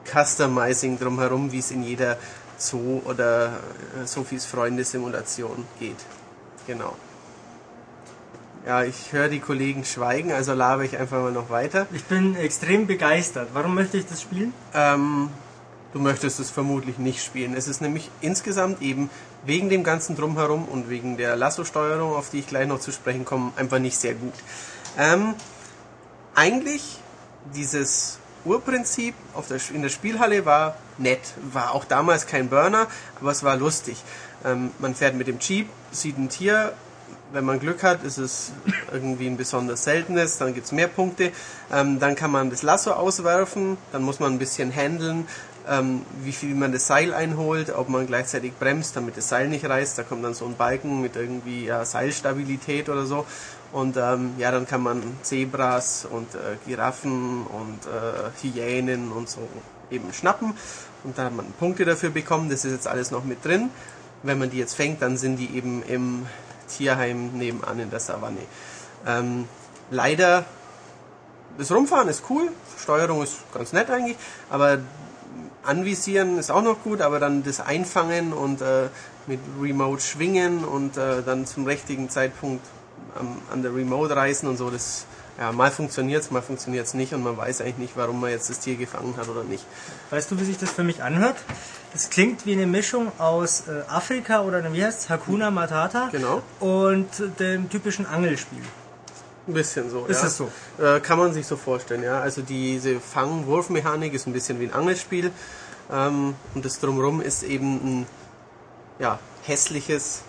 [0.05, 2.17] Customizing drumherum, wie es in jeder
[2.57, 3.59] Zoo oder
[4.01, 5.97] äh, Sophies Freunde-Simulation geht.
[6.65, 6.95] Genau.
[8.65, 11.87] Ja, ich höre die Kollegen schweigen, also labe ich einfach mal noch weiter.
[11.93, 13.49] Ich bin extrem begeistert.
[13.53, 14.53] Warum möchte ich das spielen?
[14.73, 15.29] Ähm,
[15.93, 17.53] du möchtest es vermutlich nicht spielen.
[17.55, 19.09] Es ist nämlich insgesamt eben
[19.45, 23.23] wegen dem ganzen Drumherum und wegen der Lasso-Steuerung, auf die ich gleich noch zu sprechen
[23.23, 24.33] komme, einfach nicht sehr gut.
[24.97, 25.35] Ähm,
[26.35, 26.99] eigentlich
[27.55, 28.16] dieses
[28.47, 29.13] Urprinzip
[29.49, 31.19] der, in der Spielhalle war nett.
[31.51, 32.87] War auch damals kein Burner,
[33.19, 34.03] aber es war lustig.
[34.45, 36.73] Ähm, man fährt mit dem Jeep, sieht ein Tier.
[37.33, 38.53] Wenn man Glück hat, ist es
[38.91, 41.31] irgendwie ein besonders seltenes, dann gibt's mehr Punkte.
[41.71, 45.27] Ähm, dann kann man das Lasso auswerfen, dann muss man ein bisschen handeln,
[45.69, 49.65] ähm, wie viel man das Seil einholt, ob man gleichzeitig bremst, damit das Seil nicht
[49.65, 49.97] reißt.
[49.97, 53.25] Da kommt dann so ein Balken mit irgendwie ja, Seilstabilität oder so.
[53.71, 59.47] Und ähm, ja, dann kann man Zebras und äh, Giraffen und äh, Hyänen und so
[59.91, 60.53] eben schnappen.
[61.03, 62.49] Und da hat man Punkte dafür bekommen.
[62.49, 63.69] Das ist jetzt alles noch mit drin.
[64.23, 66.25] Wenn man die jetzt fängt, dann sind die eben im
[66.67, 68.39] Tierheim nebenan in der Savanne.
[69.05, 69.47] Ähm,
[69.89, 70.45] leider,
[71.57, 74.17] das Rumfahren ist cool, Steuerung ist ganz nett eigentlich,
[74.49, 74.79] aber
[75.63, 78.87] Anvisieren ist auch noch gut, aber dann das Einfangen und äh,
[79.27, 82.65] mit Remote schwingen und äh, dann zum richtigen Zeitpunkt
[83.19, 85.05] am, an der Remote reißen und so, das
[85.39, 88.31] ja, mal funktioniert es, mal funktioniert es nicht und man weiß eigentlich nicht, warum man
[88.31, 89.65] jetzt das Tier gefangen hat oder nicht.
[90.09, 91.35] Weißt du, wie sich das für mich anhört?
[91.93, 96.41] Das klingt wie eine Mischung aus äh, Afrika oder wie heißt Hakuna Matata Genau.
[96.59, 97.07] und
[97.39, 98.63] dem typischen Angelspiel.
[99.47, 100.05] Ein bisschen so.
[100.05, 100.27] Ist ja.
[100.27, 100.51] es so?
[100.77, 102.19] Äh, kann man sich so vorstellen, ja.
[102.19, 105.31] Also diese Fang-Wurf-Mechanik ist ein bisschen wie ein Angelspiel.
[105.91, 108.07] Ähm, und das drumherum ist eben ein
[108.99, 110.21] ja, hässliches,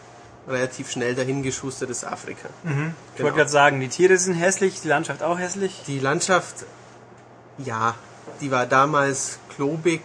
[0.49, 2.49] relativ schnell dahingeschustertes Afrika.
[2.65, 2.95] Ich Genau.
[3.19, 5.83] wollte gerade sagen, die Tiere sind hässlich, die Landschaft auch hässlich.
[5.87, 6.65] Die Landschaft,
[7.59, 7.95] ja,
[8.41, 10.03] die war damals klobig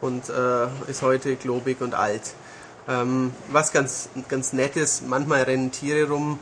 [0.00, 2.34] und äh, ist heute klobig und alt.
[2.88, 6.38] Ähm, was ganz, ganz nett ist, manchmal rennen Tiere rum,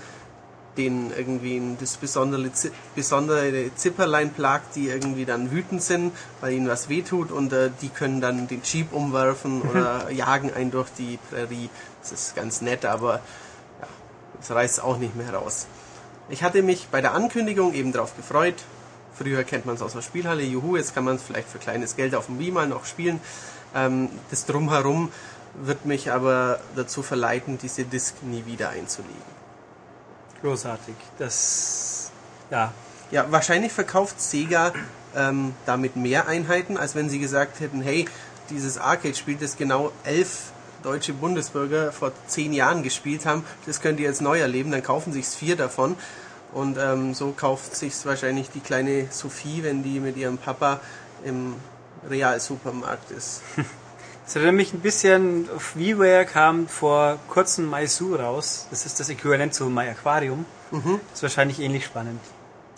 [0.76, 2.50] denen irgendwie das besondere,
[2.94, 7.90] besondere Zipperlein plagt, die irgendwie dann wütend sind, weil ihnen was wehtut und äh, die
[7.90, 11.68] können dann den Jeep umwerfen oder jagen einen durch die Prärie.
[12.02, 13.14] Das ist ganz nett, aber
[13.80, 13.86] ja,
[14.38, 15.66] das reißt auch nicht mehr raus.
[16.28, 18.56] Ich hatte mich bei der Ankündigung eben darauf gefreut.
[19.14, 21.96] Früher kennt man es aus der Spielhalle, juhu, jetzt kann man es vielleicht für kleines
[21.96, 23.20] Geld auf dem Wii mal noch spielen.
[23.74, 25.12] Ähm, das Drumherum
[25.54, 29.32] wird mich aber dazu verleiten, diese Disc nie wieder einzulegen.
[30.40, 30.94] Großartig.
[31.18, 32.10] Das,
[32.50, 32.72] ja,
[33.10, 34.72] Ja, wahrscheinlich verkauft Sega
[35.14, 38.06] ähm, damit mehr Einheiten, als wenn sie gesagt hätten, hey,
[38.48, 40.51] dieses Arcade-Spiel, das genau elf
[40.82, 45.12] deutsche Bundesbürger vor zehn Jahren gespielt haben, das könnt ihr jetzt neu erleben, dann kaufen
[45.12, 45.96] sich's vier davon.
[46.52, 50.80] Und ähm, so kauft sich's wahrscheinlich die kleine Sophie, wenn die mit ihrem Papa
[51.24, 51.54] im
[52.08, 53.42] Real-Supermarkt ist.
[54.24, 58.68] Das erinnert mich ein bisschen, auf WiiWare kam vor kurzem MySoo raus.
[58.70, 60.46] Das ist das Äquivalent zu My Aquarium.
[60.70, 61.00] Mhm.
[61.10, 62.20] Das ist wahrscheinlich ähnlich spannend.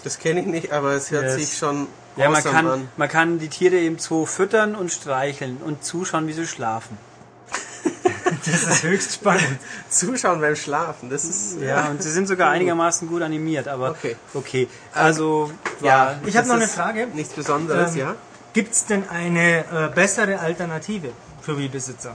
[0.05, 1.35] Das kenne ich nicht, aber es hört Yes.
[1.35, 1.87] sich schon
[2.17, 2.89] Ja, man kann, an.
[2.97, 6.97] man kann die Tiere im Zoo füttern und streicheln und zuschauen, wie sie schlafen.
[8.47, 9.59] Das ist höchst spannend.
[9.89, 11.61] Zuschauen beim Schlafen, das ist...
[11.61, 14.17] Ja, und sie sind sogar einigermaßen gut animiert, aber Okay.
[14.35, 14.69] okay.
[14.93, 17.07] Also, Ja, war, Ich habe noch eine Frage.
[17.15, 18.15] Nichts Besonderes, Ähm, ja?
[18.53, 21.09] Gibt es denn eine äh, bessere Alternative
[21.41, 22.15] für Wii-Besitzer?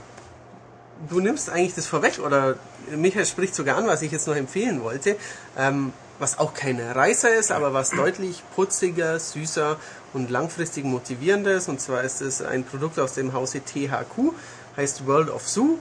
[1.08, 2.56] Du nimmst eigentlich das vorweg, oder
[2.94, 5.16] Michael spricht sogar an, was ich jetzt noch empfehlen wollte,
[5.58, 9.76] ähm, was auch kein Reißer ist, aber was deutlich putziger, süßer
[10.12, 11.68] und langfristig motivierender ist.
[11.68, 14.32] Und zwar ist es ein Produkt aus dem Hause THQ,
[14.80, 15.78] heißt World of Zoo.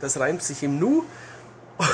[0.00, 1.04] Das reimt sich im Nu.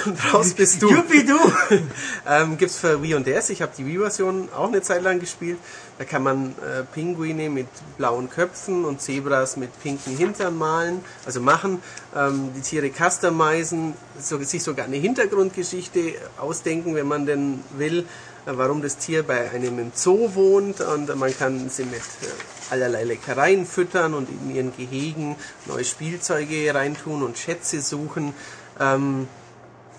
[0.07, 0.91] Und raus bist du.
[0.91, 1.39] Juppie-du!
[2.27, 3.51] Ähm, gibt's für Wii und DS.
[3.51, 5.59] Ich habe die Wii-Version auch eine Zeit lang gespielt.
[5.99, 7.67] Da kann man äh, Pinguine mit
[7.99, 11.83] blauen Köpfen und Zebras mit pinken Hintern malen, also machen.
[12.17, 18.07] Ähm, die Tiere customizen, so, sich sogar eine Hintergrundgeschichte ausdenken, wenn man denn will,
[18.47, 20.81] warum das Tier bei einem im Zoo wohnt.
[20.81, 22.27] Und äh, man kann sie mit äh,
[22.71, 25.37] allerlei Leckereien füttern und in ihren Gehegen
[25.67, 28.35] neue Spielzeuge reintun und Schätze suchen.
[28.81, 29.29] Ähm,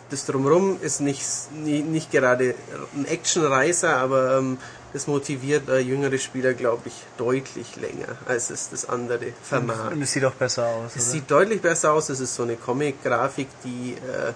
[0.10, 2.56] das Drumherum ist nicht, nicht gerade
[2.96, 4.58] ein Actionreißer, aber ähm,
[4.93, 9.91] das motiviert äh, jüngere Spieler, glaube ich, deutlich länger, als es das andere vermag.
[9.91, 10.96] und es sieht auch besser aus.
[10.96, 11.12] Es oder?
[11.12, 14.32] sieht deutlich besser aus, es ist so eine Comic-Grafik, die äh,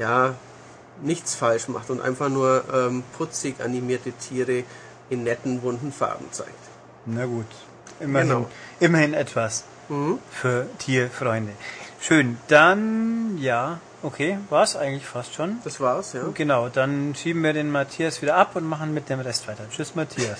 [0.00, 0.34] ja
[1.02, 4.64] nichts falsch macht und einfach nur ähm, putzig animierte Tiere
[5.08, 6.50] in netten, bunten Farben zeigt.
[7.06, 7.46] Na gut.
[8.00, 8.46] Immerhin, Genau.
[8.80, 9.64] immerhin etwas
[10.30, 11.52] für Tierfreunde.
[12.00, 12.38] Schön.
[12.48, 15.56] Dann, ja, okay, war's eigentlich fast schon.
[15.64, 16.22] Das war's, ja.
[16.32, 19.64] Genau, dann schieben wir den Matthias wieder ab und machen mit dem Rest weiter.
[19.68, 20.38] Tschüss, Matthias.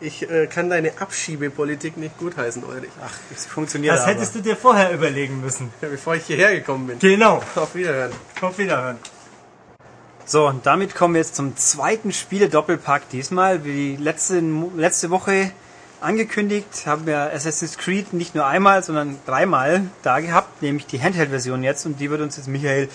[0.00, 2.90] Ich äh, kann deine Abschiebepolitik nicht gutheißen, Ulrich.
[3.04, 4.12] Ach, es funktioniert Das aber.
[4.12, 5.72] hättest du dir vorher überlegen müssen.
[5.80, 6.98] Bevor ich hierher gekommen bin.
[7.00, 7.42] Genau.
[7.56, 8.12] Auf Wiederhören.
[8.40, 8.98] Auf Wiederhören.
[10.30, 13.08] So, und damit kommen wir jetzt zum zweiten Spiele-Doppelpack.
[13.08, 14.40] Diesmal, wie letzte,
[14.76, 15.50] letzte Woche
[16.00, 21.64] angekündigt, haben wir Assassin's Creed nicht nur einmal, sondern dreimal da gehabt, nämlich die Handheld-Version
[21.64, 22.88] jetzt und die wird uns jetzt Michael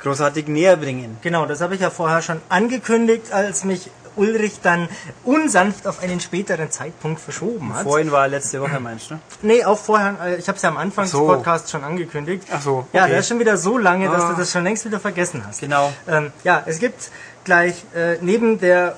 [0.00, 1.18] großartig näher bringen.
[1.20, 4.88] Genau, das habe ich ja vorher schon angekündigt, als mich Ulrich dann
[5.24, 7.84] unsanft auf einen späteren Zeitpunkt verschoben hat.
[7.84, 9.14] Vorhin war letzte Woche, meinst du?
[9.14, 9.20] ne?
[9.42, 11.26] Nee, auch vorher, äh, ich habe es ja am Anfang so.
[11.26, 12.44] des Podcasts schon angekündigt.
[12.52, 13.10] Ach so, Ja, okay.
[13.12, 14.30] der ist schon wieder so lange, dass Ah.
[14.32, 15.60] du das schon längst wieder vergessen hast.
[15.60, 15.92] Genau.
[16.06, 17.10] Ähm, ja, es gibt
[17.44, 18.96] gleich äh, neben der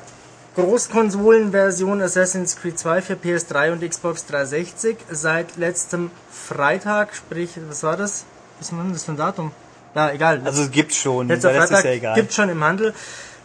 [0.57, 7.97] Großkonsolenversion Assassin's Creed 2 für PS3 und Xbox 360 seit letztem Freitag, sprich, was war
[7.97, 8.25] das?
[8.59, 9.53] Was war denn das für ein Datum?
[9.95, 10.41] Ja, egal.
[10.45, 12.15] Also es gibt's schon, Letzter das ist Freitag ja egal.
[12.17, 12.95] gibt schon im Handel.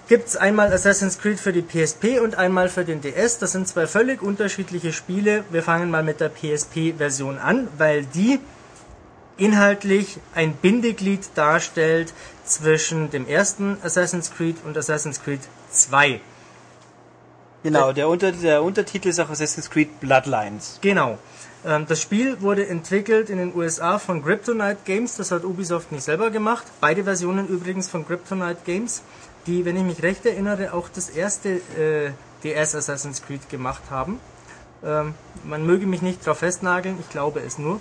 [0.07, 3.39] Gibt es einmal Assassin's Creed für die PSP und einmal für den DS.
[3.39, 5.43] Das sind zwei völlig unterschiedliche Spiele.
[5.49, 8.39] Wir fangen mal mit der PSP-Version an, weil die
[9.37, 12.13] inhaltlich ein Bindeglied darstellt
[12.45, 15.41] zwischen dem ersten Assassin's Creed und Assassin's Creed
[15.71, 16.21] 2.
[17.63, 20.77] Genau, der, Unter, der Untertitel ist auch Assassin's Creed Bloodlines.
[20.81, 21.17] Genau.
[21.65, 25.15] Ähm, Das Spiel wurde entwickelt in den USA von Kryptonite Games.
[25.15, 26.65] Das hat Ubisoft nicht selber gemacht.
[26.79, 29.01] Beide Versionen übrigens von Kryptonite Games,
[29.47, 32.11] die, wenn ich mich recht erinnere, auch das erste äh,
[32.43, 34.19] DS Assassin's Creed gemacht haben.
[34.83, 37.79] Ähm, man möge mich nicht drauf festnageln, ich glaube es nur.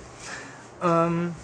[0.82, 1.34] Ähm,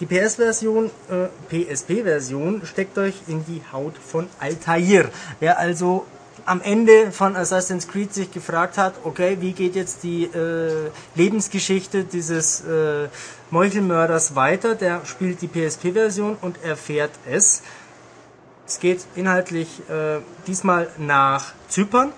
[0.00, 5.10] die PS-Version, äh, PSP-Version steckt euch in die Haut von Altair.
[5.38, 6.06] Wer also
[6.44, 12.04] am Ende von Assassin's Creed sich gefragt hat, okay, wie geht jetzt die äh, Lebensgeschichte
[12.04, 13.08] dieses äh,
[13.50, 17.62] Meuchelmörders weiter, der spielt die PSP-Version und erfährt es.
[18.72, 22.10] Es geht inhaltlich äh, diesmal nach Zypern,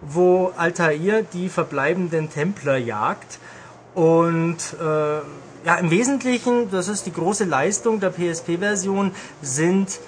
[0.00, 3.38] wo Altair die verbleibenden Templer jagt.
[3.94, 5.16] Und äh,
[5.66, 9.12] ja, im Wesentlichen, das ist die große Leistung der PSP-Version,
[9.42, 10.00] sind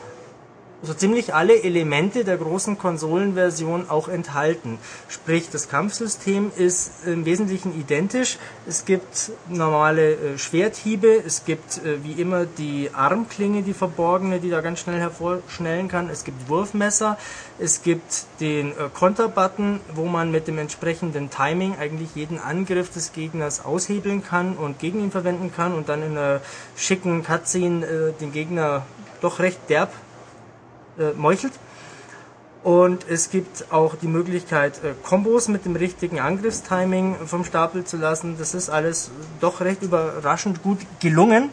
[0.81, 4.79] so ziemlich alle Elemente der großen Konsolenversion auch enthalten.
[5.09, 8.39] Sprich, das Kampfsystem ist im Wesentlichen identisch.
[8.67, 14.51] Es gibt normale äh, Schwerthiebe, es gibt äh, wie immer die Armklinge, die verborgene, die
[14.51, 16.09] da ganz schnell hervorschnellen kann.
[16.11, 17.19] Es gibt Wurfmesser,
[17.59, 23.13] es gibt den äh, Konterbutton, wo man mit dem entsprechenden Timing eigentlich jeden Angriff des
[23.13, 26.41] Gegners aushebeln kann und gegen ihn verwenden kann und dann in einer
[26.77, 28.87] schicken Cutscene äh, den Gegner
[29.21, 29.93] doch recht derb
[30.99, 31.53] äh, meuchelt.
[32.65, 37.97] Und es gibt auch die Möglichkeit, äh, Kombos mit dem richtigen Angriffstiming vom Stapel zu
[37.97, 38.37] lassen.
[38.39, 39.11] Das ist alles
[39.41, 41.51] doch recht überraschend gut gelungen.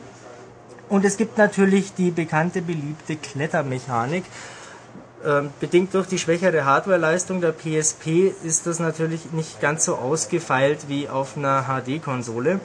[0.89, 4.23] Und es gibt natürlich die bekannte, beliebte Klettermechanik.
[5.26, 10.88] Ähm, bedingt durch die schwächere Hardwareleistung der PSP ist das natürlich nicht ganz so ausgefeilt
[10.88, 12.59] wie auf einer HD-Konsole.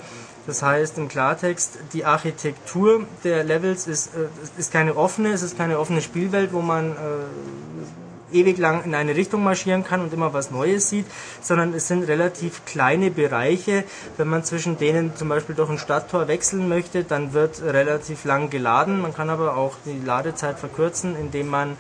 [0.51, 4.27] Das heißt im Klartext, die Architektur der Levels ist, äh,
[4.59, 9.15] ist keine offene, es ist keine offene Spielwelt, wo man äh, ewig lang in eine
[9.15, 11.07] Richtung marschieren kann und immer was Neues sieht,
[11.41, 13.85] sondern es sind relativ kleine Bereiche.
[14.17, 18.51] Wenn man zwischen denen zum Beispiel durch ein Stadttor wechseln möchte, dann wird relativ lang
[18.51, 19.01] geladen.
[19.01, 21.77] Man kann aber auch die Ladezeit verkürzen, indem man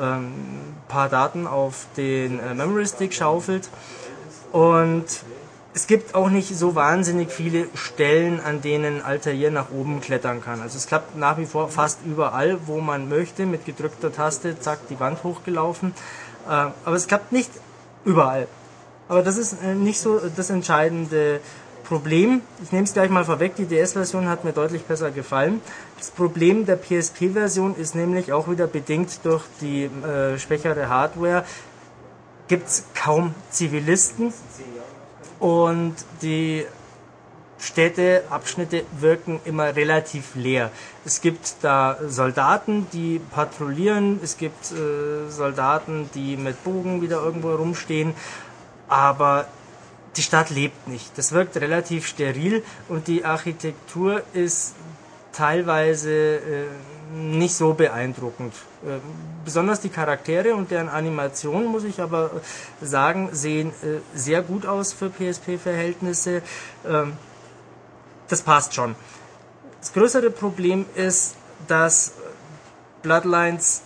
[0.00, 3.68] ein paar Daten auf den äh, Memory Stick schaufelt.
[4.50, 5.04] Und
[5.74, 10.60] es gibt auch nicht so wahnsinnig viele Stellen, an denen Altair nach oben klettern kann.
[10.60, 14.86] Also es klappt nach wie vor fast überall, wo man möchte, mit gedrückter Taste, zack,
[14.88, 15.92] die Wand hochgelaufen.
[16.46, 16.50] Äh,
[16.84, 17.50] aber es klappt nicht
[18.04, 18.46] überall.
[19.08, 21.40] Aber das ist äh, nicht so das entscheidende
[21.82, 22.42] Problem.
[22.62, 25.60] Ich nehme es gleich mal vorweg, die DS-Version hat mir deutlich besser gefallen.
[25.98, 31.44] Das Problem der PSP-Version ist nämlich auch wieder bedingt durch die äh, schwächere Hardware.
[32.46, 34.32] Gibt es kaum Zivilisten
[35.40, 36.66] und die
[37.58, 40.70] Städte, Abschnitte wirken immer relativ leer.
[41.04, 47.54] Es gibt da Soldaten, die patrouillieren, es gibt äh, Soldaten, die mit Bogen wieder irgendwo
[47.54, 48.14] rumstehen,
[48.88, 49.46] aber
[50.16, 51.16] die Stadt lebt nicht.
[51.16, 54.74] Das wirkt relativ steril und die Architektur ist
[55.32, 56.66] teilweise äh,
[57.14, 58.54] nicht so beeindruckend.
[58.84, 58.98] Äh,
[59.44, 62.30] besonders die Charaktere und deren Animation, muss ich aber
[62.80, 66.42] sagen, sehen äh, sehr gut aus für PSP-Verhältnisse.
[66.86, 67.14] Ähm,
[68.28, 68.94] das passt schon.
[69.80, 71.36] Das größere Problem ist,
[71.68, 72.12] dass
[73.02, 73.82] Bloodlines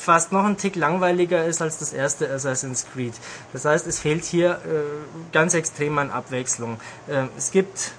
[0.00, 3.12] fast noch ein Tick langweiliger ist als das erste Assassin's Creed.
[3.52, 6.80] Das heißt, es fehlt hier äh, ganz extrem an Abwechslung.
[7.06, 7.92] Äh, es gibt,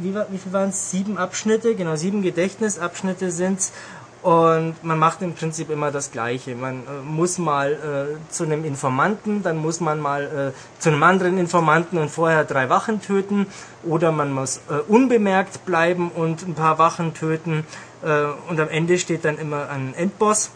[0.00, 0.90] wie, wie viel waren es?
[0.90, 3.72] Sieben Abschnitte, genau, sieben Gedächtnisabschnitte sind's.
[4.20, 6.56] Und man macht im Prinzip immer das Gleiche.
[6.56, 11.02] Man äh, muss mal äh, zu einem Informanten, dann muss man mal äh, zu einem
[11.02, 13.46] anderen Informanten und vorher drei Wachen töten.
[13.84, 17.64] Oder man muss äh, unbemerkt bleiben und ein paar Wachen töten.
[18.02, 20.50] Äh, und am Ende steht dann immer ein Endboss.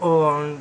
[0.00, 0.58] Und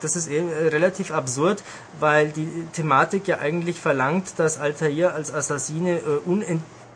[0.00, 1.62] das ist eh äh, relativ absurd,
[2.00, 6.18] weil die Thematik ja eigentlich verlangt, dass Altair als Assassine äh,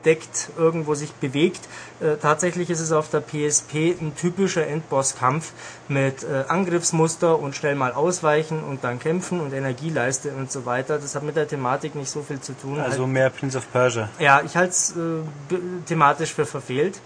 [0.00, 1.60] aufdeckt, irgendwo sich bewegt.
[2.00, 5.52] Äh, tatsächlich ist es auf der PSP ein typischer Endbosskampf
[5.88, 10.98] mit äh, Angriffsmuster und schnell mal ausweichen und dann kämpfen und Energieleiste und so weiter.
[10.98, 12.80] Das hat mit der Thematik nicht so viel zu tun.
[12.80, 14.08] Also mehr Prince of Persia.
[14.18, 15.56] Ja, ich halte es äh,
[15.86, 17.00] thematisch für verfehlt.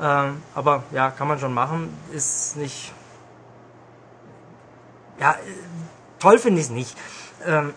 [0.00, 1.88] Ähm, aber ja, kann man schon machen.
[2.12, 2.92] Ist nicht.
[5.20, 5.36] Ja, äh,
[6.18, 6.96] toll finde ich es nicht.
[7.46, 7.72] Ähm,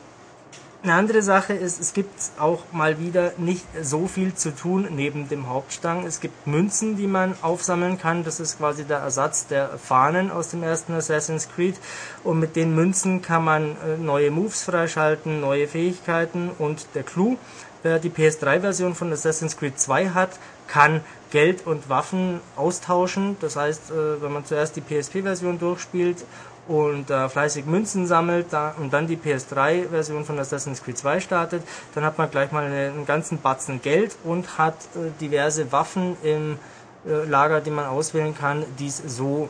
[0.84, 2.10] eine andere Sache ist, es gibt
[2.40, 6.08] auch mal wieder nicht so viel zu tun neben dem Hauptstrang.
[6.08, 8.24] Es gibt Münzen, die man aufsammeln kann.
[8.24, 11.76] Das ist quasi der Ersatz der Fahnen aus dem ersten Assassin's Creed.
[12.24, 16.50] Und mit den Münzen kann man äh, neue Moves freischalten, neue Fähigkeiten.
[16.58, 17.38] Und der Clou,
[17.84, 20.32] wer die PS3-Version von Assassin's Creed 2 hat,
[20.68, 23.38] kann Geld und Waffen austauschen.
[23.40, 26.26] Das heißt, äh, wenn man zuerst die PSP-Version durchspielt
[26.68, 31.64] und äh, fleißig Münzen sammelt da, und dann die PS3-Version von Assassin's Creed 2 startet,
[31.96, 36.16] dann hat man gleich mal eine, einen ganzen Batzen Geld und hat äh, diverse Waffen
[36.24, 36.60] im
[37.06, 39.50] äh, Lager, die man auswählen kann, die es so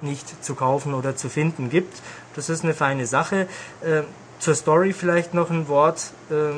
[0.00, 2.00] nicht zu kaufen oder zu finden gibt.
[2.34, 3.48] Das ist eine feine Sache.
[3.82, 4.02] Äh,
[4.38, 6.12] zur Story vielleicht noch ein Wort.
[6.30, 6.50] Äh,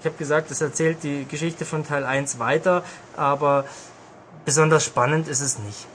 [0.00, 2.84] ich habe gesagt, es erzählt die Geschichte von Teil 1 weiter,
[3.16, 3.64] aber
[4.44, 5.86] besonders spannend ist es nicht.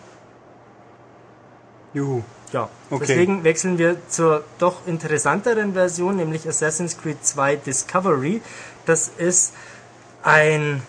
[1.93, 2.23] Juhu.
[2.53, 3.05] Ja, Okay.
[3.07, 8.41] deswegen wechseln wir zur doch interessanteren Version, nämlich Assassin's Creed 2 Discovery.
[8.85, 9.53] Das ist
[10.21, 10.83] ein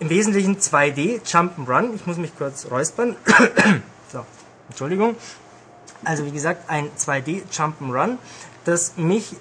[0.00, 1.94] im Wesentlichen 2D Jump'n'Run.
[1.94, 3.16] Ich muss mich kurz räuspern.
[4.12, 4.24] so,
[4.68, 5.14] Entschuldigung.
[6.04, 8.16] Also wie gesagt, ein 2D Jump'n'Run,
[8.64, 9.36] das mich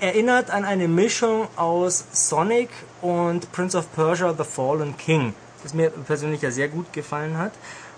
[0.00, 2.70] erinnert an eine Mischung aus Sonic
[3.00, 7.52] und Prince of Persia The Fallen King, das mir persönlich ja sehr gut gefallen hat.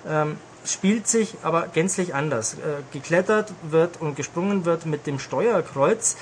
[0.07, 0.36] Ähm,
[0.70, 2.55] spielt sich aber gänzlich anders.
[2.55, 6.16] Äh, geklettert wird und gesprungen wird mit dem Steuerkreuz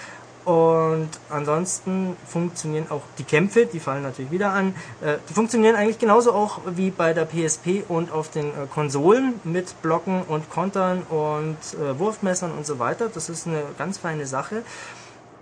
[0.44, 4.74] und ansonsten funktionieren auch die Kämpfe, die fallen natürlich wieder an.
[5.00, 9.40] Äh, die funktionieren eigentlich genauso auch wie bei der PSP und auf den äh, Konsolen
[9.44, 11.56] mit Blocken und Kontern und
[11.98, 13.08] Wurfmessern und so weiter.
[13.08, 14.62] Das ist eine ganz feine Sache.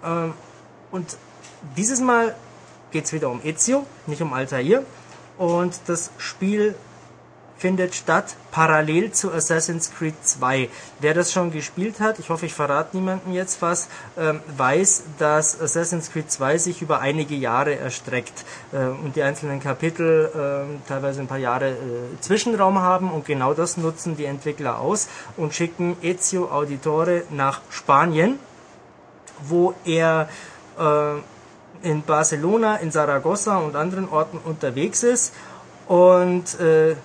[0.04, 0.34] Ähm,
[0.92, 1.16] und
[1.76, 2.34] dieses Mal
[2.92, 4.84] geht es wieder um Ezio, nicht um Altair.
[5.38, 6.76] Und das Spiel
[7.62, 10.68] findet statt parallel zu Assassin's Creed 2.
[10.98, 15.60] Wer das schon gespielt hat, ich hoffe, ich verrate niemandem jetzt was, ähm, weiß, dass
[15.60, 21.20] Assassin's Creed 2 sich über einige Jahre erstreckt äh, und die einzelnen Kapitel äh, teilweise
[21.20, 21.76] ein paar Jahre äh,
[22.20, 28.40] Zwischenraum haben und genau das nutzen die Entwickler aus und schicken Ezio Auditore nach Spanien,
[29.40, 30.28] wo er
[30.80, 35.32] äh, in Barcelona, in Saragossa und anderen Orten unterwegs ist
[35.86, 36.96] und äh,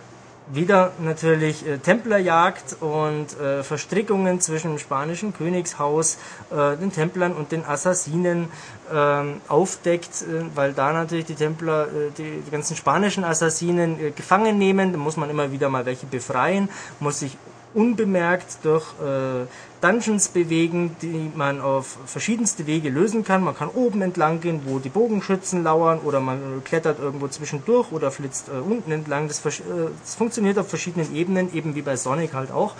[0.51, 6.17] wieder natürlich äh, Templerjagd und äh, Verstrickungen zwischen dem spanischen Königshaus,
[6.51, 8.49] äh, den Templern und den Assassinen
[8.93, 14.11] ähm, aufdeckt, äh, weil da natürlich die Templer äh, die, die ganzen spanischen Assassinen äh,
[14.11, 16.69] gefangen nehmen, da muss man immer wieder mal welche befreien,
[16.99, 17.37] muss sich
[17.73, 19.45] unbemerkt durch äh,
[19.81, 23.43] Dungeons bewegen, die man auf verschiedenste Wege lösen kann.
[23.43, 28.11] Man kann oben entlang gehen, wo die Bogenschützen lauern, oder man klettert irgendwo zwischendurch oder
[28.11, 29.27] flitzt äh, unten entlang.
[29.27, 29.61] Das, äh,
[30.01, 32.73] das funktioniert auf verschiedenen Ebenen, eben wie bei Sonic halt auch.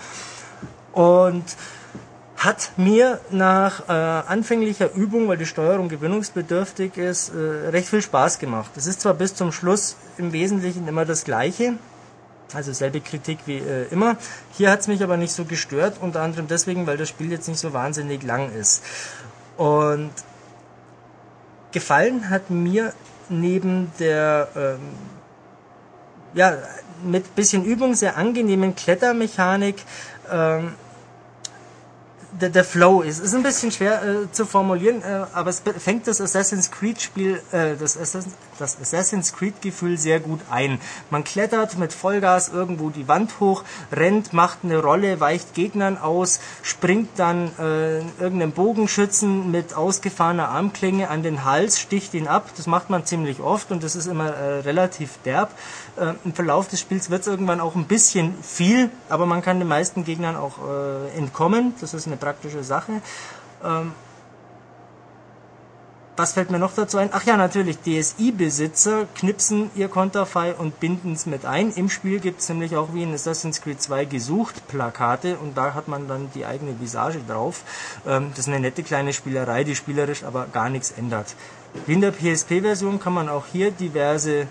[0.92, 1.44] Und
[2.38, 8.38] hat mir nach äh, anfänglicher Übung, weil die Steuerung gewöhnungsbedürftig ist, äh, recht viel Spaß
[8.38, 8.70] gemacht.
[8.76, 11.74] Es ist zwar bis zum Schluss im Wesentlichen immer das Gleiche,
[12.54, 14.16] also selbe Kritik wie äh, immer.
[14.52, 17.48] Hier hat es mich aber nicht so gestört, unter anderem deswegen, weil das Spiel jetzt
[17.48, 18.82] nicht so wahnsinnig lang ist.
[19.56, 20.10] Und
[21.72, 22.92] gefallen hat mir
[23.28, 24.80] neben der ähm,
[26.34, 26.56] ja,
[27.04, 29.76] mit bisschen Übung sehr angenehmen Klettermechanik
[30.30, 30.74] ähm,
[32.40, 33.20] der, der Flow ist.
[33.20, 37.42] Ist ein bisschen schwer äh, zu formulieren, äh, aber es fängt das Assassin's Creed Spiel,
[37.52, 40.80] äh, das, Assassin, das Assassin's Creed Gefühl sehr gut ein.
[41.10, 46.40] Man klettert mit Vollgas irgendwo die Wand hoch, rennt, macht eine Rolle, weicht Gegnern aus,
[46.62, 52.50] springt dann äh, irgendeinem Bogenschützen mit ausgefahrener Armklinge an den Hals, sticht ihn ab.
[52.56, 55.50] Das macht man ziemlich oft und das ist immer äh, relativ derb.
[55.96, 59.58] Äh, Im Verlauf des Spiels wird es irgendwann auch ein bisschen viel, aber man kann
[59.58, 61.74] den meisten Gegnern auch äh, entkommen.
[61.80, 63.00] Das ist eine praktische Sache.
[63.64, 63.92] Ähm,
[66.18, 67.10] was fällt mir noch dazu ein?
[67.12, 71.70] Ach ja, natürlich, DSI-Besitzer knipsen ihr Konterfei und binden es mit ein.
[71.72, 75.74] Im Spiel gibt es nämlich auch wie in Assassin's Creed 2 gesucht Plakate und da
[75.74, 77.62] hat man dann die eigene Visage drauf.
[78.06, 81.34] Ähm, das ist eine nette kleine Spielerei, die spielerisch aber gar nichts ändert.
[81.86, 84.48] Wie in der PSP-Version kann man auch hier diverse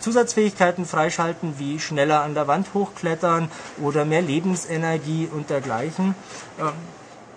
[0.00, 3.50] Zusatzfähigkeiten freischalten, wie schneller an der Wand hochklettern
[3.80, 6.14] oder mehr Lebensenergie und dergleichen.
[6.58, 6.72] Ähm,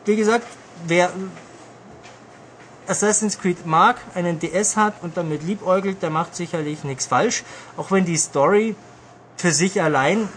[0.05, 0.47] wie gesagt,
[0.87, 1.11] wer
[2.87, 7.43] Assassin's Creed mag, einen DS hat und damit liebäugelt, der macht sicherlich nichts falsch.
[7.77, 8.75] Auch wenn die Story
[9.37, 10.27] für sich allein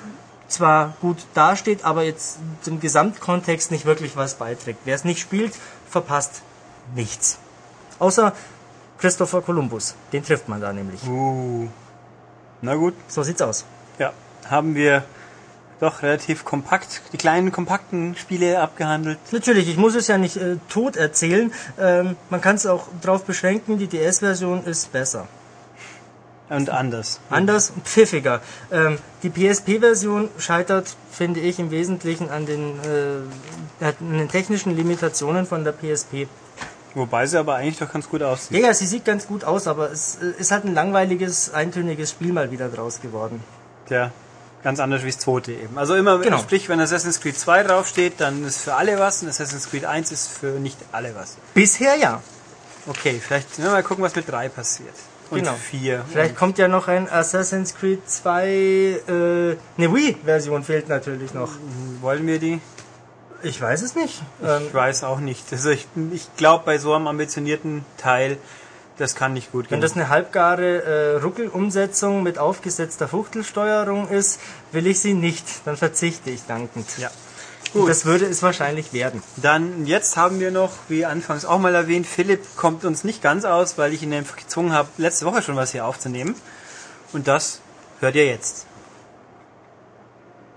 [0.49, 4.81] zwar gut dasteht, aber jetzt zum Gesamtkontext nicht wirklich was beiträgt.
[4.85, 5.55] Wer es nicht spielt,
[5.89, 6.43] verpasst
[6.95, 7.39] nichts.
[7.99, 8.35] Außer
[9.03, 9.97] Christopher Columbus.
[10.13, 11.03] Den trifft man da nämlich.
[11.09, 11.69] Uh.
[12.63, 13.65] Na gut, So sieht's aus.
[13.99, 14.13] ja.
[14.49, 15.03] Haben wir
[15.81, 19.19] doch relativ kompakt, die kleinen kompakten Spiele abgehandelt.
[19.33, 21.53] Natürlich, ich muss es ja nicht äh, tot erzählen.
[21.81, 25.27] Ähm, man kann es auch darauf beschränken, die DS-Version ist besser.
[26.49, 27.19] Und anders.
[27.31, 28.41] Anders und pfiffiger.
[28.71, 35.47] Ähm, die PSP-Version scheitert, finde ich, im Wesentlichen an den, äh, an den technischen Limitationen
[35.47, 36.29] von der PSP.
[36.95, 38.59] Wobei sie aber eigentlich doch ganz gut aussieht.
[38.59, 42.11] Ja, ja, sie sieht ganz gut aus, aber es äh, ist halt ein langweiliges, eintöniges
[42.11, 43.43] Spiel mal wieder draus geworden.
[43.89, 44.11] Ja,
[44.63, 45.79] ganz anders wie das zweite eben.
[45.79, 46.39] Also immer, Genau.
[46.39, 50.13] sprich, wenn Assassin's Creed 2 draufsteht, dann ist für alle was und Assassin's Creed 1
[50.13, 51.37] ist für nicht alle was.
[51.55, 52.21] Bisher ja.
[52.87, 54.95] Okay, vielleicht ja, mal gucken, was mit 3 passiert.
[55.31, 55.55] Und Genau.
[55.55, 56.05] 4.
[56.11, 61.51] Vielleicht kommt ja noch ein Assassin's Creed 2, äh, eine Wii-Version fehlt natürlich noch.
[62.03, 62.61] Wollen wir die?
[63.43, 64.23] Ich weiß es nicht.
[64.45, 65.45] Ähm, Ich weiß auch nicht.
[65.53, 68.39] Also ich, ich glaube, bei so einem ambitionierten Teil,
[68.99, 69.73] das kann nicht gut gehen.
[69.73, 74.41] Wenn das eine halbgare äh, Ruckelumsetzung mit aufgesetzter Fuchtelsteuerung ist,
[74.71, 75.45] will ich sie nicht.
[75.65, 76.87] Dann verzichte ich dankend.
[76.99, 77.11] ja.
[77.75, 79.23] Und das würde es wahrscheinlich werden.
[79.37, 83.47] Dann jetzt haben wir noch, wie anfangs auch mal erwähnt, Philipp kommt uns nicht ganz
[83.47, 86.35] aus, weil ich ihn gezwungen habe, letzte Woche schon was hier aufzunehmen.
[87.15, 87.61] Und das
[88.01, 88.67] hört ihr jetzt.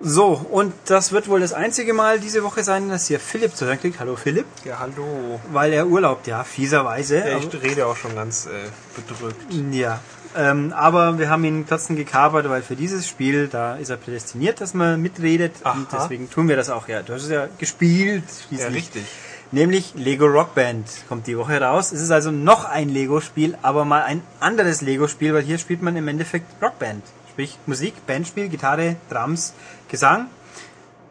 [0.02, 3.66] So, und das wird wohl das einzige Mal diese Woche sein, dass hier Philipp zu
[3.66, 4.00] hören kriegt.
[4.00, 4.46] Hallo Philipp.
[4.66, 5.40] Ja, hallo.
[5.52, 7.20] Weil er urlaubt, ja, fieserweise.
[7.20, 8.50] Ja, ich rede auch schon ganz äh,
[8.96, 9.42] bedrückt.
[9.72, 10.02] Ja,
[10.36, 14.60] ähm, aber wir haben ihn trotzdem gekapert, weil für dieses Spiel, da ist er prädestiniert,
[14.60, 15.54] dass man mitredet.
[15.64, 15.88] Und Aha.
[15.94, 16.90] deswegen tun wir das auch.
[16.90, 18.26] Ja, du hast es ja gespielt.
[18.28, 18.76] Ja, schließlich.
[18.76, 19.04] richtig.
[19.52, 21.94] Nämlich Lego Rock Band kommt die Woche raus.
[21.94, 25.96] Es ist also noch ein Lego-Spiel, aber mal ein anderes Lego-Spiel, weil hier spielt man
[25.96, 27.04] im Endeffekt Rockband.
[27.36, 29.53] Sprich Musik, Bandspiel, Gitarre, Drums,
[29.90, 30.28] Gesang.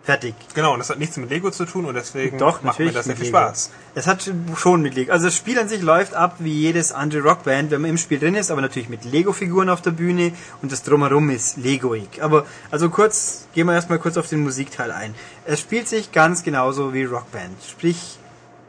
[0.04, 0.34] Fertig.
[0.54, 3.04] Genau, und das hat nichts mit Lego zu tun und deswegen Doch, macht mir das
[3.04, 3.36] sehr viel Lego.
[3.36, 3.70] Spaß.
[3.94, 5.12] Es hat schon mit Lego.
[5.12, 8.18] Also das Spiel an sich läuft ab wie jedes andere Rockband, wenn man im Spiel
[8.18, 10.32] drin ist, aber natürlich mit Lego-Figuren auf der Bühne
[10.62, 12.22] und das drumherum ist Legoig.
[12.22, 15.14] Aber also kurz, gehen wir erstmal kurz auf den Musikteil ein.
[15.44, 17.62] Es spielt sich ganz genauso wie Rockband.
[17.70, 18.18] Sprich,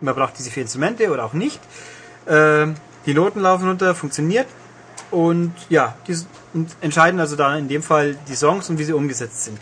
[0.02, 1.62] man braucht diese vier Instrumente oder auch nicht.
[2.28, 2.76] Ähm,
[3.06, 4.48] die Noten laufen runter, funktioniert.
[5.16, 6.16] Und ja, die
[6.82, 9.58] entscheiden also da in dem Fall die Songs und wie sie umgesetzt sind.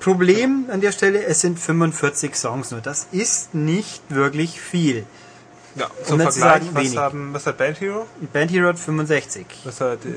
[0.00, 2.80] Problem an der Stelle, es sind 45 Songs nur.
[2.80, 5.04] Das ist nicht wirklich viel.
[5.76, 6.96] Ja, Um zum zu Vergleich, sagen, was, wenig.
[6.96, 8.06] haben, was hat Band Hero?
[8.32, 9.44] Band Hero hat 65.
[9.64, 10.08] Was hat äh,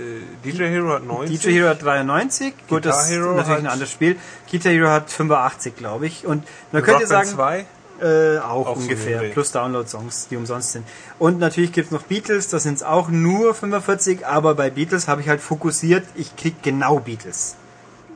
[0.46, 1.40] DJ Hero hat 90?
[1.42, 2.54] DJ Hero hat 93.
[2.54, 4.18] Gut, Guitar das ist Hero natürlich hat- ein anderes Spiel.
[4.52, 6.26] Guitar Hero hat 85, glaube ich.
[6.28, 7.66] Und man Rock könnte Band sagen, 2?
[8.02, 9.22] Äh, auch, Auch ungefähr.
[9.34, 10.86] Plus Download-Songs, die umsonst sind.
[11.19, 15.22] Und natürlich gibt's noch Beatles, das sind es auch nur 45, aber bei Beatles habe
[15.22, 17.56] ich halt fokussiert, ich krieg genau Beatles.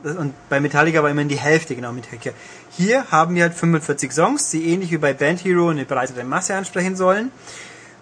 [0.02, 2.30] Das- Und bei Metallica war immerhin die Hälfte genau Metallica.
[2.70, 6.54] Hier haben wir halt 45 Songs, die ähnlich wie bei Band Hero eine breitere Masse
[6.54, 7.30] ansprechen sollen.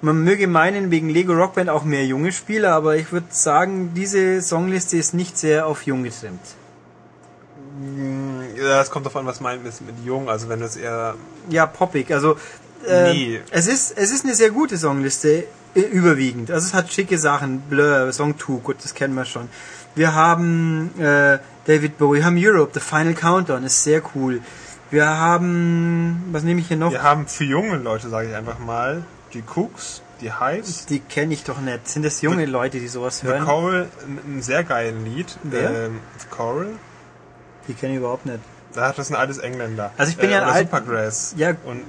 [0.02, 4.40] Man möge meinen, wegen Lego Rockband auch mehr junge Spieler, aber ich würde sagen, diese
[4.40, 6.40] Songliste ist nicht sehr auf jung getrimmt.
[8.56, 10.28] Ja, es kommt davon, was meint mit, mit jung.
[10.28, 11.14] Also wenn du es eher
[11.48, 12.12] Ja, poppig.
[12.12, 12.36] Also
[12.86, 13.40] äh, Nee.
[13.50, 15.44] es ist es ist eine sehr gute Songliste
[15.74, 16.50] äh, überwiegend.
[16.50, 19.48] Also es hat schicke Sachen, Blur, Song 2, gut, das kennen wir schon.
[19.94, 24.40] Wir haben äh, David Bowie, wir haben Europe, The Final Countdown, ist sehr cool.
[24.90, 26.90] Wir haben, was nehme ich hier noch?
[26.90, 29.04] Wir haben für junge Leute, sage ich einfach mal,
[29.34, 31.86] die Cooks, die Hives, Die kenne ich doch nicht.
[31.88, 33.44] Sind das junge Leute, die sowas The hören?
[33.44, 35.38] Coral, mit einem sehr geilen Lied.
[35.44, 35.86] Wer?
[35.86, 36.66] Ähm, The Coral.
[37.70, 38.40] Die kenne ich überhaupt nicht.
[38.74, 39.92] Da das sind alles Engländer.
[39.96, 41.34] Also ich bin ja ein alt- Supergrass.
[41.36, 41.82] Ja, Und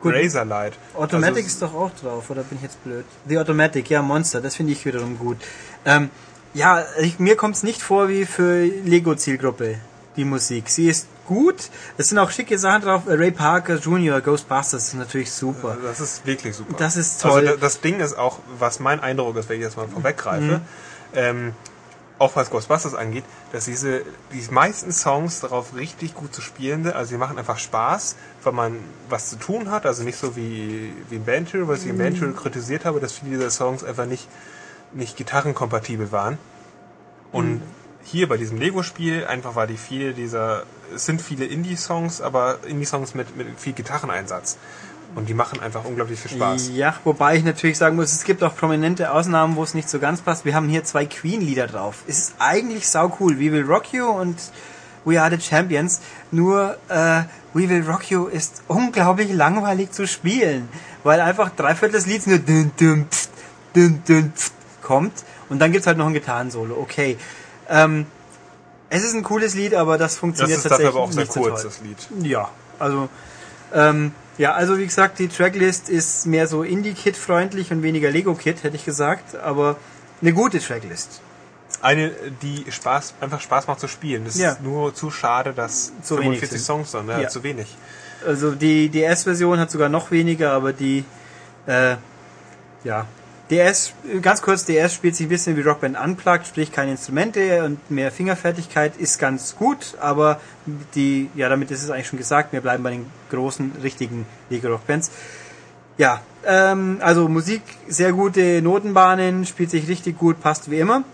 [0.00, 0.14] gut.
[0.14, 0.72] Razorlight.
[0.94, 3.04] Automatic Also, ist doch auch drauf, oder bin ich jetzt blöd?
[3.28, 5.36] The Automatic, ja, Monster, das finde ich wiederum gut.
[5.84, 6.10] Ähm,
[6.54, 9.76] ja, ich, mir kommt es nicht vor wie für Lego-Zielgruppe,
[10.16, 10.68] die Musik.
[10.68, 13.02] Sie ist gut, es sind auch schicke Sachen drauf.
[13.06, 15.76] Ray Parker Jr., Ghostbusters ist natürlich super.
[15.82, 16.74] Das ist wirklich super.
[16.78, 17.40] Das ist toll.
[17.40, 20.42] Also da- das Ding ist auch, was mein Eindruck ist, wenn ich jetzt mal vorweggreife,
[20.42, 20.60] Mhm.
[21.14, 21.52] ähm,
[22.22, 26.94] auch was Ghostbusters angeht, dass diese die meisten Songs darauf richtig gut zu spielen sind.
[26.94, 28.78] Also sie machen einfach Spaß, weil man
[29.08, 29.86] was zu tun hat.
[29.86, 33.00] Also nicht so wie, wie in Band Hero, was ich in Band Hero kritisiert habe,
[33.00, 34.28] dass viele dieser Songs einfach nicht,
[34.92, 36.38] nicht gitarrenkompatibel waren.
[37.32, 37.62] Und
[38.04, 40.62] hier bei diesem Lego-Spiel einfach war die viele dieser,
[40.94, 44.58] es sind viele Indie-Songs, aber Indie-Songs mit, mit viel Gitarreneinsatz.
[45.14, 46.70] Und die machen einfach unglaublich viel Spaß.
[46.72, 49.98] Ja, wobei ich natürlich sagen muss, es gibt auch prominente Ausnahmen, wo es nicht so
[49.98, 50.44] ganz passt.
[50.44, 52.02] Wir haben hier zwei Queen-Lieder drauf.
[52.06, 53.38] Es ist eigentlich sau cool.
[53.38, 54.38] We Will Rock You und
[55.04, 56.00] We Are the Champions.
[56.30, 60.68] Nur äh, We Will Rock You ist unglaublich langweilig zu spielen,
[61.04, 63.28] weil einfach dreiviertel des Lieds nur dün, dün, pft,
[63.76, 65.12] dün, dün, pft kommt
[65.48, 66.76] und dann gibt's halt noch ein Gitarrensolo.
[66.80, 67.18] Okay.
[67.68, 68.06] Ähm,
[68.88, 71.26] es ist ein cooles Lied, aber das Das funktioniert ist dafür tatsächlich aber auch sehr
[71.26, 71.70] so kurz, toll.
[71.70, 72.26] das Lied.
[72.26, 72.48] Ja,
[72.78, 73.08] also
[73.74, 78.76] ähm, ja, also wie gesagt, die Tracklist ist mehr so Indie-Kit-freundlich und weniger Lego-Kit, hätte
[78.76, 79.76] ich gesagt, aber
[80.20, 81.20] eine gute Tracklist.
[81.80, 84.24] Eine, die Spaß, einfach Spaß macht zu spielen.
[84.24, 84.52] Das Ja.
[84.52, 86.60] ist nur zu schade, dass Zu wenig 45 sind.
[86.60, 87.22] Songs sind, ne?
[87.22, 87.28] Ja.
[87.28, 87.76] zu wenig.
[88.26, 91.04] Also die DS-Version hat sogar noch weniger, aber die
[91.66, 91.96] äh,
[92.84, 93.06] ja
[93.52, 93.92] DS,
[94.22, 98.10] ganz kurz, DS spielt sich ein bisschen wie Rockband Unplugged, sprich keine Instrumente und mehr
[98.10, 100.40] Fingerfertigkeit ist ganz gut, aber
[100.94, 104.68] die, ja, damit ist es eigentlich schon gesagt, wir bleiben bei den großen, richtigen Lego
[104.68, 105.10] Rockbands.
[105.98, 111.04] Ja, ähm, also Musik, sehr gute Notenbahnen, spielt sich richtig gut, passt wie immer.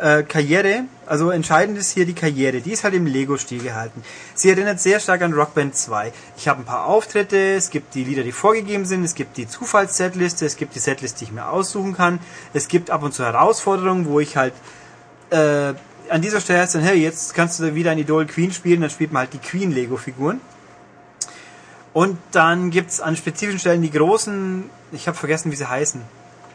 [0.00, 4.02] Äh, Karriere, also entscheidend ist hier die Karriere, die ist halt im Lego-Stil gehalten.
[4.34, 6.12] Sie erinnert sehr stark an Rockband 2.
[6.36, 9.46] Ich habe ein paar Auftritte, es gibt die Lieder, die vorgegeben sind, es gibt die
[9.46, 12.20] Zufalls-Setliste, es gibt die Setliste, die ich mir aussuchen kann,
[12.54, 14.54] es gibt ab und zu Herausforderungen, wo ich halt
[15.30, 15.74] äh,
[16.08, 18.90] an dieser Stelle heißt dann, hey, jetzt kannst du wieder ein Idol Queen spielen, dann
[18.90, 20.40] spielt man halt die Queen-Lego-Figuren.
[21.92, 26.00] Und dann gibt's an spezifischen Stellen die großen, ich habe vergessen, wie sie heißen.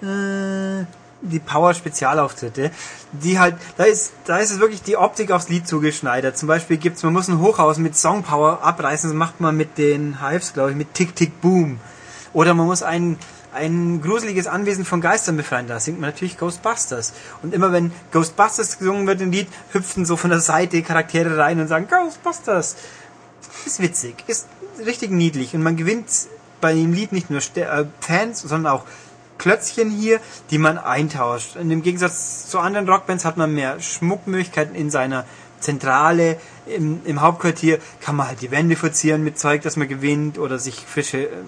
[0.02, 0.86] Äh,
[1.22, 2.72] die Power-Spezialauftritte,
[3.12, 6.38] die halt, da ist, da ist es wirklich die Optik aufs Lied zugeschneidert.
[6.38, 9.78] Zum Beispiel gibt's, man muss ein Hochhaus mit Song Power abreißen, das macht man mit
[9.78, 11.80] den Hives, glaube ich, mit Tick Tick Boom.
[12.34, 13.18] Oder man muss ein,
[13.54, 17.14] ein gruseliges Anwesen von Geistern befreien, da singt man natürlich Ghostbusters.
[17.42, 21.60] Und immer wenn Ghostbusters gesungen wird im Lied, hüpfen so von der Seite Charaktere rein
[21.60, 22.76] und sagen Ghostbusters.
[23.66, 24.48] Ist witzig, ist
[24.86, 26.08] richtig niedlich und man gewinnt
[26.62, 28.84] bei dem Lied nicht nur äh, Fans, sondern auch
[29.38, 30.20] Klötzchen hier,
[30.52, 31.56] die man eintauscht.
[31.56, 35.26] Und im Gegensatz zu anderen Rockbands hat man mehr Schmuckmöglichkeiten in seiner
[35.60, 36.40] Zentrale.
[36.66, 40.60] Im, Im Hauptquartier kann man halt die Wände verzieren mit Zeug, das man gewinnt oder
[40.60, 41.46] sich frische ähm,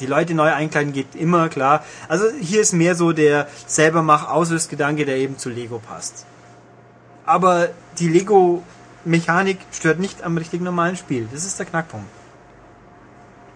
[0.00, 1.84] die Leute neu einkleiden geht immer, klar.
[2.08, 6.26] Also hier ist mehr so der selber mach Auslösgedanke, der eben zu Lego passt.
[7.24, 7.68] Aber
[7.98, 11.28] die Lego-Mechanik stört nicht am richtigen normalen Spiel.
[11.32, 12.08] Das ist der Knackpunkt.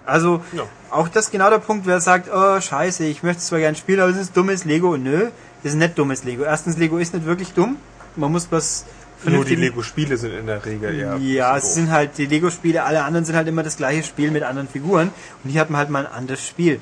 [0.09, 0.65] Also, Ja.
[0.91, 4.01] auch das ist genau der Punkt, wer sagt, oh, scheiße, ich möchte zwar gern spielen,
[4.01, 4.97] aber es ist dummes Lego.
[4.97, 5.29] Nö,
[5.63, 6.45] das ist nicht dummes Lego.
[6.45, 7.77] Erstens, Lego ist nicht wirklich dumm.
[8.17, 8.85] Man muss was
[9.25, 11.17] Nur die Lego-Spiele sind in der Regel eher.
[11.19, 14.31] ja, so es sind halt die Lego-Spiele, alle anderen sind halt immer das gleiche Spiel
[14.31, 15.11] mit anderen Figuren
[15.45, 16.81] und hier hat man halt mal ein anderes Spiel.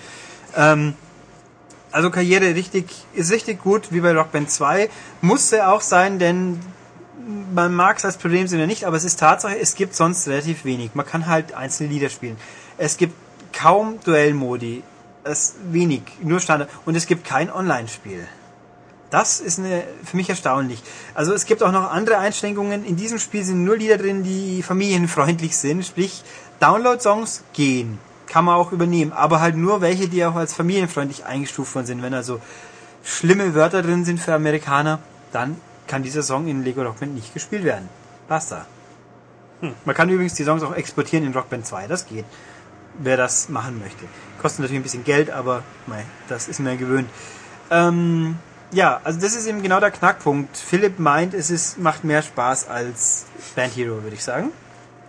[0.55, 0.94] Ähm,
[1.93, 4.89] also Karriere richtig, ist richtig gut, wie bei Rock Band 2.
[5.23, 6.61] Musste auch sein, denn
[7.55, 10.28] man mag es als Problem sehen oder nicht, aber es ist Tatsache, es gibt sonst
[10.28, 10.90] relativ wenig.
[10.94, 12.36] Man kann halt einzelne Lieder spielen.
[12.78, 13.15] Es gibt
[13.53, 14.82] kaum Duellmodi.
[15.24, 16.70] Es wenig, nur Standard.
[16.85, 18.27] Und es gibt kein Online-Spiel.
[19.11, 20.82] Das ist eine, für mich erstaunlich.
[21.15, 22.85] Also es gibt auch noch andere Einschränkungen.
[22.85, 25.85] In diesem Spiel sind nur Lieder drin, die familienfreundlich sind.
[25.85, 26.23] Sprich,
[26.61, 27.98] Download-Songs gehen.
[28.27, 29.12] Kann man auch übernehmen.
[29.12, 32.03] Aber halt nur welche, die auch als familienfreundlich eingestuft worden sind.
[32.03, 32.40] Wenn also
[33.05, 34.98] schlimme Wörter drin sind für Amerikaner,
[35.32, 37.89] dann kann dieser Song in Lego Rock Band nicht gespielt werden.
[38.28, 38.66] Basta.
[39.85, 41.86] Man kann übrigens die Songs auch exportieren in Rock Band 2.
[41.86, 42.24] Das geht.
[42.98, 44.05] Wer das machen möchte.
[44.40, 47.09] Kostet natürlich ein bisschen Geld, aber mei, das ist mir gewöhnt.
[47.70, 48.39] Ähm,
[48.73, 50.56] ja, also das ist eben genau der Knackpunkt.
[50.56, 54.51] Philipp meint, es ist, macht mehr Spaß als Band Hero, würde ich sagen.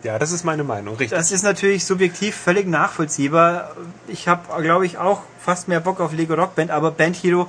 [0.04, 1.18] Ja, das ist meine Meinung, richtig.
[1.18, 3.76] Das ist natürlich subjektiv völlig nachvollziehbar.
[4.08, 7.48] Ich habe, glaube ich, auch fast mehr Bock auf Lego Rock Band, aber Band Hero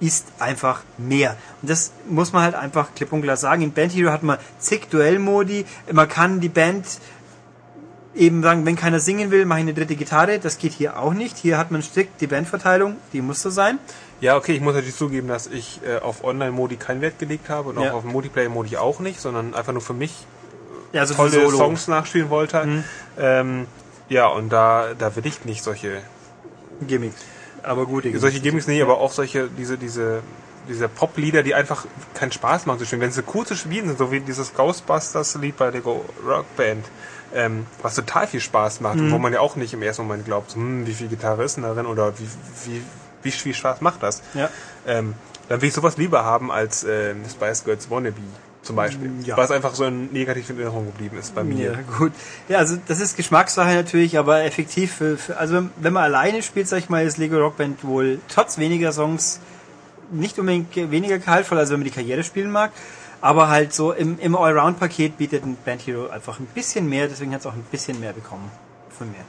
[0.00, 1.36] ist einfach mehr.
[1.62, 3.62] Und das muss man halt einfach klipp und klar sagen.
[3.62, 5.64] In Band Hero hat man zig Duellmodi.
[5.92, 6.84] Man kann die Band
[8.14, 10.38] eben sagen, wenn keiner singen will, mache ich eine dritte Gitarre.
[10.38, 11.36] Das geht hier auch nicht.
[11.36, 13.78] Hier hat man strikt die Bandverteilung, die muss so sein.
[14.20, 17.70] Ja, okay, ich muss natürlich zugeben, dass ich äh, auf Online-Modi keinen Wert gelegt habe
[17.70, 17.90] und Ja.
[17.90, 20.26] auch auf Multiplayer-Modi auch nicht, sondern einfach nur für mich
[20.92, 21.56] Ja, also tolle Solo.
[21.58, 22.84] Songs nachspielen wollte.
[23.18, 23.66] Ähm,
[24.08, 26.00] ja, und da, da will ich nicht solche,
[26.86, 27.16] Gimmicks.
[27.62, 30.22] Aber gute solche Gimmicks, nee, aber auch solche, diese, diese,
[30.68, 33.00] diese Pop-Lieder, die einfach keinen Spaß machen zu spielen.
[33.00, 36.84] Wenn sie cool zu spielen sind, so wie dieses Ghostbusters-Lied bei Lego Rock Band,
[37.34, 40.24] ähm, was total viel Spaß macht und wo man ja auch nicht im ersten Moment
[40.24, 42.28] glaubt, hm, wie viel Gitarre ist denn darin oder wie,
[42.66, 42.82] wie,
[43.22, 44.22] wie viel Spaß macht das?
[44.34, 44.48] Ja.
[44.86, 45.14] Ähm,
[45.48, 48.16] dann will ich sowas lieber haben als ähm, Spice Girls Wannabe
[48.62, 49.10] zum Beispiel.
[49.24, 49.36] Ja.
[49.36, 51.72] Was einfach so in negativen Erinnerung geblieben ist bei mir.
[51.72, 52.12] Ja, gut.
[52.48, 56.66] Ja, also das ist Geschmackssache natürlich, aber effektiv für, für also wenn- man alleine spielt,
[56.68, 59.40] sag ich mal, ist Lego Rock Band wohl trotz weniger Songs
[60.10, 62.70] nicht unbedingt ge- weniger gehaltvoll, also wenn man die Karriere spielen mag,
[63.24, 67.32] aber halt so im, im Allround-Paket bietet ein Band Hero einfach ein bisschen mehr, deswegen
[67.32, 68.50] hat es auch ein bisschen mehr bekommen
[68.90, 69.24] von mir.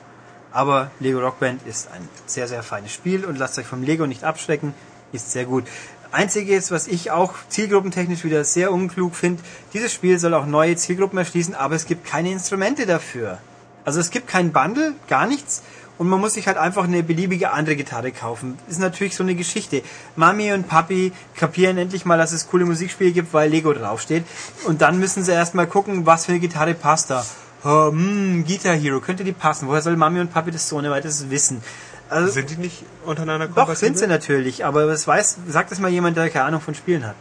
[0.51, 4.05] Aber Lego Rock Band ist ein sehr, sehr feines Spiel und lasst euch vom Lego
[4.05, 4.73] nicht abschrecken,
[5.13, 5.63] ist sehr gut.
[6.11, 9.41] Einziges, was ich auch zielgruppentechnisch wieder sehr unklug finde,
[9.73, 13.37] dieses Spiel soll auch neue Zielgruppen erschließen, aber es gibt keine Instrumente dafür.
[13.85, 15.63] Also es gibt kein Bundle, gar nichts.
[15.97, 18.57] Und man muss sich halt einfach eine beliebige andere Gitarre kaufen.
[18.67, 19.81] Ist natürlich so eine Geschichte.
[20.15, 24.25] Mami und Papi kapieren endlich mal, dass es coole Musikspiele gibt, weil Lego draufsteht.
[24.65, 27.25] Und dann müssen sie erstmal gucken, was für eine Gitarre passt da.
[27.63, 29.67] Oh, Guitar Hero, könnte die passen?
[29.67, 31.63] Woher soll Mami und Papi das so ohne weiteres wissen?
[32.09, 35.89] Also, Sind die nicht untereinander doch, sind sie natürlich, aber was weiß, sagt das mal
[35.89, 37.15] jemand, der keine Ahnung von Spielen hat.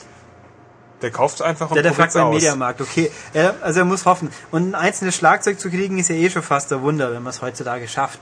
[1.01, 2.31] Der kauft einfach und Der, der fragt beim.
[2.31, 3.11] Mediamarkt, okay.
[3.33, 4.31] Ja, also er muss hoffen.
[4.51, 7.31] Und ein einzelnes Schlagzeug zu kriegen, ist ja eh schon fast ein Wunder, wenn man
[7.31, 8.21] es heutzutage schafft.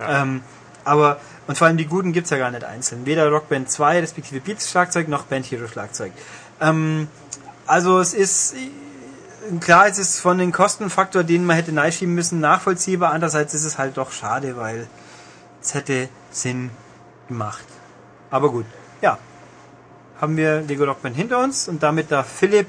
[0.00, 0.42] Ähm,
[0.84, 3.04] aber, und vor allem die guten gibt's ja gar nicht einzeln.
[3.06, 6.12] Weder Rockband 2, respektive Beats Schlagzeug, noch Band Hero Schlagzeug.
[6.60, 7.08] Ähm,
[7.66, 8.54] also es ist,
[9.60, 13.12] klar, es ist von den Kostenfaktor, den man hätte neinschieben müssen, nachvollziehbar.
[13.12, 14.88] Andererseits ist es halt doch schade, weil
[15.60, 16.70] es hätte Sinn
[17.28, 17.64] gemacht.
[18.30, 18.66] Aber gut,
[19.00, 19.18] ja.
[20.20, 22.66] Haben wir Lego Rockband hinter uns und damit darf Philipp,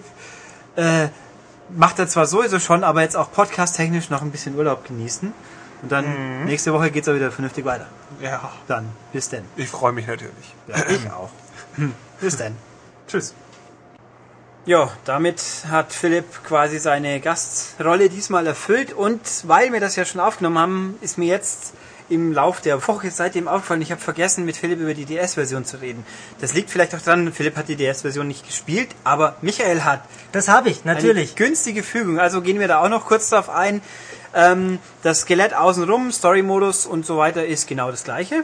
[0.75, 1.07] äh,
[1.69, 5.33] macht er zwar sowieso schon, aber jetzt auch podcast-technisch noch ein bisschen Urlaub genießen.
[5.81, 7.87] Und dann nächste Woche geht's auch wieder vernünftig weiter.
[8.21, 9.45] Ja, Dann, bis denn.
[9.55, 10.55] ich freue mich natürlich.
[10.67, 11.29] Ja, ich auch.
[11.75, 12.55] Hm, bis denn.
[13.07, 13.33] Tschüss.
[14.65, 20.19] Ja, damit hat Philipp quasi seine Gastrolle diesmal erfüllt und weil wir das ja schon
[20.21, 21.73] aufgenommen haben, ist mir jetzt
[22.09, 25.77] im Lauf der Woche seitdem aufgefallen, ich habe vergessen, mit Philipp über die DS-Version zu
[25.77, 26.05] reden.
[26.41, 30.03] Das liegt vielleicht auch dran, Philipp hat die DS-Version nicht gespielt, aber Michael hat.
[30.31, 31.29] Das habe ich, natürlich.
[31.29, 32.19] Eine günstige Fügung.
[32.19, 33.81] Also gehen wir da auch noch kurz drauf ein.
[34.33, 38.43] Ähm, das Skelett außenrum, Story-Modus und so weiter ist genau das gleiche.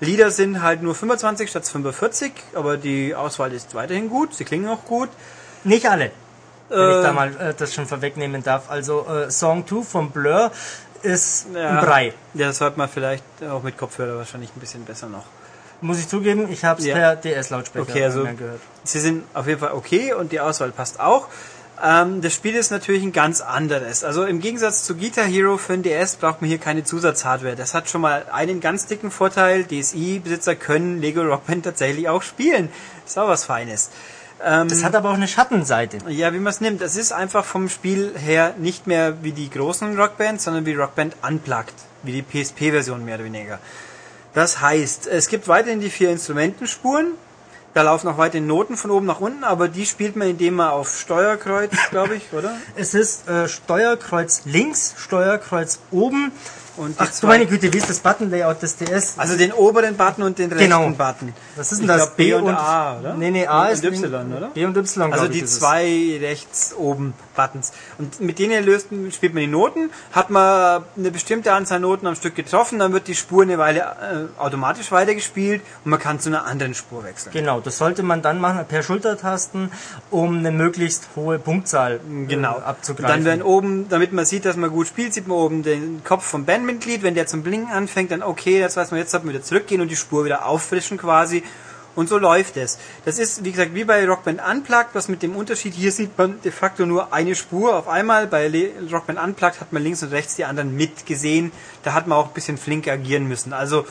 [0.00, 4.34] Lieder sind halt nur 25 statt 45, aber die Auswahl ist weiterhin gut.
[4.34, 5.10] Sie klingen auch gut.
[5.64, 6.10] Nicht alle.
[6.70, 8.70] Wenn Äh, ich da mal äh, das schon vorwegnehmen darf.
[8.70, 10.50] Also äh, Song 2 von Blur
[11.02, 11.70] ist Ja.
[11.80, 12.14] ein Brei.
[12.34, 15.24] Ja, das hört man vielleicht auch mit Kopfhörer wahrscheinlich ein bisschen besser noch.
[15.82, 16.94] Muss ich zugeben, ich habe es Ja.
[16.94, 18.60] per DS-Lautsprecher Okay, also gehört.
[18.84, 21.28] sie sind auf jeden Fall okay und die Auswahl passt auch.
[21.82, 24.04] Ähm, das Spiel ist natürlich ein ganz anderes.
[24.04, 27.56] Also im Gegensatz zu Guitar Hero für den DS braucht man hier keine Zusatzhardware.
[27.56, 29.64] Das hat schon mal einen ganz dicken Vorteil.
[29.64, 32.68] DSI-Besitzer können Lego Rock Band tatsächlich auch spielen.
[33.06, 33.90] ist auch was Feines.
[34.42, 35.98] Ähm, Das hat aber auch eine Schattenseite.
[36.08, 36.82] ja, wie man es nimmt.
[36.82, 41.16] Es ist einfach vom Spiel her nicht mehr wie die großen Rockbands, sondern wie Rockband
[41.26, 41.74] Unplugged.
[42.02, 43.58] Wie die PSP-Version mehr oder weniger.
[44.32, 47.08] Das heißt, es gibt weiterhin die vier Instrumentenspuren.
[47.72, 50.70] Da laufen auch weiterhin Noten von oben nach unten, aber die spielt man, indem man
[50.70, 52.52] auf Steuerkreuz, glaube ich, oder?
[52.76, 56.32] Es ist äh, Steuerkreuz links, Steuerkreuz oben.
[56.76, 59.14] Und Ach du meine Güte, wie ist das Button-Layout des DS?
[59.18, 60.88] Also den oberen Button und den rechten Genau.
[60.90, 61.34] Button.
[61.56, 62.04] Was ist denn Ich das?
[62.06, 63.14] glaub, B und A, oder?
[63.14, 64.48] Nee, nee, A und ist Y, oder?
[64.48, 67.72] B und Y, Also die zwei rechts oben Buttons.
[67.98, 69.90] Und mit denen löst, spielt man die Noten.
[70.12, 73.80] Hat man eine bestimmte Anzahl Noten am Stück getroffen, dann wird die Spur eine Weile
[73.80, 77.32] äh, automatisch weitergespielt und man kann zu einer anderen Spur wechseln.
[77.32, 79.70] Genau, das sollte man dann machen per Schultertasten,
[80.10, 82.58] um eine möglichst hohe Punktzahl Genau.
[82.58, 83.14] äh, abzugreifen.
[83.16, 86.24] dann werden oben, damit man sieht, dass man gut spielt, sieht man oben den Kopf
[86.24, 87.02] vom Bandmitglied.
[87.02, 89.80] Wenn der zum Blinken anfängt, dann okay, das weiß man, jetzt sollten wir wieder zurückgehen
[89.80, 91.42] und die Spur wieder auffrischen quasi.
[91.96, 92.78] Und so läuft es.
[93.04, 96.40] Das ist, wie gesagt, wie bei Rockband Unplugged, was mit dem Unterschied, hier sieht man
[96.42, 98.26] de facto nur eine Spur auf einmal.
[98.26, 98.50] Bei
[98.90, 101.52] Rockband Unplugged hat man links und rechts die anderen mitgesehen.
[101.82, 103.52] Da hat man auch ein bisschen flink agieren müssen.
[103.52, 103.86] Also,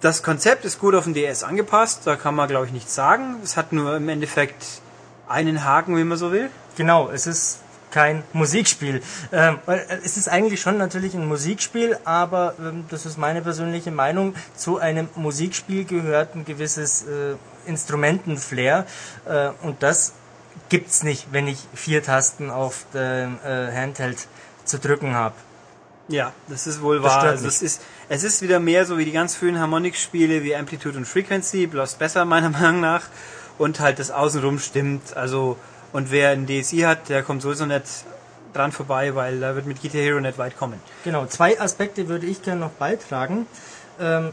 [0.00, 3.36] das Konzept ist gut auf den DS angepasst, da kann man, glaube ich, nichts sagen.
[3.42, 4.80] Es hat nur im Endeffekt
[5.26, 6.50] einen Haken, wenn man so will.
[6.76, 7.60] Genau, es ist
[7.96, 9.00] kein Musikspiel.
[9.32, 13.90] Ähm, äh, es ist eigentlich schon natürlich ein Musikspiel, aber ähm, das ist meine persönliche
[13.90, 14.34] Meinung.
[14.54, 18.84] Zu einem Musikspiel gehört ein gewisses äh, Instrumentenflair
[19.24, 20.12] äh, und das
[20.68, 24.28] gibt's nicht, wenn ich vier Tasten auf dem äh, Handheld
[24.66, 25.34] zu drücken habe.
[26.08, 27.22] Ja, das ist wohl Das wahr.
[27.22, 30.98] Also es ist, es ist wieder mehr so wie die ganz frühen Harmonik-Spiele wie Amplitude
[30.98, 33.04] und Frequency, bloß besser meiner Meinung nach.
[33.56, 35.16] Und halt das Außenrum stimmt.
[35.16, 35.56] Also,
[35.92, 37.84] und wer ein DSI hat, der kommt sowieso nicht
[38.56, 40.80] dran vorbei, weil da wird mit Guitar Hero nicht weit kommen.
[41.04, 43.46] Genau, zwei Aspekte würde ich gerne noch beitragen.
[44.00, 44.32] Ähm,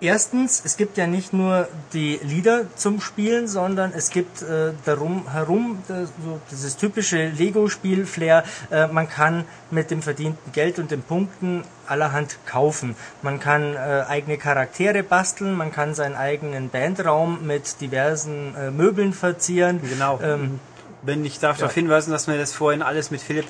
[0.00, 5.32] erstens, es gibt ja nicht nur die Lieder zum Spielen, sondern es gibt äh, darum
[5.32, 8.44] herum das, so dieses typische Lego-Spiel-Flair.
[8.70, 12.96] Äh, man kann mit dem verdienten Geld und den Punkten allerhand kaufen.
[13.22, 19.12] Man kann äh, eigene Charaktere basteln, man kann seinen eigenen Bandraum mit diversen äh, Möbeln
[19.12, 19.80] verzieren.
[19.82, 20.20] Genau.
[20.22, 20.60] Ähm,
[21.06, 23.46] Wenn ich darf darauf hinweisen, dass wir das vorhin alles mit Philipp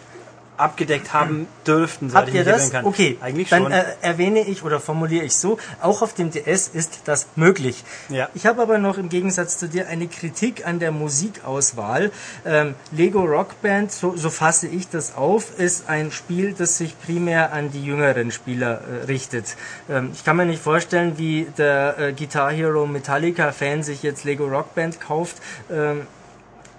[0.59, 2.71] abgedeckt haben dürften, Habt ihr das?
[2.71, 2.85] kann.
[2.85, 3.73] Okay, Eigentlich dann schon.
[3.73, 7.85] äh, erwähne ich oder formuliere ich so, auch auf dem DS ist das möglich.
[8.09, 8.29] Ja.
[8.35, 12.11] Ich habe aber noch im Gegensatz zu dir eine Kritik an der Musikauswahl.
[12.45, 16.99] Ähm, Lego Rock Band, so, so fasse ich das auf, ist ein Spiel, das sich
[17.01, 19.57] primär an die jüngeren Spieler äh, richtet.
[19.91, 24.25] Ähm, ich kann mir nicht vorstellen, wie der äh, Guitar Hero Metallica Fan sich jetzt
[24.25, 25.37] Lego Rock Band kauft.
[25.71, 26.07] Ähm,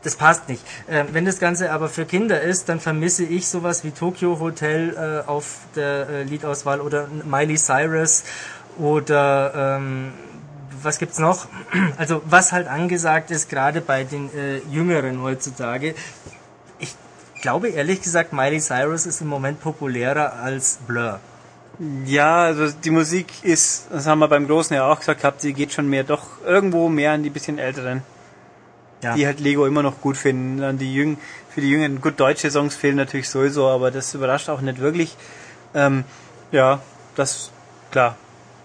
[0.04, 0.64] das passt nicht.
[0.90, 4.96] Ähm, wenn das Ganze aber für Kinder ist, dann vermisse ich sowas wie Tokyo Hotel
[5.26, 8.24] äh, auf der äh, Liedauswahl oder Miley Cyrus
[8.78, 10.14] oder ähm,
[10.82, 11.48] was gibt's noch?
[11.98, 15.96] Also was halt angesagt ist, gerade bei den äh, Jüngeren heutzutage.
[16.80, 16.96] Ich
[17.42, 21.20] glaube ehrlich gesagt, Miley Cyrus ist im Moment populärer als Blur.
[22.06, 25.54] Ja, also die Musik ist, das haben wir beim Großen ja auch gesagt gehabt, die
[25.54, 28.02] geht schon mehr doch irgendwo mehr an die bisschen Älteren.
[29.04, 29.16] Ja.
[29.16, 30.64] Die halt Lego immer noch gut finden.
[30.64, 31.18] An die Jüng,
[31.54, 35.16] für die Jüngeren, gut, deutsche Songs fehlen natürlich sowieso, aber das überrascht auch nicht wirklich.
[35.76, 36.04] Ähm,
[36.52, 36.82] ja,
[37.16, 37.52] das,
[37.92, 38.16] klar,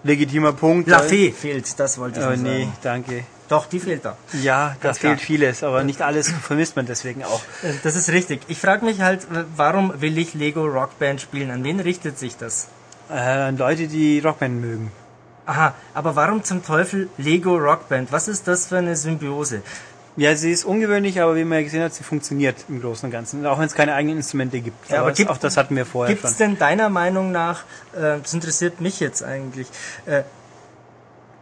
[0.03, 0.89] legitimer Punkt.
[0.89, 2.73] La Fee fehlt, das wollte ich Aber noch nee, sagen.
[2.81, 3.23] danke.
[3.49, 4.17] Doch, die fehlt da.
[4.41, 7.41] Ja, da fehlt vieles, aber nicht alles vermisst man deswegen auch.
[7.61, 8.41] Äh, Das ist richtig.
[8.47, 11.51] Ich frage mich halt, warum will ich Lego Rock Band spielen?
[11.51, 12.69] An wen richtet sich das?
[13.11, 14.91] Äh, an Leute, die Rockband mögen.
[15.45, 18.11] Aha, aber warum zum Teufel Lego Rock Band?
[18.13, 19.61] Was ist das für eine Symbiose?
[20.15, 23.11] Ja, sie ist ungewöhnlich, aber wie man ja gesehen hat, sie funktioniert im Großen und
[23.11, 23.45] Ganzen.
[23.47, 24.89] Auch wenn es keine eigenen Instrumente gibt.
[24.89, 26.49] Ja, aber gibt- auch das hatten wir vorher Gibt es schon.
[26.49, 27.63] denn deiner Meinung nach,
[27.95, 29.67] äh, das interessiert mich jetzt eigentlich,
[30.05, 30.21] äh,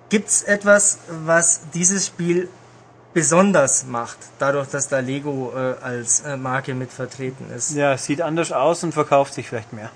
[0.10, 2.48] gibt es etwas, was dieses Spiel
[3.14, 7.72] besonders macht, dadurch, dass da Lego äh, als äh, Marke mit vertreten ist?
[7.72, 9.90] Ja, sieht anders aus und verkauft sich vielleicht mehr.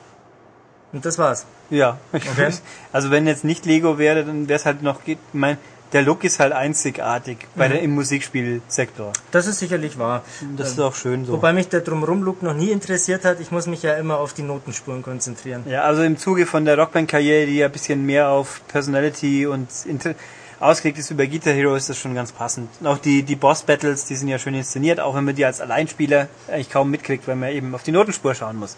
[0.92, 1.46] Und das war's.
[1.70, 1.98] Ja.
[2.12, 2.52] Okay.
[2.92, 5.58] Also wenn jetzt nicht Lego wäre, dann wäre es halt noch, ich mein,
[5.96, 7.72] der Look ist halt einzigartig bei Mhm.
[7.72, 9.14] der, im Musikspielsektor.
[9.32, 10.24] Das ist sicherlich wahr.
[10.58, 11.32] Das ist auch schön so.
[11.32, 13.40] Wobei mich der Drumrum-Look noch nie interessiert hat.
[13.40, 15.64] Ich muss mich ja immer auf die Notenspuren konzentrieren.
[15.70, 19.70] Ja, also im Zuge von der Rockband-Karriere, die ja ein bisschen mehr auf Personality und
[19.86, 20.16] Inter
[20.60, 22.70] ausgelegt ist über Guitar Hero, ist das schon ganz passend.
[22.82, 25.62] Und auch die, die Boss-Battles, die sind ja schön inszeniert, auch wenn man die als
[25.62, 28.76] Alleinspieler eigentlich kaum mitkriegt, weil man eben auf die Notenspur schauen muss.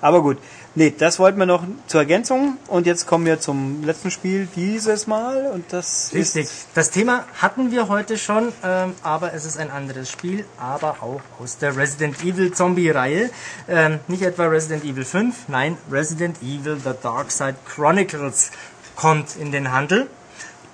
[0.00, 0.38] Aber gut,
[0.76, 5.06] nee, das wollten wir noch zur Ergänzung und jetzt kommen wir zum letzten Spiel dieses
[5.06, 6.44] Mal und das Richtig.
[6.44, 11.02] ist Das Thema hatten wir heute schon, ähm, aber es ist ein anderes Spiel, aber
[11.02, 13.30] auch aus der Resident Evil Zombie-Reihe.
[13.68, 18.52] Ähm, nicht etwa Resident Evil 5, nein, Resident Evil The Dark Side Chronicles
[18.94, 20.06] kommt in den Handel.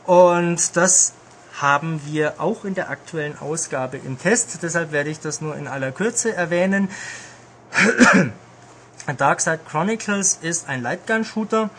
[0.04, 1.14] Und das
[1.60, 4.58] haben wir auch in der aktuellen Ausgabe im Test.
[4.62, 6.88] Deshalb werde ich das nur in aller Kürze erwähnen.
[9.06, 11.70] Darkside Chronicles ist ein Lightgun-Shooter,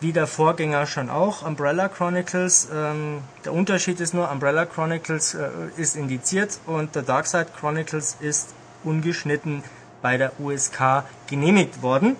[0.00, 2.68] wie der Vorgänger schon auch, Umbrella Chronicles.
[2.74, 8.48] Ähm, der Unterschied ist nur, Umbrella Chronicles äh, ist indiziert und der Darkside Chronicles ist
[8.82, 9.62] ungeschnitten
[10.02, 12.16] bei der USK genehmigt worden.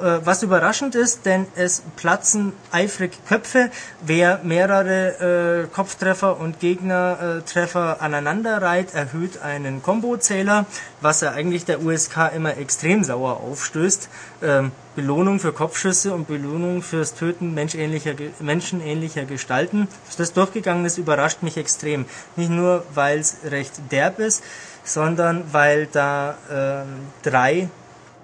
[0.00, 3.70] Äh, was überraschend ist, denn es platzen eifrig Köpfe.
[4.00, 10.64] Wer mehrere äh, Kopftreffer und Gegnertreffer aneinander reiht, erhöht einen Kombozähler,
[11.00, 14.08] was er eigentlich der USK immer extrem sauer aufstößt.
[14.42, 19.86] Ähm, Belohnung für Kopfschüsse und Belohnung fürs Töten menschähnlicher, menschenähnlicher Gestalten.
[20.06, 22.06] Dass das durchgegangen ist, überrascht mich extrem.
[22.36, 24.42] Nicht nur, weil es recht derb ist,
[24.82, 26.86] sondern weil da ähm,
[27.22, 27.68] drei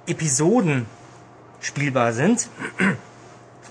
[0.06, 0.86] Episoden
[1.60, 2.48] spielbar sind.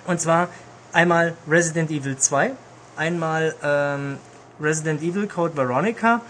[0.08, 0.50] Und zwar
[0.94, 2.52] einmal Resident Evil 2,
[2.96, 4.18] einmal ähm,
[4.62, 6.22] Resident Evil Code Veronica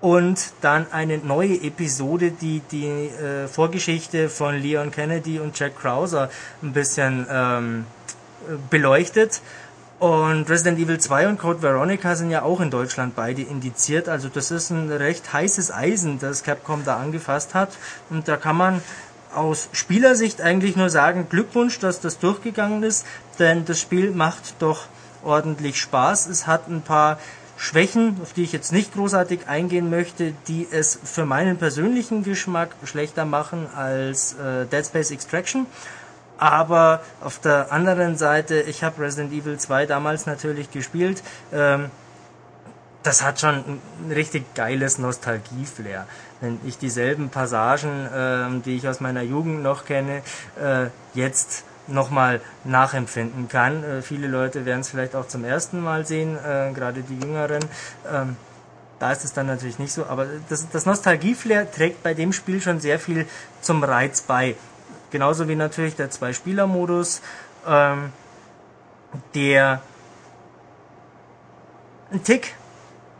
[0.00, 6.30] und dann eine neue Episode, die die äh, Vorgeschichte von Leon Kennedy und Jack Krauser
[6.62, 7.86] ein bisschen ähm,
[8.48, 9.40] äh, beleuchtet.
[9.98, 14.08] Und Resident Evil 2 und Code Veronica sind ja auch in Deutschland beide indiziert.
[14.08, 17.70] Also das ist ein recht heißes Eisen, das Capcom da angefasst hat.
[18.08, 18.80] Und da kann man
[19.34, 23.06] aus Spielersicht eigentlich nur sagen, Glückwunsch, dass das durchgegangen ist,
[23.38, 24.86] denn das Spiel macht doch
[25.24, 26.26] ordentlich Spaß.
[26.26, 27.18] Es hat ein paar
[27.56, 32.70] Schwächen, auf die ich jetzt nicht großartig eingehen möchte, die es für meinen persönlichen Geschmack
[32.84, 35.66] schlechter machen als äh, Dead Space Extraction.
[36.38, 41.22] Aber auf der anderen Seite, ich habe Resident Evil 2 damals natürlich gespielt.
[41.52, 41.90] Ähm,
[43.02, 46.06] das hat schon ein richtig geiles Nostalgie-Flair.
[46.40, 50.22] Wenn ich dieselben Passagen, ähm, die ich aus meiner Jugend noch kenne,
[50.60, 53.82] äh, jetzt nochmal nachempfinden kann.
[53.82, 57.64] Äh, viele Leute werden es vielleicht auch zum ersten Mal sehen, äh, gerade die Jüngeren.
[58.10, 58.36] Ähm,
[58.98, 62.60] da ist es dann natürlich nicht so, aber das, das Nostalgie-Flair trägt bei dem Spiel
[62.60, 63.26] schon sehr viel
[63.60, 64.56] zum Reiz bei.
[65.10, 67.22] Genauso wie natürlich der Zwei-Spieler-Modus,
[67.66, 68.12] ähm,
[69.34, 69.80] der
[72.10, 72.54] ein Tick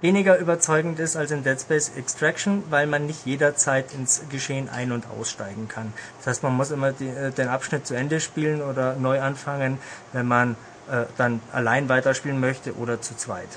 [0.00, 4.92] weniger überzeugend ist als in Dead Space Extraction, weil man nicht jederzeit ins Geschehen ein-
[4.92, 5.92] und aussteigen kann.
[6.18, 9.78] Das heißt, man muss immer die, äh, den Abschnitt zu Ende spielen oder neu anfangen,
[10.12, 10.56] wenn man
[10.90, 13.48] äh, dann allein weiterspielen möchte oder zu zweit.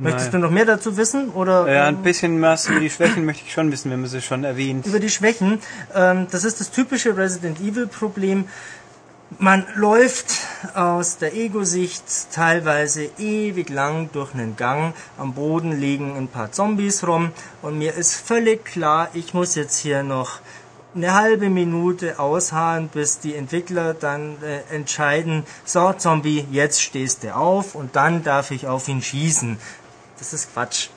[0.00, 1.30] Möchtest du noch mehr dazu wissen?
[1.30, 4.08] Oder, Ja, ähm, ein bisschen was über die Schwächen möchte ich schon wissen, wenn man
[4.08, 4.86] sie schon erwähnt.
[4.86, 5.58] über die Schwächen.
[5.92, 8.44] Ähm, das ist das typische Resident Evil Problem.
[9.36, 10.32] Man läuft
[10.74, 14.94] aus der Ego-Sicht teilweise ewig lang durch einen Gang.
[15.18, 19.76] Am Boden liegen ein paar Zombies rum und mir ist völlig klar, ich muss jetzt
[19.76, 20.40] hier noch
[20.94, 27.36] eine halbe Minute ausharren, bis die Entwickler dann äh, entscheiden, so Zombie, jetzt stehst du
[27.36, 29.58] auf und dann darf ich auf ihn schießen.
[30.18, 30.88] Das ist Quatsch.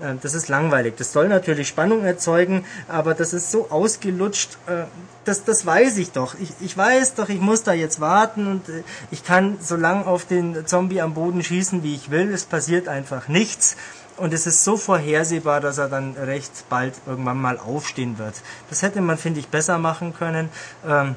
[0.00, 0.94] Äh, Das ist langweilig.
[0.96, 4.58] Das soll natürlich Spannung erzeugen, aber das ist so ausgelutscht.
[4.66, 4.84] äh,
[5.24, 6.34] Das, das weiß ich doch.
[6.40, 10.04] Ich, ich weiß doch, ich muss da jetzt warten und äh, ich kann so lang
[10.04, 12.32] auf den Zombie am Boden schießen, wie ich will.
[12.32, 13.76] Es passiert einfach nichts.
[14.16, 18.34] Und es ist so vorhersehbar, dass er dann recht bald irgendwann mal aufstehen wird.
[18.68, 20.50] Das hätte man, finde ich, besser machen können.
[20.86, 21.14] Ähm,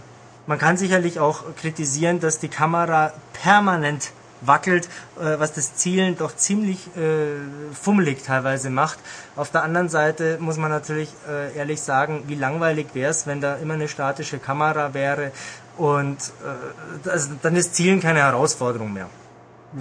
[0.48, 4.12] man kann sicherlich auch kritisieren, dass die Kamera permanent
[4.45, 4.88] wackelt,
[5.20, 7.36] äh, was das Zielen doch ziemlich äh,
[7.74, 8.99] fummelig teilweise macht.
[9.36, 13.41] Auf der anderen Seite muss man natürlich äh, ehrlich sagen, wie langweilig wäre es, wenn
[13.41, 15.32] da immer eine statische Kamera wäre
[15.78, 19.10] und äh, das, dann ist Zielen keine Herausforderung mehr.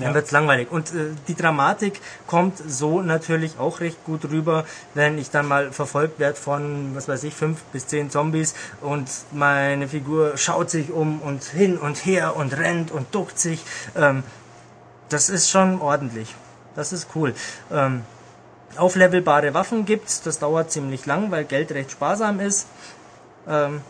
[0.00, 0.70] Dann wird's langweilig.
[0.70, 4.64] Und äh, die Dramatik kommt so natürlich auch recht gut rüber,
[4.94, 9.08] wenn ich dann mal verfolgt werde von, was weiß ich, fünf bis zehn Zombies und
[9.32, 13.62] meine Figur schaut sich um und hin und her und rennt und duckt sich.
[13.94, 14.22] Ähm,
[15.12, 16.34] das ist schon ordentlich.
[16.74, 17.34] Das ist cool.
[17.70, 18.02] Ähm,
[18.76, 20.22] auflevelbare Waffen gibt's.
[20.22, 22.66] Das dauert ziemlich lang, weil Geld recht sparsam ist.
[23.46, 23.82] Ähm,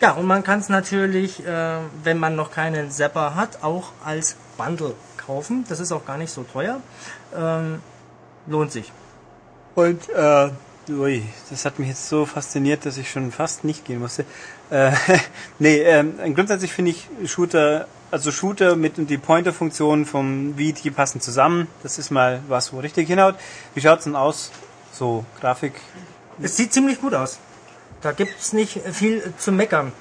[0.00, 4.36] ja, und man kann es natürlich, äh, wenn man noch keinen Zapper hat, auch als
[4.56, 5.64] Bundle kaufen.
[5.68, 6.80] Das ist auch gar nicht so teuer.
[7.36, 7.82] Ähm,
[8.46, 8.90] lohnt sich.
[9.74, 10.50] Und, äh,
[10.88, 14.24] ui, das hat mich jetzt so fasziniert, dass ich schon fast nicht gehen musste.
[14.70, 14.92] Äh,
[15.58, 21.68] nee, ähm, grundsätzlich finde ich Shooter, also Shooter mit die Pointer-Funktion vom VT passen zusammen.
[21.82, 23.36] Das ist mal was, wo richtig hinhaut.
[23.74, 24.50] Wie schaut's denn aus?
[24.92, 25.74] So, Grafik.
[26.42, 27.38] Es sieht ziemlich gut aus.
[28.02, 29.92] Da gibt's nicht viel zu meckern.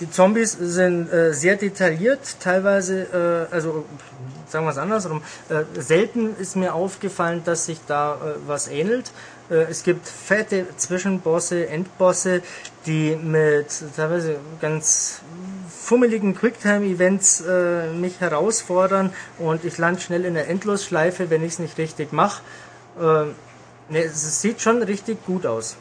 [0.00, 3.84] Die Zombies sind äh, sehr detailliert, teilweise, äh, also
[4.48, 9.12] sagen wir es andersrum, äh, selten ist mir aufgefallen, dass sich da äh, was ähnelt.
[9.48, 12.42] Äh, es gibt fette Zwischenbosse, Endbosse,
[12.84, 15.20] die mit teilweise ganz
[15.92, 21.58] fummeligen Quicktime-Events äh, mich herausfordern und ich lande schnell in der Endlosschleife, wenn ich es
[21.58, 22.40] nicht richtig mache.
[22.98, 23.02] Äh,
[23.92, 25.76] ne, es sieht schon richtig gut aus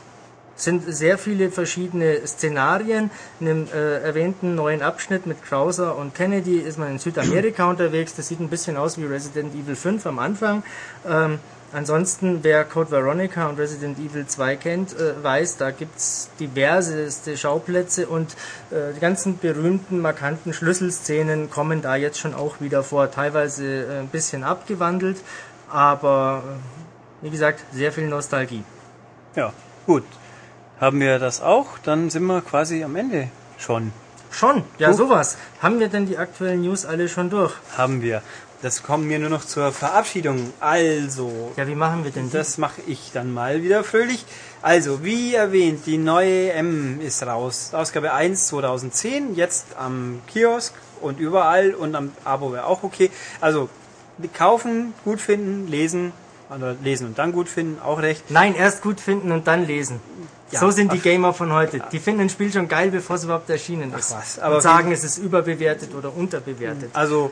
[0.58, 3.10] sind sehr viele verschiedene Szenarien.
[3.40, 8.14] In dem äh, erwähnten neuen Abschnitt mit Krauser und Kennedy ist man in Südamerika unterwegs.
[8.14, 10.62] Das sieht ein bisschen aus wie Resident Evil 5 am Anfang.
[11.08, 11.40] Ähm,
[11.74, 18.08] ansonsten, wer Code Veronica und Resident Evil 2 kennt, äh, weiß, da gibt's diverseste Schauplätze
[18.08, 18.32] und
[18.72, 23.12] äh, die ganzen berühmten, markanten Schlüsselszenen kommen da jetzt schon auch wieder vor.
[23.12, 25.18] Teilweise äh, ein bisschen abgewandelt,
[25.70, 26.44] aber
[27.22, 28.64] äh, wie gesagt, sehr viel Nostalgie.
[29.36, 29.54] Ja,
[29.86, 30.04] gut.
[30.80, 31.78] Haben wir das auch?
[31.84, 33.92] Dann sind wir quasi am Ende schon.
[34.32, 34.96] Schon, ja Huch.
[34.96, 35.38] sowas.
[35.62, 37.54] Haben wir denn die aktuellen News alle schon durch?
[37.78, 38.24] Haben wir.
[38.62, 40.54] Das kommen wir nur noch zur Verabschiedung.
[40.60, 42.50] Also, Ja, wie machen wir denn das?
[42.50, 44.24] Das mache ich dann mal wieder fröhlich.
[44.62, 47.72] Also, wie erwähnt, die neue M ist raus.
[47.74, 53.10] Ausgabe 1 2010, jetzt am Kiosk und überall und am Abo wäre auch okay.
[53.40, 53.68] Also,
[54.36, 56.14] kaufen, gut finden, lesen,
[56.56, 58.30] oder lesen und dann gut finden, auch recht.
[58.30, 60.00] Nein, erst gut finden und dann lesen.
[60.52, 61.04] Ja, so sind die ach.
[61.04, 61.82] Gamer von heute.
[61.92, 64.14] Die finden ein Spiel schon geil, bevor es überhaupt erschienen ist.
[64.14, 66.90] was, aber und sagen, es ist überbewertet oder unterbewertet.
[66.94, 67.32] Also,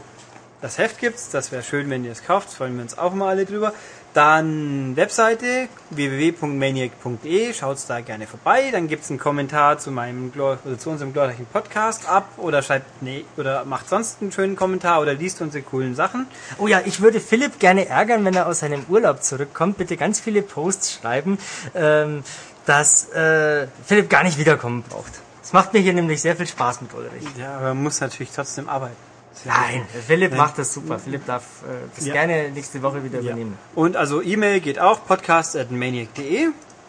[0.62, 3.30] das Heft gibt's, das wäre schön, wenn ihr es kauft, freuen wir uns auch mal
[3.30, 3.74] alle drüber.
[4.14, 8.70] Dann Webseite www.maniac.de, schaut's da gerne vorbei.
[8.72, 13.24] Dann gibt's einen Kommentar zu meinem oder zu unserem glorreichen Podcast ab oder schreibt nee
[13.38, 16.26] oder macht sonst einen schönen Kommentar oder liest unsere coolen Sachen.
[16.58, 19.78] Oh ja, ich würde Philipp gerne ärgern, wenn er aus seinem Urlaub zurückkommt.
[19.78, 21.38] Bitte ganz viele Posts schreiben,
[21.76, 22.24] ähm,
[22.66, 25.22] dass äh, Philipp gar nicht wiederkommen braucht.
[25.44, 27.24] Es macht mir hier nämlich sehr viel Spaß mit Ulrich.
[27.38, 29.09] Ja, aber man muss natürlich trotzdem arbeiten.
[29.46, 31.00] Nein, Philipp macht das super.
[31.00, 32.14] Philipp darf äh, das Ja.
[32.14, 33.32] gerne nächste Woche wieder Ja.
[33.32, 33.58] übernehmen.
[33.76, 36.48] Und also E-Mail geht auch, podcast.maniac.de.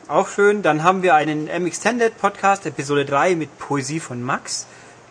[0.09, 0.63] Auch schön.
[0.63, 4.67] Dann haben wir einen M-Extended Podcast, Episode 3 mit Poesie von Max.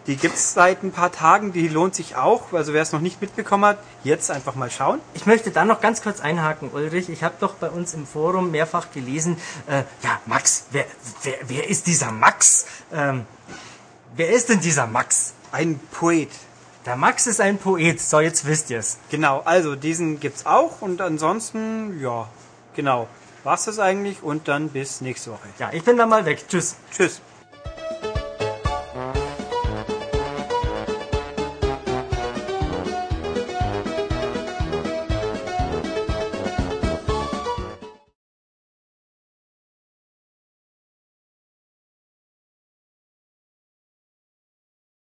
[0.07, 2.51] Die gibt's seit ein paar Tagen, die lohnt sich auch.
[2.51, 4.99] Also wer es noch nicht mitbekommen hat, jetzt einfach mal schauen.
[5.13, 7.09] Ich möchte da noch ganz kurz einhaken, Ulrich.
[7.09, 9.37] Ich habe doch bei uns im Forum mehrfach gelesen,
[9.67, 10.85] äh, ja, Max, wer,
[11.23, 12.65] wer, wer ist dieser Max?
[12.91, 13.25] Ähm,
[14.15, 15.33] wer ist denn dieser Max?
[15.51, 16.29] Ein Poet.
[16.89, 18.01] Der Max ist ein Poet.
[18.01, 18.97] So, jetzt wisst ihr's.
[19.11, 22.27] Genau, also diesen gibt's auch und ansonsten, ja,
[22.75, 23.07] genau.
[23.43, 25.47] War's das eigentlich und dann bis nächste Woche.
[25.59, 26.45] Ja, ich bin dann mal weg.
[26.49, 26.77] Tschüss.
[26.91, 27.21] Tschüss.